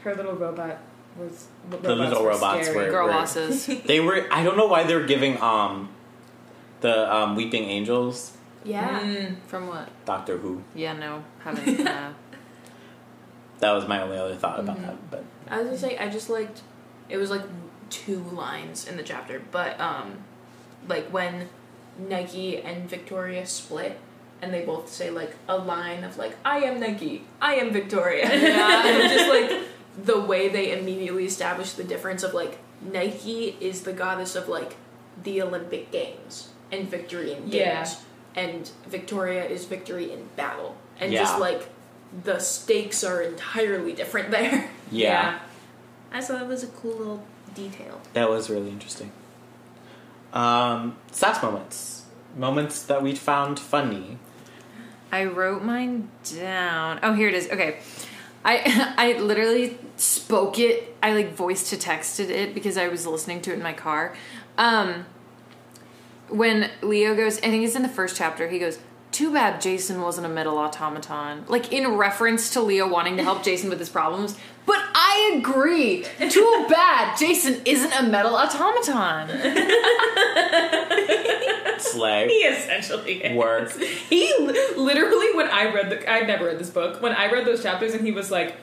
Her 0.01 0.15
little 0.15 0.35
robot 0.35 0.79
was 1.17 1.47
The 1.71 1.95
little 1.95 2.25
robots 2.25 2.67
scary. 2.69 2.87
were- 2.87 2.91
Girl 2.91 3.07
Right. 3.09 3.13
bosses. 3.21 3.67
They 3.67 4.01
were. 4.01 4.27
I 4.31 4.43
don't 4.43 4.57
know 4.57 4.67
why 4.67 4.83
they're 4.85 5.07
giving 5.07 5.41
um 5.41 5.91
the 6.81 7.15
um, 7.15 7.37
Weeping 7.37 7.65
Angels 7.65 8.37
Yeah. 8.65 9.01
Mm. 9.01 9.37
From 9.47 9.67
what? 9.69 9.89
Doctor 10.05 10.39
Who. 10.39 10.63
Yeah, 10.75 10.93
no, 10.95 11.25
haven't. 11.45 11.87
Uh, 11.89 12.13
That 13.61 13.73
was 13.73 13.87
my 13.87 14.03
only 14.03 14.19
other 14.19 14.35
thought 14.35 14.59
about 14.61 14.81
that. 14.83 15.11
But 15.11 15.25
I 15.49 15.59
was 15.59 15.67
gonna 15.67 15.79
say 15.79 15.97
I 15.99 16.09
just 16.09 16.29
liked 16.29 16.63
it 17.09 17.17
was 17.17 17.31
like 17.31 17.43
two 17.91 18.21
lines 18.21 18.89
in 18.89 18.97
the 18.97 19.03
chapter, 19.03 19.41
but 19.51 19.79
um 19.81 20.19
like 20.89 21.07
when 21.11 21.49
Nike 21.99 22.59
and 22.59 22.89
Victoria 22.91 23.47
split 23.47 24.01
and 24.41 24.53
they 24.53 24.65
both 24.65 24.89
say 24.91 25.11
like 25.11 25.37
a 25.49 25.57
line 25.57 26.03
of 26.03 26.17
like 26.19 26.37
I 26.45 26.59
am 26.65 26.81
Nike, 26.81 27.25
I 27.41 27.55
am 27.57 27.73
Victoria. 27.73 28.25
Yeah. 28.33 28.87
and 28.87 29.09
just 29.13 29.29
like 29.29 29.69
the 30.05 30.21
way 30.21 30.49
they 30.49 30.77
immediately 30.79 31.27
established 31.27 31.77
the 31.77 31.85
difference 31.85 32.23
of 32.25 32.35
like 32.35 32.59
Nike 32.81 33.57
is 33.61 33.83
the 33.83 33.93
goddess 33.93 34.35
of 34.35 34.49
like 34.49 34.75
the 35.23 35.41
Olympic 35.43 35.93
Games 35.93 36.49
and 36.73 36.89
victory 36.89 37.33
in 37.33 37.43
games. 37.49 37.55
Yeah. 37.55 37.95
And 38.35 38.71
Victoria 38.87 39.45
is 39.45 39.65
victory 39.67 40.11
in 40.13 40.29
battle. 40.37 40.77
And 41.01 41.13
Yeah. 41.13 41.21
just 41.23 41.39
like 41.39 41.69
the 42.25 42.39
stakes 42.39 43.03
are 43.05 43.21
entirely 43.23 43.93
different 43.93 44.31
there. 44.31 44.71
yeah, 44.91 45.39
I 46.13 46.21
thought 46.21 46.43
it 46.43 46.49
was 46.49 46.63
a 46.63 46.67
cool 46.69 46.97
little 46.97 47.25
detail. 47.55 48.01
that 48.13 48.29
was 48.31 48.49
really 48.51 48.69
interesting. 48.71 49.11
Um, 50.33 50.97
sass 51.11 51.43
moments, 51.43 52.05
moments 52.37 52.83
that 52.85 53.03
we 53.03 53.15
found 53.15 53.59
funny. 53.61 54.19
I 55.11 55.25
wrote 55.27 55.63
mine 55.63 56.09
down. 56.39 56.99
Oh, 57.03 57.13
here 57.13 57.29
it 57.29 57.35
is. 57.35 57.49
Okay. 57.51 57.79
I 58.45 58.95
I 58.97 59.13
literally 59.21 59.79
spoke 59.97 60.59
it. 60.59 60.97
I 61.03 61.13
like 61.13 61.35
voice 61.35 61.69
to 61.71 61.77
texted 61.77 62.31
it 62.31 62.55
because 62.55 62.77
I 62.79 62.89
was 62.89 63.07
listening 63.07 63.43
to 63.43 63.51
it 63.51 63.55
in 63.55 63.63
my 63.63 63.75
car. 63.75 64.15
Um 64.57 65.05
when 66.33 66.71
Leo 66.83 67.15
goes, 67.15 67.39
I 67.39 67.43
think 67.43 67.65
it's 67.65 67.77
in 67.77 67.83
the 67.83 67.89
first 67.89 68.17
chapter, 68.17 68.49
he 68.49 68.59
goes, 68.59 68.79
Too 69.11 69.33
bad 69.33 69.61
Jason 69.61 70.01
wasn't 70.01 70.27
a 70.27 70.31
metal 70.31 70.59
automaton. 70.59 71.45
Like 71.47 71.73
in 71.73 71.97
reference 71.97 72.51
to 72.51 72.61
Leo 72.61 72.89
wanting 72.89 73.17
to 73.19 73.23
help 73.23 73.45
Jason 73.49 73.71
with 73.71 73.79
his 73.79 73.91
problems. 73.91 74.37
But 74.65 74.79
I 74.95 75.35
agree. 75.39 76.05
Too 76.31 76.67
bad 76.69 77.19
Jason 77.19 77.61
isn't 77.65 77.93
a 77.93 78.05
metal 78.05 78.37
automaton. 78.37 79.29
Slay. 81.81 82.29
He 82.29 82.35
essentially 82.35 83.25
is. 83.25 83.37
Work. 83.37 83.73
He 83.81 84.33
literally, 84.77 85.35
when 85.35 85.49
I 85.49 85.73
read 85.73 85.91
the, 85.91 86.09
I've 86.11 86.29
never 86.29 86.47
read 86.47 86.61
this 86.61 86.71
book. 86.71 87.03
When 87.03 87.13
I 87.13 87.31
read 87.31 87.45
those 87.45 87.61
chapters 87.63 87.93
and 87.93 88.07
he 88.07 88.13
was 88.13 88.31
like, 88.31 88.55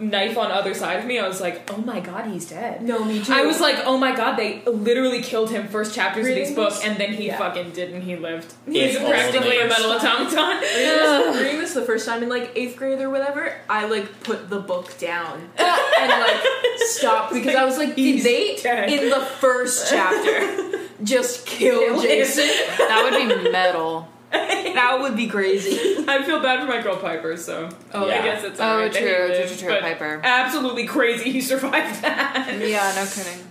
knife 0.00 0.36
on 0.36 0.50
other 0.50 0.74
side 0.74 1.00
of 1.00 1.06
me, 1.06 1.18
I 1.18 1.26
was 1.26 1.40
like, 1.40 1.70
oh 1.72 1.78
my 1.78 2.00
god, 2.00 2.26
he's 2.26 2.48
dead. 2.48 2.82
No, 2.82 3.04
me 3.04 3.22
too. 3.22 3.32
I 3.32 3.42
was 3.42 3.60
like, 3.60 3.76
oh 3.84 3.98
my 3.98 4.14
god, 4.14 4.36
they 4.36 4.62
literally 4.64 5.22
killed 5.22 5.50
him 5.50 5.68
first 5.68 5.94
chapters 5.94 6.26
Reading 6.26 6.42
of 6.42 6.48
these 6.48 6.56
books, 6.56 6.84
and 6.84 6.96
then 6.98 7.12
he 7.12 7.26
yeah. 7.26 7.38
fucking 7.38 7.72
didn't. 7.72 8.02
He 8.02 8.16
lived. 8.16 8.54
If 8.66 8.92
He's 8.92 8.98
practically 8.98 9.60
a 9.60 9.66
metal 9.66 9.92
automaton. 9.92 10.60
reading 11.42 11.60
this 11.60 11.74
the 11.74 11.82
first 11.82 12.06
time 12.06 12.22
in 12.22 12.28
like 12.28 12.52
eighth 12.54 12.76
grade 12.76 13.00
or 13.00 13.10
whatever, 13.10 13.54
I 13.68 13.86
like 13.86 14.22
put 14.22 14.50
the 14.50 14.60
book 14.60 14.96
down 14.98 15.50
and 15.58 16.10
like 16.10 16.40
stopped 16.78 17.32
because 17.32 17.54
I 17.54 17.64
was 17.64 17.78
like, 17.78 17.96
did 17.96 18.22
they 18.22 18.56
dead. 18.56 18.90
in 18.90 19.10
the 19.10 19.20
first 19.20 19.88
chapter 19.90 20.78
just 21.02 21.46
kill 21.46 21.80
Kill 21.80 22.00
him. 22.00 22.02
Jason? 22.02 22.46
That 22.78 23.08
would 23.10 23.44
be 23.44 23.50
metal. 23.50 24.08
that 24.74 24.98
would 25.00 25.16
be 25.16 25.26
crazy. 25.26 26.04
I 26.06 26.22
feel 26.24 26.40
bad 26.40 26.60
for 26.60 26.66
my 26.66 26.82
girl 26.82 26.96
Piper, 26.96 27.36
so 27.36 27.68
oh, 27.94 28.06
Yeah. 28.06 28.18
I 28.20 28.22
guess 28.22 28.44
it's 28.44 28.60
Oh, 28.60 28.64
alright 28.64 28.92
that 28.92 29.00
he 29.02 29.08
true, 29.08 29.46
true, 29.46 29.56
true, 29.56 29.68
but 29.68 29.80
Piper. 29.82 30.20
Absolutely 30.22 30.86
crazy, 30.86 31.30
he 31.32 31.40
survived 31.40 32.02
that. 32.02 32.58
Yeah, 32.60 32.92
no 32.94 33.06
kidding. 33.06 33.44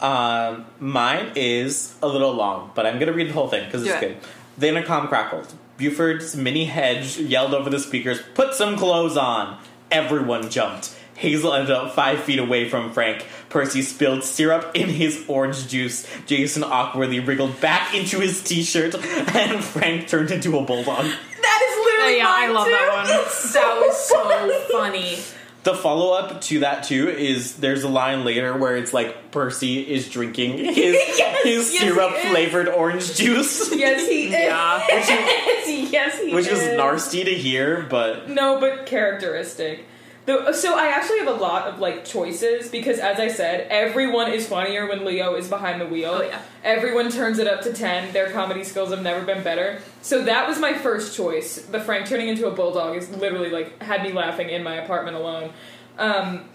Um, 0.00 0.66
mine 0.78 1.32
is 1.34 1.94
a 2.02 2.08
little 2.08 2.32
long, 2.32 2.70
but 2.74 2.86
I'm 2.86 2.98
gonna 2.98 3.12
read 3.12 3.28
the 3.28 3.32
whole 3.32 3.48
thing 3.48 3.64
because 3.66 3.82
it's 3.84 3.94
it. 3.96 4.00
good. 4.00 4.16
The 4.56 4.68
intercom 4.68 5.08
crackled. 5.08 5.52
Buford's 5.76 6.34
mini 6.36 6.64
hedge 6.66 7.18
yelled 7.18 7.54
over 7.54 7.68
the 7.70 7.78
speakers, 7.80 8.20
"Put 8.34 8.54
some 8.54 8.76
clothes 8.76 9.16
on!" 9.16 9.58
Everyone 9.90 10.48
jumped. 10.50 10.94
Hazel 11.14 11.52
ended 11.52 11.70
up 11.72 11.94
five 11.94 12.20
feet 12.22 12.38
away 12.38 12.68
from 12.68 12.92
Frank. 12.92 13.26
Percy 13.48 13.82
spilled 13.82 14.24
syrup 14.24 14.70
in 14.74 14.88
his 14.88 15.24
orange 15.28 15.68
juice. 15.68 16.06
Jason 16.26 16.62
awkwardly 16.64 17.20
wriggled 17.20 17.60
back 17.60 17.94
into 17.94 18.20
his 18.20 18.42
t-shirt, 18.42 18.94
and 19.34 19.64
Frank 19.64 20.08
turned 20.08 20.30
into 20.30 20.58
a 20.58 20.62
bulldog. 20.62 21.04
That 21.04 21.62
is 21.62 21.84
literally 21.84 22.14
Oh, 22.14 22.16
yeah, 22.16 22.26
I 22.28 22.48
love 22.48 22.64
too. 22.66 22.70
that 22.72 22.92
one. 22.94 23.06
That 23.06 23.82
was 23.86 23.96
so 23.96 24.60
funny. 24.72 25.18
The 25.64 25.74
follow 25.74 26.14
up 26.16 26.40
to 26.42 26.60
that 26.60 26.84
too 26.84 27.08
is 27.10 27.56
there's 27.56 27.82
a 27.82 27.88
line 27.88 28.24
later 28.24 28.56
where 28.56 28.76
it's 28.76 28.94
like 28.94 29.30
Percy 29.32 29.80
is 29.80 30.08
drinking 30.08 30.56
his 30.58 30.74
his 31.42 31.72
yes, 31.74 31.80
syrup 31.80 32.12
flavored 32.30 32.68
orange 32.68 33.14
juice, 33.16 33.70
yes, 33.74 34.08
he 34.08 34.26
is. 34.26 34.32
Yeah. 34.32 34.86
yes, 34.88 36.18
he 36.20 36.32
which 36.34 36.46
is. 36.46 36.52
Which 36.52 36.68
is 36.70 36.76
nasty 36.76 37.24
to 37.24 37.34
hear, 37.34 37.82
but 37.90 38.30
No, 38.30 38.58
but 38.60 38.86
characteristic. 38.86 39.84
The, 40.28 40.52
so 40.52 40.76
I 40.76 40.88
actually 40.88 41.20
have 41.20 41.28
a 41.28 41.40
lot 41.40 41.68
of 41.68 41.78
like 41.78 42.04
choices 42.04 42.68
because, 42.68 42.98
as 42.98 43.18
I 43.18 43.28
said, 43.28 43.66
everyone 43.70 44.30
is 44.30 44.46
funnier 44.46 44.86
when 44.86 45.06
Leo 45.06 45.34
is 45.36 45.48
behind 45.48 45.80
the 45.80 45.86
wheel. 45.86 46.18
Oh, 46.20 46.22
yeah. 46.22 46.42
Everyone 46.62 47.10
turns 47.10 47.38
it 47.38 47.46
up 47.46 47.62
to 47.62 47.72
ten. 47.72 48.12
Their 48.12 48.30
comedy 48.30 48.62
skills 48.62 48.90
have 48.90 49.00
never 49.00 49.24
been 49.24 49.42
better. 49.42 49.80
So 50.02 50.22
that 50.24 50.46
was 50.46 50.58
my 50.58 50.74
first 50.74 51.16
choice. 51.16 51.56
The 51.62 51.80
Frank 51.80 52.08
turning 52.08 52.28
into 52.28 52.46
a 52.46 52.50
bulldog 52.50 52.94
is 52.96 53.08
literally 53.08 53.48
like 53.48 53.82
had 53.82 54.02
me 54.02 54.12
laughing 54.12 54.50
in 54.50 54.62
my 54.62 54.74
apartment 54.74 55.16
alone. 55.16 55.50
Um, 55.96 56.50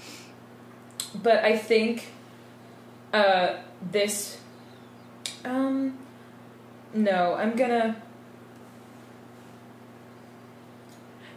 but 1.24 1.43
I 1.43 1.57
think 1.57 2.09
uh, 3.11 3.55
this. 3.82 4.38
Um, 5.43 5.97
no, 6.93 7.34
I'm 7.34 7.55
gonna. 7.55 7.99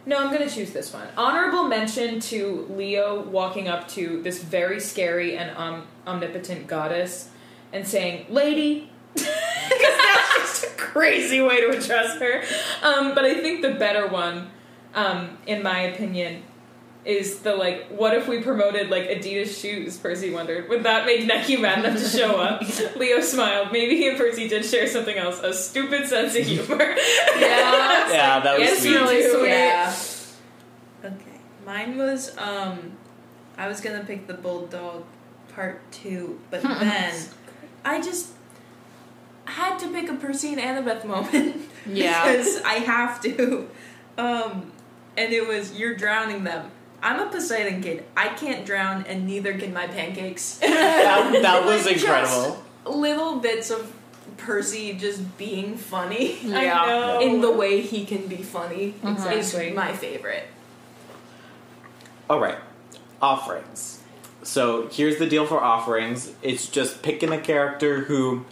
No, 0.09 0.19
I'm 0.19 0.33
gonna 0.33 0.49
choose 0.49 0.71
this 0.71 0.93
one. 0.93 1.09
Honorable 1.17 1.65
mention 1.65 2.21
to 2.21 2.67
Leo 2.71 3.23
walking 3.23 3.67
up 3.67 3.89
to 3.89 4.23
this 4.23 4.41
very 4.41 4.79
scary 4.79 5.37
and 5.37 5.51
um, 5.57 5.89
omnipotent 6.07 6.69
goddess 6.69 7.29
and 7.73 7.85
saying, 7.85 8.27
"Lady," 8.29 8.89
because 9.15 9.27
that's 9.27 10.39
just 10.39 10.65
a 10.65 10.77
crazy 10.77 11.41
way 11.41 11.61
to 11.61 11.77
address 11.77 12.19
her. 12.21 12.43
Um, 12.83 13.17
but 13.17 13.25
I 13.25 13.35
think 13.41 13.63
the 13.63 13.73
better 13.73 14.07
one, 14.07 14.51
um, 14.95 15.39
in 15.45 15.65
my 15.65 15.81
opinion, 15.81 16.45
is 17.07 17.39
the 17.41 17.55
like, 17.55 17.87
"What 17.89 18.15
if 18.15 18.27
we 18.29 18.41
promoted 18.43 18.91
like 18.91 19.05
Adidas 19.09 19.59
shoes?" 19.61 19.97
Percy 19.97 20.31
wondered. 20.31 20.69
Would 20.69 20.83
that 20.83 21.07
make 21.07 21.25
Nike 21.27 21.57
mad 21.57 21.85
enough 21.85 21.99
to 22.03 22.09
show 22.09 22.41
up? 22.41 22.63
Leo 22.97 23.21
smiled. 23.21 23.71
Maybe 23.73 23.97
he 23.97 24.09
and 24.09 24.19
Percy 24.19 24.49
did 24.49 24.65
share 24.65 24.87
something 24.89 25.17
else: 25.17 25.41
a 25.43 25.55
stupid 25.55 26.07
sense 26.09 26.35
of 26.37 26.45
humor. 26.45 26.97
Yeah. 27.39 28.09
yeah, 28.11 28.41
that 28.41 28.59
was 28.59 28.69
Yes, 28.69 28.81
sweet. 28.81 28.95
really 28.95 29.23
sweet. 29.31 29.49
Yeah. 29.49 29.95
Okay. 31.05 31.41
Mine 31.65 31.97
was 31.97 32.37
um 32.39 32.93
I 33.57 33.69
was 33.69 33.81
gonna 33.81 34.05
pick 34.05 34.27
the 34.27 34.35
bulldog 34.35 35.05
part 35.55 35.81
two, 35.93 36.41
but 36.51 36.63
then 36.63 37.15
I 37.85 38.01
just 38.03 38.33
had 39.45 39.79
to 39.79 39.89
pick 39.93 40.09
a 40.11 40.15
Percy 40.15 40.55
and 40.55 40.61
Annabeth 40.61 41.05
moment. 41.05 41.57
Yeah. 41.87 42.25
because 42.33 42.61
I 42.63 42.75
have 42.75 43.23
to. 43.23 43.69
Um 44.19 44.73
and 45.17 45.33
it 45.33 45.47
was 45.47 45.79
you're 45.79 45.95
drowning 45.95 46.43
them. 46.45 46.71
I'm 47.03 47.21
a 47.21 47.31
Poseidon 47.31 47.83
kid. 47.83 48.05
I 48.17 48.29
can't 48.29 48.65
drown 48.67 49.05
and 49.07 49.27
neither 49.27 49.57
can 49.59 49.73
my 49.73 49.87
pancakes. 49.87 50.59
That, 50.63 51.43
that 51.43 51.65
was 51.65 51.87
Like, 51.87 51.97
incredible. 51.97 52.63
little 52.85 53.37
bits 53.41 53.71
of 53.71 53.93
Percy 54.37 54.95
just 54.95 55.37
being 55.39 55.77
funny. 55.77 56.39
Yeah. 56.43 56.81
I 56.81 56.87
know. 56.87 57.21
In 57.21 57.41
the 57.41 57.51
way 57.53 57.81
he 57.81 58.05
can 58.05 58.27
be 58.27 58.37
funny 58.37 58.93
mm-hmm. 58.93 59.09
Exactly. 59.09 59.69
is 59.69 59.75
my 59.77 59.93
favorite. 59.93 60.45
All 62.29 62.41
right, 62.41 62.59
offerings. 63.23 64.01
So 64.43 64.89
here's 64.89 65.19
the 65.19 65.27
deal 65.27 65.47
for 65.47 65.61
offerings. 65.61 66.33
It's 66.43 66.69
just 66.69 67.03
picking 67.03 67.33
a 67.33 67.41
character 67.41 68.01
who 68.01 68.45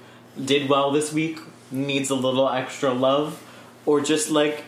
did 0.42 0.68
well 0.68 0.90
this 0.92 1.12
week, 1.12 1.38
needs 1.70 2.10
a 2.10 2.14
little 2.14 2.48
extra 2.48 2.92
love, 2.92 3.42
or 3.86 4.00
just 4.00 4.30
like 4.30 4.64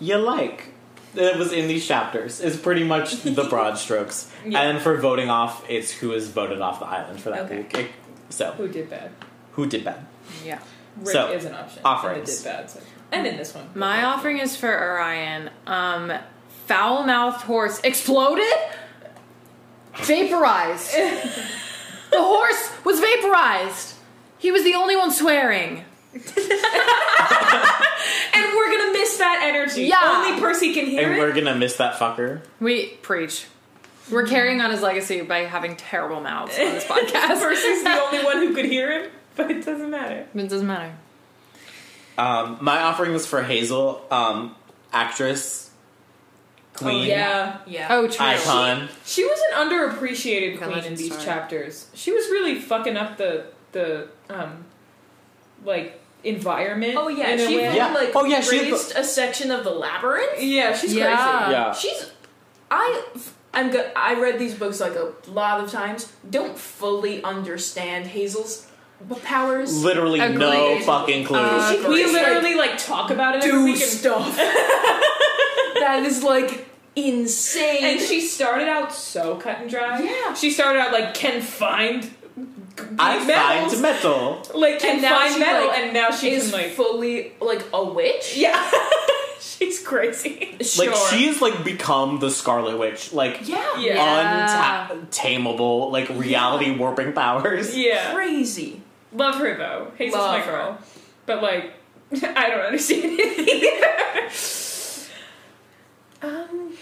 you 0.00 0.16
like. 0.16 0.73
That 1.14 1.38
was 1.38 1.52
in 1.52 1.68
these 1.68 1.86
chapters. 1.86 2.40
Is 2.40 2.56
pretty 2.56 2.84
much 2.84 3.22
the 3.22 3.44
broad 3.50 3.78
strokes. 3.78 4.30
Yeah. 4.44 4.60
And 4.62 4.80
for 4.82 4.96
voting 4.98 5.30
off, 5.30 5.64
it's 5.68 5.90
who 5.92 6.12
is 6.12 6.28
voted 6.28 6.60
off 6.60 6.80
the 6.80 6.86
island 6.86 7.20
for 7.20 7.30
that 7.30 7.40
Okay. 7.46 7.58
week. 7.58 7.78
It- 7.78 7.90
so 8.30 8.50
Who 8.52 8.66
did 8.68 8.90
bad? 8.90 9.10
who 9.52 9.66
did 9.66 9.84
bad? 9.84 10.04
Yeah. 10.44 10.58
Rick 10.96 11.08
So, 11.08 11.30
is 11.32 11.44
an 11.44 11.54
option. 11.54 11.82
offerings. 11.84 12.18
And 12.18 12.28
it 12.28 12.42
did 12.42 12.44
bad. 12.44 12.70
So. 12.70 12.80
And 13.12 13.26
in 13.26 13.36
this 13.36 13.54
one. 13.54 13.68
My 13.74 14.04
offering 14.04 14.38
is 14.38 14.56
for 14.56 14.68
Arion. 14.68 15.50
Um, 15.66 16.12
foul 16.66 17.04
mouthed 17.04 17.42
horse 17.42 17.80
exploded, 17.84 18.44
vaporized. 19.94 20.92
the 22.10 22.22
horse 22.22 22.70
was 22.84 23.00
vaporized. 23.00 23.94
He 24.38 24.50
was 24.50 24.64
the 24.64 24.74
only 24.74 24.96
one 24.96 25.10
swearing. 25.12 25.84
And 28.34 28.44
we're 28.54 28.70
gonna 28.76 28.92
miss 28.92 29.16
that 29.18 29.40
energy. 29.44 29.84
Yeah. 29.84 29.98
Only 30.02 30.40
Percy 30.40 30.72
can 30.74 30.86
hear 30.86 31.04
And 31.08 31.14
it. 31.16 31.18
we're 31.18 31.32
gonna 31.32 31.54
miss 31.54 31.76
that 31.76 31.94
fucker. 31.98 32.40
We 32.60 32.86
preach. 33.02 33.46
We're 34.10 34.26
carrying 34.26 34.60
on 34.60 34.70
his 34.70 34.82
legacy 34.82 35.22
by 35.22 35.40
having 35.40 35.76
terrible 35.76 36.20
mouths 36.20 36.58
on 36.58 36.66
this 36.66 36.84
podcast. 36.84 37.40
Percy's 37.40 37.82
the 37.84 37.90
only 38.02 38.24
one 38.24 38.36
who 38.38 38.54
could 38.54 38.66
hear 38.66 38.90
him, 39.02 39.10
but 39.36 39.50
it 39.50 39.64
doesn't 39.64 39.90
matter. 39.90 40.26
It 40.34 40.48
doesn't 40.48 40.66
matter. 40.66 40.92
Um, 42.18 42.58
my 42.60 42.80
offering 42.82 43.12
was 43.12 43.26
for 43.26 43.42
Hazel, 43.42 44.04
um, 44.10 44.54
actress, 44.92 45.70
queen, 46.74 47.06
Yeah. 47.08 47.58
Yeah. 47.66 47.86
Oh, 47.90 48.06
true. 48.08 48.16
icon. 48.26 48.88
She 49.06 49.24
was 49.24 49.38
an 49.52 49.68
underappreciated 49.70 50.48
Okay, 50.50 50.56
queen 50.58 50.70
legend 50.70 50.86
in 50.86 50.94
these 50.96 51.12
story. 51.12 51.24
chapters. 51.24 51.86
She 51.94 52.12
was 52.12 52.24
really 52.26 52.60
fucking 52.60 52.96
up 52.96 53.16
the 53.16 53.46
the 53.72 54.08
um 54.28 54.64
like 55.64 56.00
environment. 56.24 56.94
Oh 56.96 57.08
yeah, 57.08 57.36
she 57.36 57.56
way. 57.56 57.74
Yeah. 57.76 57.92
like 57.92 58.12
Oh, 58.14 58.24
yeah, 58.24 58.40
she 58.40 58.56
had 58.58 58.72
raised 58.72 58.92
a 58.96 59.04
section 59.04 59.50
of 59.50 59.64
the 59.64 59.70
labyrinth. 59.70 60.40
Yeah, 60.42 60.74
she's 60.76 60.94
Yeah. 60.94 61.06
crazy. 61.06 61.52
Yeah. 61.52 61.72
She's 61.74 62.10
I 62.70 63.02
I'm 63.52 63.70
good. 63.70 63.90
I 63.94 64.14
read 64.20 64.38
these 64.38 64.54
books 64.54 64.80
like 64.80 64.94
a 64.94 65.12
lot 65.28 65.60
of 65.62 65.70
times. 65.70 66.12
Don't 66.28 66.58
fully 66.58 67.22
understand 67.22 68.06
Hazel's 68.08 68.66
powers. 69.22 69.82
Literally 69.84 70.18
no 70.18 70.80
fucking 70.80 71.24
clue. 71.24 71.38
Uh, 71.38 71.84
We 71.88 72.04
literally 72.06 72.54
like 72.54 72.78
talk 72.78 73.10
about 73.10 73.36
it 73.36 73.44
every 73.44 73.50
do 73.58 73.64
week. 73.64 73.76
Stuff. 73.76 74.34
that 74.36 76.02
is 76.04 76.22
like 76.22 76.66
insane. 76.96 77.84
and 77.84 78.00
she 78.00 78.20
started 78.20 78.68
out 78.68 78.92
so 78.92 79.36
cut 79.36 79.58
and 79.60 79.68
dry. 79.70 80.00
Yeah. 80.00 80.34
She 80.34 80.50
started 80.50 80.80
out 80.80 80.92
like 80.92 81.14
can 81.14 81.42
find 81.42 82.10
I 82.98 83.24
metals. 83.24 83.72
find 83.72 83.82
metal. 83.82 84.42
like 84.54 84.80
can 84.80 84.94
And 84.94 85.02
now 85.02 85.18
find 85.18 85.34
she, 85.34 85.40
metal 85.40 85.68
like, 85.68 85.78
and 85.78 85.92
now 85.94 86.10
she 86.10 86.30
is 86.32 86.50
can 86.50 86.60
like 86.60 86.72
fully 86.72 87.32
like 87.40 87.64
a 87.72 87.84
witch. 87.84 88.36
Yeah. 88.36 88.70
she's 89.40 89.80
crazy. 89.82 90.56
Sure. 90.60 90.86
Like 90.86 90.96
she's 91.10 91.40
like 91.40 91.62
become 91.64 92.18
the 92.18 92.30
Scarlet 92.30 92.76
Witch. 92.78 93.12
Like 93.12 93.46
yeah. 93.48 93.78
Yeah. 93.78 94.88
untamable, 94.90 95.90
like 95.92 96.08
reality 96.10 96.76
warping 96.76 97.12
powers. 97.12 97.76
Yeah. 97.76 98.12
Crazy. 98.14 98.80
Love 99.12 99.36
her 99.36 99.56
though. 99.56 99.92
Hazel's 99.96 100.18
Love 100.22 100.32
my 100.32 100.40
her. 100.40 100.50
girl. 100.52 100.78
But 101.26 101.42
like 101.42 101.74
I 102.22 102.48
don't 102.50 102.60
understand 102.60 103.02
it 103.04 104.30
either. 106.22 106.28
um 106.28 106.72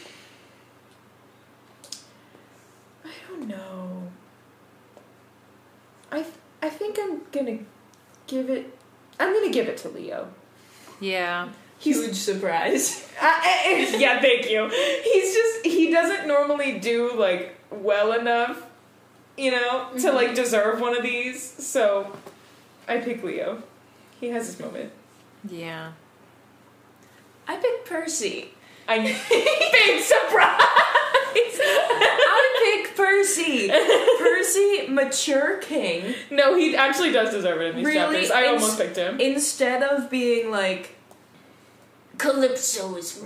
I 3.04 3.10
don't 3.28 3.46
know. 3.48 4.08
I 6.62 6.66
I 6.66 6.70
think 6.70 6.98
I'm 7.00 7.20
gonna 7.32 7.58
give 8.26 8.48
it 8.48 8.78
I'm 9.18 9.32
gonna 9.32 9.52
give 9.52 9.68
it 9.68 9.76
to 9.78 9.88
Leo. 9.88 10.28
Yeah. 11.00 11.48
Huge 11.78 12.14
surprise. 12.14 13.08
I- 13.20 13.26
uh, 13.26 13.30
I- 13.30 13.62
eh, 13.66 13.94
eh, 13.94 13.96
yeah, 13.98 14.20
thank 14.20 14.48
you. 14.48 14.68
He's 14.68 15.34
just 15.34 15.66
he 15.66 15.90
doesn't 15.90 16.26
normally 16.26 16.78
do 16.78 17.12
like 17.14 17.56
well 17.70 18.12
enough, 18.12 18.66
you 19.36 19.50
know, 19.50 19.88
to 19.92 19.98
mm-hmm. 19.98 20.16
like 20.16 20.34
deserve 20.34 20.80
one 20.80 20.96
of 20.96 21.02
these. 21.02 21.42
So 21.42 22.16
I 22.88 22.98
pick 22.98 23.22
Leo. 23.22 23.62
He 24.20 24.28
has 24.28 24.46
his 24.46 24.60
moment. 24.60 24.92
Yeah. 25.48 25.92
I 27.48 27.56
pick 27.56 27.84
Percy. 27.84 28.52
I 28.88 28.98
big 29.00 30.02
surprise. 30.02 30.58
I 31.64 32.82
picked 32.84 32.96
Percy. 32.96 33.70
Percy, 34.18 34.86
mature 34.88 35.58
king. 35.58 36.14
no, 36.30 36.56
he 36.56 36.76
actually 36.76 37.12
does 37.12 37.30
deserve 37.30 37.60
it 37.60 37.70
in 37.70 37.76
these 37.76 37.86
Really? 37.86 38.22
chapters. 38.26 38.30
I 38.30 38.46
almost 38.46 38.78
picked 38.78 38.96
him. 38.96 39.20
Instead 39.20 39.82
of 39.82 40.10
being 40.10 40.50
like 40.50 40.96
Calypso 42.18 42.96
is 42.96 43.22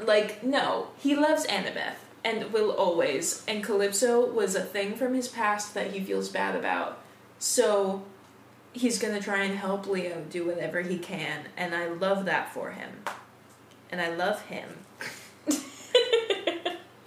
like 0.00 0.42
no, 0.42 0.88
he 0.98 1.16
loves 1.16 1.46
Annabeth 1.46 1.96
and 2.24 2.52
will 2.52 2.72
always. 2.72 3.44
And 3.48 3.62
Calypso 3.64 4.30
was 4.30 4.54
a 4.54 4.62
thing 4.62 4.94
from 4.96 5.14
his 5.14 5.28
past 5.28 5.74
that 5.74 5.92
he 5.92 6.00
feels 6.00 6.28
bad 6.28 6.54
about. 6.56 7.00
So 7.38 8.04
he's 8.72 8.98
gonna 8.98 9.20
try 9.20 9.44
and 9.44 9.56
help 9.56 9.86
Leo 9.86 10.24
do 10.28 10.44
whatever 10.46 10.82
he 10.82 10.98
can, 10.98 11.46
and 11.56 11.74
I 11.74 11.86
love 11.88 12.24
that 12.26 12.52
for 12.52 12.70
him. 12.72 12.90
And 13.90 14.00
I 14.00 14.14
love 14.14 14.42
him. 14.42 14.68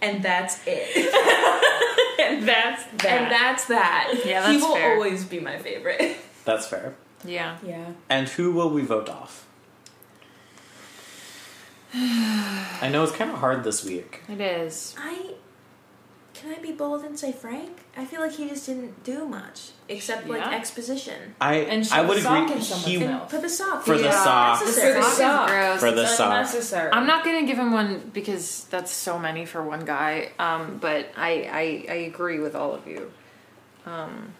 and 0.01 0.23
that's 0.23 0.59
it. 0.65 0.95
and 2.19 2.47
that's 2.47 2.83
that. 3.03 3.05
And 3.05 3.31
that's 3.31 3.65
that. 3.65 4.21
Yeah, 4.25 4.41
that's 4.41 4.53
he 4.53 4.57
will 4.57 4.75
fair. 4.75 4.93
always 4.93 5.25
be 5.25 5.39
my 5.39 5.57
favorite. 5.57 6.17
That's 6.45 6.67
fair. 6.67 6.95
Yeah. 7.25 7.57
yeah. 7.65 7.91
And 8.09 8.29
who 8.29 8.51
will 8.51 8.69
we 8.69 8.83
vote 8.83 9.09
off? 9.09 9.45
I 11.93 12.89
know 12.91 13.03
it's 13.03 13.11
kind 13.11 13.31
of 13.31 13.37
hard 13.37 13.63
this 13.63 13.83
week. 13.83 14.21
It 14.29 14.39
is. 14.39 14.95
I 14.97 15.33
can 16.39 16.53
I 16.53 16.59
be 16.59 16.71
bold 16.71 17.03
and 17.03 17.17
say 17.19 17.31
Frank? 17.31 17.79
I 17.97 18.05
feel 18.05 18.21
like 18.21 18.31
he 18.33 18.47
just 18.47 18.65
didn't 18.65 19.03
do 19.03 19.25
much 19.25 19.71
except 19.89 20.27
like 20.27 20.41
Yeah. 20.41 20.51
exposition. 20.51 21.35
I 21.41 21.55
And 21.55 21.87
I 21.91 22.01
would 22.01 22.17
a 22.17 22.21
sock 22.21 22.43
agree. 22.43 22.55
in 22.57 22.61
someone's 22.61 22.85
He 22.85 22.97
mouth. 22.99 23.21
And 23.21 23.29
put 23.29 23.41
the 23.41 23.49
sock 23.49 23.83
For 23.83 23.97
the 23.97 24.03
Yeah. 24.05 24.23
sock. 24.23 24.61
Necessary. 24.61 24.93
For 24.93 24.99
the 25.01 25.05
sock. 25.15 25.47
gross. 25.49 25.79
for 25.79 25.91
the 25.91 26.01
It's 26.03 26.15
sock. 26.17 26.31
unnecessary. 26.31 26.91
I'm 26.93 27.05
not 27.07 27.23
gonna 27.25 27.43
give 27.43 27.57
him 27.57 27.71
one 27.71 28.11
because 28.13 28.65
that's 28.69 28.91
so 28.91 29.19
many 29.19 29.45
for 29.45 29.61
one 29.63 29.83
guy. 29.85 30.29
Um, 30.39 30.77
but 30.79 31.09
I, 31.17 31.31
I 31.89 31.93
I 31.93 31.97
agree 32.11 32.39
with 32.39 32.55
all 32.55 32.73
of 32.73 32.87
you. 32.87 33.11
Um, 33.85 34.33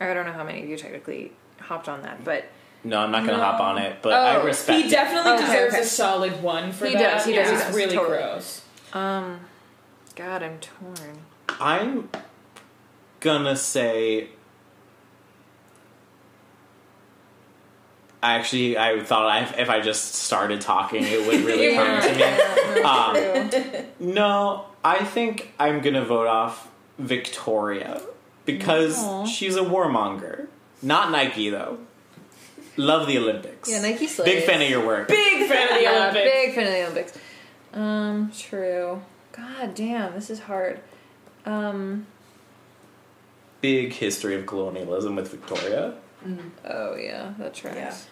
I 0.00 0.12
don't 0.12 0.26
know 0.26 0.32
how 0.32 0.44
many 0.44 0.62
of 0.62 0.68
you 0.68 0.76
technically 0.76 1.32
hopped 1.60 1.88
on 1.88 2.02
that, 2.02 2.22
but 2.24 2.44
No, 2.84 3.00
I'm 3.00 3.10
not 3.10 3.24
gonna 3.24 3.38
No. 3.38 3.42
hop 3.42 3.60
on 3.60 3.78
it, 3.78 3.96
but 4.00 4.12
I 4.12 4.36
Oh, 4.36 4.44
respect. 4.44 4.80
He 4.84 4.88
definitely 4.88 5.32
Okay, 5.32 5.46
deserves 5.46 5.74
okay. 5.74 5.82
a 5.82 5.86
solid 5.86 6.40
one 6.42 6.70
for 6.72 6.86
He 6.86 6.92
that. 6.94 7.16
does, 7.16 7.24
he 7.26 7.32
It 7.34 7.36
does, 7.42 7.50
was 7.50 7.60
he 7.60 7.66
does, 7.66 7.74
really 7.76 7.96
totally. 7.96 8.18
gross. 8.18 8.60
um, 8.92 9.40
God, 10.16 10.42
I'm 10.42 10.58
torn. 10.58 11.18
I'm 11.60 12.08
gonna 13.20 13.56
say. 13.56 14.28
I 18.22 18.32
actually, 18.34 18.76
I 18.78 19.00
thought 19.04 19.26
I, 19.26 19.60
if 19.60 19.68
I 19.68 19.80
just 19.80 20.14
started 20.14 20.60
talking, 20.60 21.04
it 21.04 21.26
would 21.26 21.44
really 21.44 21.74
come 21.76 22.00
to 22.00 22.14
me. 22.16 22.82
Um, 22.82 24.14
no, 24.14 24.64
I 24.82 25.04
think 25.04 25.52
I'm 25.60 25.80
gonna 25.80 26.04
vote 26.04 26.26
off 26.26 26.68
Victoria 26.98 28.00
because 28.46 28.98
Aw. 28.98 29.26
she's 29.26 29.54
a 29.56 29.60
warmonger. 29.60 30.48
Not 30.82 31.10
Nike 31.10 31.50
though. 31.50 31.78
Love 32.78 33.06
the 33.06 33.18
Olympics. 33.18 33.70
Yeah, 33.70 33.80
Nike 33.80 34.08
Big 34.24 34.44
fan 34.44 34.60
of 34.60 34.68
your 34.68 34.84
work. 34.84 35.08
Big 35.08 35.48
fan 35.48 35.68
of 35.72 35.78
the 35.78 35.86
Olympics. 35.96 36.24
big 36.24 36.54
fan 36.54 36.66
of 36.66 36.72
the 36.72 36.82
Olympics. 36.82 37.18
Um, 37.72 38.32
true. 38.36 39.02
God 39.36 39.74
damn, 39.74 40.14
this 40.14 40.30
is 40.30 40.40
hard. 40.40 40.80
Um, 41.44 42.06
Big 43.60 43.92
history 43.92 44.34
of 44.34 44.46
colonialism 44.46 45.16
with 45.16 45.30
Victoria. 45.30 45.94
oh 46.64 46.96
yeah, 46.96 47.32
that 47.38 47.54
tracks. 47.54 48.06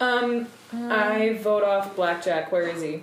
Um, 0.00 0.46
I 0.72 1.38
vote 1.42 1.62
off 1.62 1.94
Blackjack. 1.94 2.50
Where 2.52 2.62
is 2.68 2.80
he? 2.82 3.02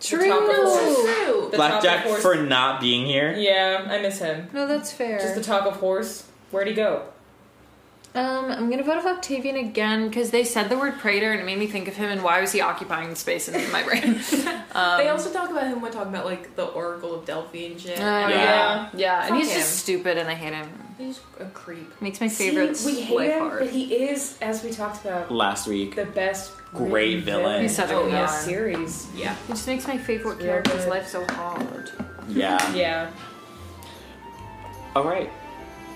True. 0.00 0.28
top 0.28 0.48
of 0.48 0.54
horse. 0.56 0.94
True. 1.24 1.48
The 1.50 1.56
Blackjack 1.56 1.96
top 1.96 2.04
of 2.04 2.10
horse. 2.12 2.22
for 2.22 2.36
not 2.36 2.80
being 2.80 3.06
here. 3.06 3.32
Yeah, 3.36 3.86
I 3.88 4.00
miss 4.00 4.20
him. 4.20 4.48
No, 4.52 4.66
that's 4.66 4.92
fair. 4.92 5.18
Just 5.18 5.34
the 5.34 5.42
talk 5.42 5.66
of 5.66 5.76
horse. 5.76 6.28
Where'd 6.50 6.68
he 6.68 6.74
go? 6.74 7.06
Um, 8.18 8.50
I'm 8.50 8.70
gonna 8.70 8.82
vote 8.82 8.96
off 8.98 9.06
Octavian 9.06 9.56
again 9.56 10.08
because 10.08 10.30
they 10.30 10.44
said 10.44 10.68
the 10.68 10.76
word 10.78 10.98
praetor 10.98 11.30
and 11.32 11.40
it 11.40 11.44
made 11.44 11.58
me 11.58 11.66
think 11.66 11.88
of 11.88 11.94
him 11.96 12.10
and 12.10 12.22
why 12.22 12.40
was 12.40 12.52
he 12.52 12.60
occupying 12.60 13.14
space 13.14 13.48
in 13.48 13.70
my 13.72 13.82
brain? 13.82 14.20
Um, 14.74 14.98
they 14.98 15.08
also 15.08 15.32
talk 15.32 15.50
about 15.50 15.66
him 15.66 15.80
when 15.80 15.90
talking 15.90 16.12
about 16.12 16.26
like 16.26 16.54
the 16.54 16.66
Oracle 16.66 17.14
of 17.14 17.24
Delphi 17.24 17.64
and 17.64 17.80
shit. 17.80 17.98
Oh, 17.98 18.02
And, 18.02 18.30
Yeah. 18.30 18.38
yeah, 18.44 18.88
yeah, 18.94 19.26
and 19.26 19.36
he's 19.36 19.48
him. 19.50 19.56
just 19.56 19.78
stupid 19.78 20.18
and 20.18 20.28
I 20.28 20.34
hate 20.34 20.52
him. 20.52 20.68
He's 20.98 21.20
a 21.40 21.46
creep. 21.46 22.00
Makes 22.02 22.20
my 22.20 22.28
favorite 22.28 22.76
See, 22.76 22.94
we 22.94 23.00
hate 23.00 23.30
him, 23.32 23.38
hard. 23.40 23.60
but 23.60 23.70
he 23.70 23.94
is, 23.94 24.36
as 24.42 24.62
we 24.62 24.70
talked 24.70 25.04
about, 25.04 25.32
Last 25.32 25.66
week. 25.66 25.96
the 25.96 26.04
best. 26.04 26.52
Great 26.74 27.24
villain. 27.24 27.62
He's 27.62 27.74
such 27.74 27.90
a 27.90 27.94
oh, 27.94 28.06
yeah, 28.08 28.26
series. 28.26 29.08
Yeah. 29.16 29.32
It 29.32 29.52
just 29.52 29.66
makes 29.66 29.88
my 29.88 29.96
favorite 29.96 30.38
Yeah, 30.38 30.46
character's 30.46 30.84
good. 30.84 30.90
life 30.90 31.08
so 31.08 31.24
hard. 31.30 31.90
Yeah. 32.28 32.74
Yeah. 32.74 33.10
All 34.94 35.04
right. 35.04 35.30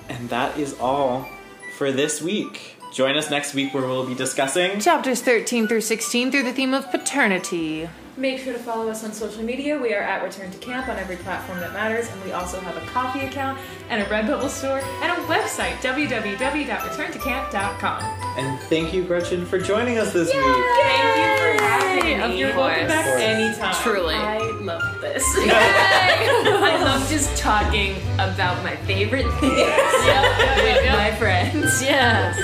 And 0.08 0.28
that 0.30 0.58
is 0.58 0.78
all 0.80 1.28
for 1.76 1.92
this 1.92 2.22
week. 2.22 2.76
Join 2.92 3.16
us 3.16 3.30
next 3.30 3.54
week 3.54 3.72
where 3.72 3.84
we'll 3.84 4.06
be 4.06 4.14
discussing. 4.14 4.78
Chapters 4.78 5.22
13 5.22 5.66
through 5.66 5.80
16 5.80 6.30
through 6.30 6.42
the 6.42 6.52
theme 6.52 6.74
of 6.74 6.90
paternity. 6.90 7.88
Make 8.22 8.38
sure 8.38 8.52
to 8.52 8.58
follow 8.60 8.88
us 8.88 9.02
on 9.02 9.12
social 9.12 9.42
media. 9.42 9.76
We 9.76 9.92
are 9.94 10.00
at 10.00 10.22
Return 10.22 10.48
to 10.52 10.58
Camp 10.58 10.86
on 10.86 10.96
every 10.96 11.16
platform 11.16 11.58
that 11.58 11.72
matters, 11.72 12.08
and 12.08 12.22
we 12.24 12.30
also 12.30 12.60
have 12.60 12.76
a 12.76 12.80
Ko-fi 12.86 13.22
account 13.24 13.58
and 13.90 14.00
a 14.00 14.04
Redbubble 14.06 14.48
store 14.48 14.78
and 14.78 15.10
a 15.10 15.16
website, 15.24 15.72
www.returntocamp.com. 15.82 18.02
And 18.38 18.60
thank 18.68 18.94
you, 18.94 19.02
Gretchen, 19.02 19.44
for 19.44 19.58
joining 19.58 19.98
us 19.98 20.12
this 20.12 20.28
week. 20.28 20.36
Thank 20.40 21.16
you 21.16 21.36
for 21.36 21.52
having 21.64 22.04
me. 22.30 22.38
You're 22.38 22.50
Of 22.50 22.56
welcome 22.58 22.86
back 22.86 23.06
Of 23.06 23.10
course. 23.10 23.22
anytime. 23.24 23.74
Truly. 23.82 24.14
I 24.14 24.38
love 24.60 25.00
this. 25.00 25.24
I 25.36 26.78
love 26.84 27.08
just 27.10 27.36
talking 27.36 27.96
about 28.20 28.62
my 28.62 28.76
favorite 28.86 29.26
things 29.40 29.56
with 30.62 30.86
my 30.92 31.10
friends. 31.18 31.82
Yes. 31.82 32.38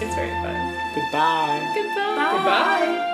it's 0.00 0.14
very 0.14 0.30
fun. 0.30 0.54
Goodbye. 0.94 1.72
Goodbye. 1.74 2.30
Goodbye. 2.30 3.10